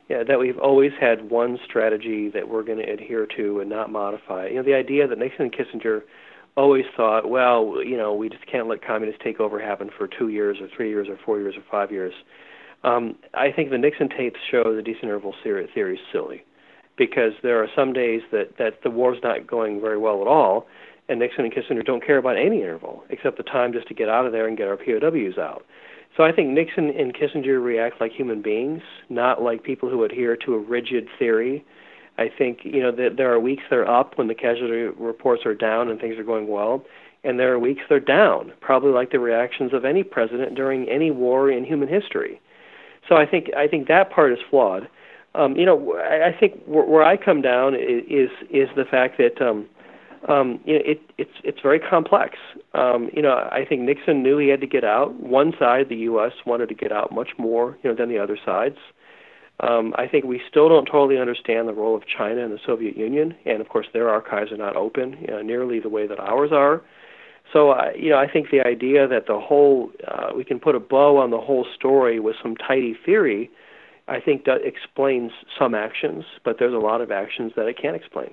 yeah, 0.09 0.23
that 0.23 0.39
we've 0.39 0.57
always 0.57 0.91
had 0.99 1.29
one 1.29 1.59
strategy 1.63 2.29
that 2.29 2.49
we're 2.49 2.63
going 2.63 2.79
to 2.79 2.91
adhere 2.91 3.25
to 3.37 3.61
and 3.61 3.69
not 3.69 3.91
modify. 3.91 4.47
You 4.47 4.55
know, 4.55 4.63
the 4.63 4.73
idea 4.73 5.07
that 5.07 5.17
Nixon 5.17 5.43
and 5.43 5.53
Kissinger 5.53 6.01
always 6.57 6.85
thought, 6.97 7.29
well, 7.29 7.75
you 7.83 7.95
know, 7.95 8.13
we 8.13 8.27
just 8.27 8.45
can't 8.47 8.67
let 8.67 8.85
communist 8.85 9.21
takeover 9.21 9.63
happen 9.63 9.89
for 9.97 10.07
two 10.07 10.27
years 10.27 10.57
or 10.59 10.67
three 10.75 10.89
years 10.89 11.07
or 11.07 11.17
four 11.25 11.39
years 11.39 11.55
or 11.55 11.63
five 11.71 11.91
years. 11.91 12.13
Um, 12.83 13.15
I 13.33 13.51
think 13.51 13.69
the 13.69 13.77
Nixon 13.77 14.09
tapes 14.09 14.39
show 14.49 14.75
the 14.75 14.81
decent 14.81 15.03
interval 15.03 15.35
theory 15.43 15.65
is 15.65 15.99
silly 16.11 16.43
because 16.99 17.31
there 17.41 17.63
are 17.63 17.67
some 17.75 17.93
days 17.93 18.21
that, 18.31 18.57
that 18.59 18.83
the 18.83 18.91
war's 18.91 19.17
not 19.23 19.47
going 19.47 19.81
very 19.81 19.97
well 19.97 20.21
at 20.21 20.27
all, 20.27 20.67
and 21.07 21.19
Nixon 21.19 21.45
and 21.45 21.53
Kissinger 21.53 21.83
don't 21.83 22.05
care 22.05 22.17
about 22.17 22.37
any 22.37 22.61
interval 22.61 23.03
except 23.09 23.37
the 23.37 23.43
time 23.43 23.73
just 23.73 23.87
to 23.87 23.95
get 23.95 24.09
out 24.09 24.27
of 24.27 24.31
there 24.31 24.47
and 24.47 24.55
get 24.55 24.67
our 24.67 24.77
POWs 24.77 25.39
out. 25.39 25.65
So 26.15 26.23
I 26.23 26.31
think 26.31 26.49
Nixon 26.49 26.89
and 26.89 27.15
Kissinger 27.15 27.63
react 27.63 28.01
like 28.01 28.11
human 28.11 28.41
beings, 28.41 28.81
not 29.09 29.41
like 29.41 29.63
people 29.63 29.89
who 29.89 30.03
adhere 30.03 30.35
to 30.45 30.53
a 30.53 30.59
rigid 30.59 31.07
theory. 31.17 31.65
I 32.17 32.27
think 32.37 32.59
you 32.63 32.81
know 32.83 32.91
that 32.91 33.15
there 33.15 33.33
are 33.33 33.39
weeks 33.39 33.63
they're 33.69 33.89
up 33.89 34.17
when 34.17 34.27
the 34.27 34.35
casualty 34.35 34.93
reports 35.01 35.45
are 35.45 35.55
down 35.55 35.89
and 35.89 35.99
things 35.99 36.19
are 36.19 36.23
going 36.23 36.47
well, 36.49 36.83
and 37.23 37.39
there 37.39 37.53
are 37.53 37.59
weeks 37.59 37.81
they're 37.87 37.99
down, 37.99 38.51
probably 38.59 38.91
like 38.91 39.11
the 39.11 39.19
reactions 39.19 39.73
of 39.73 39.85
any 39.85 40.03
president 40.03 40.55
during 40.55 40.89
any 40.89 41.11
war 41.11 41.49
in 41.49 41.63
human 41.63 41.87
history. 41.87 42.41
So 43.07 43.15
I 43.15 43.25
think 43.25 43.53
I 43.55 43.67
think 43.67 43.87
that 43.87 44.11
part 44.11 44.33
is 44.33 44.39
flawed. 44.49 44.89
Um, 45.35 45.55
you 45.55 45.65
know, 45.65 45.95
I, 45.97 46.29
I 46.29 46.37
think 46.37 46.61
where, 46.65 46.85
where 46.85 47.03
I 47.03 47.17
come 47.17 47.41
down 47.41 47.75
is 47.75 48.29
is 48.49 48.69
the 48.75 48.85
fact 48.89 49.17
that 49.17 49.41
um, 49.41 49.67
um, 50.27 50.59
you 50.65 50.73
know, 50.73 50.81
it, 50.85 51.01
it's 51.17 51.31
it's 51.43 51.59
very 51.61 51.79
complex. 51.79 52.37
Um, 52.73 53.09
you 53.13 53.21
know, 53.21 53.31
I 53.51 53.65
think 53.67 53.81
Nixon 53.81 54.23
knew 54.23 54.37
he 54.37 54.49
had 54.49 54.61
to 54.61 54.67
get 54.67 54.83
out. 54.83 55.13
One 55.15 55.53
side, 55.57 55.87
the 55.89 55.95
U.S., 55.97 56.33
wanted 56.45 56.69
to 56.69 56.75
get 56.75 56.91
out 56.91 57.11
much 57.11 57.29
more, 57.37 57.77
you 57.83 57.89
know, 57.89 57.95
than 57.95 58.09
the 58.09 58.19
other 58.19 58.37
sides. 58.43 58.77
Um, 59.61 59.93
I 59.97 60.07
think 60.07 60.25
we 60.25 60.41
still 60.49 60.69
don't 60.69 60.85
totally 60.85 61.19
understand 61.19 61.67
the 61.67 61.73
role 61.73 61.95
of 61.95 62.03
China 62.07 62.43
and 62.43 62.53
the 62.53 62.59
Soviet 62.65 62.95
Union, 62.95 63.35
and 63.45 63.59
of 63.61 63.67
course, 63.67 63.87
their 63.91 64.09
archives 64.09 64.51
are 64.51 64.57
not 64.57 64.75
open 64.75 65.17
you 65.21 65.27
know, 65.27 65.41
nearly 65.41 65.79
the 65.79 65.89
way 65.89 66.07
that 66.07 66.19
ours 66.19 66.51
are. 66.53 66.81
So, 67.51 67.71
uh, 67.71 67.89
you 67.95 68.09
know, 68.09 68.17
I 68.17 68.31
think 68.31 68.51
the 68.51 68.61
idea 68.61 69.07
that 69.07 69.25
the 69.27 69.39
whole 69.39 69.91
uh, 70.07 70.29
we 70.35 70.43
can 70.43 70.59
put 70.59 70.75
a 70.75 70.79
bow 70.79 71.17
on 71.17 71.31
the 71.31 71.39
whole 71.39 71.65
story 71.75 72.19
with 72.19 72.35
some 72.41 72.55
tidy 72.55 72.95
theory, 73.05 73.49
I 74.09 74.19
think 74.19 74.45
that 74.45 74.65
explains 74.65 75.31
some 75.57 75.75
actions, 75.75 76.25
but 76.43 76.57
there's 76.57 76.73
a 76.73 76.77
lot 76.77 77.01
of 77.01 77.11
actions 77.11 77.53
that 77.55 77.67
it 77.67 77.77
can't 77.79 77.95
explain. 77.95 78.31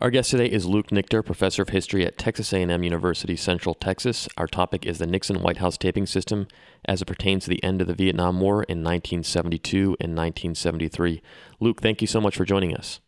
Our 0.00 0.10
guest 0.10 0.30
today 0.30 0.46
is 0.46 0.66
Luke 0.66 0.88
Nichter, 0.88 1.24
professor 1.24 1.62
of 1.62 1.70
history 1.70 2.06
at 2.06 2.18
Texas 2.18 2.52
A&M 2.52 2.82
University, 2.82 3.34
Central 3.34 3.74
Texas. 3.74 4.28
Our 4.36 4.46
topic 4.46 4.84
is 4.84 4.98
the 4.98 5.06
Nixon 5.06 5.40
White 5.40 5.56
House 5.56 5.78
taping 5.78 6.06
system 6.06 6.46
as 6.84 7.00
it 7.00 7.06
pertains 7.06 7.44
to 7.44 7.50
the 7.50 7.64
end 7.64 7.80
of 7.80 7.86
the 7.86 7.94
Vietnam 7.94 8.38
War 8.38 8.62
in 8.64 8.84
1972 8.84 9.96
and 9.98 10.14
1973. 10.14 11.22
Luke, 11.60 11.80
thank 11.80 12.00
you 12.02 12.06
so 12.06 12.20
much 12.20 12.36
for 12.36 12.44
joining 12.44 12.76
us. 12.76 13.00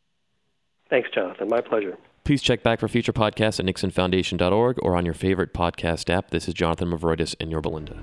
Thanks, 0.89 1.11
Jonathan. 1.15 1.49
My 1.49 1.61
pleasure. 1.61 1.99
Please 2.25 2.43
check 2.43 2.63
back 2.63 2.81
for 2.81 2.89
future 2.89 3.13
podcasts 3.13 3.61
at 3.61 3.67
nixonfoundation.org 3.67 4.79
or 4.83 4.97
on 4.97 5.05
your 5.05 5.15
favorite 5.15 5.53
podcast 5.53 6.11
app. 6.11 6.31
This 6.31 6.49
is 6.49 6.55
Jonathan 6.55 6.91
Movroydis 6.91 7.37
in 7.39 7.51
Yorba 7.51 7.69
Linda. 7.69 8.03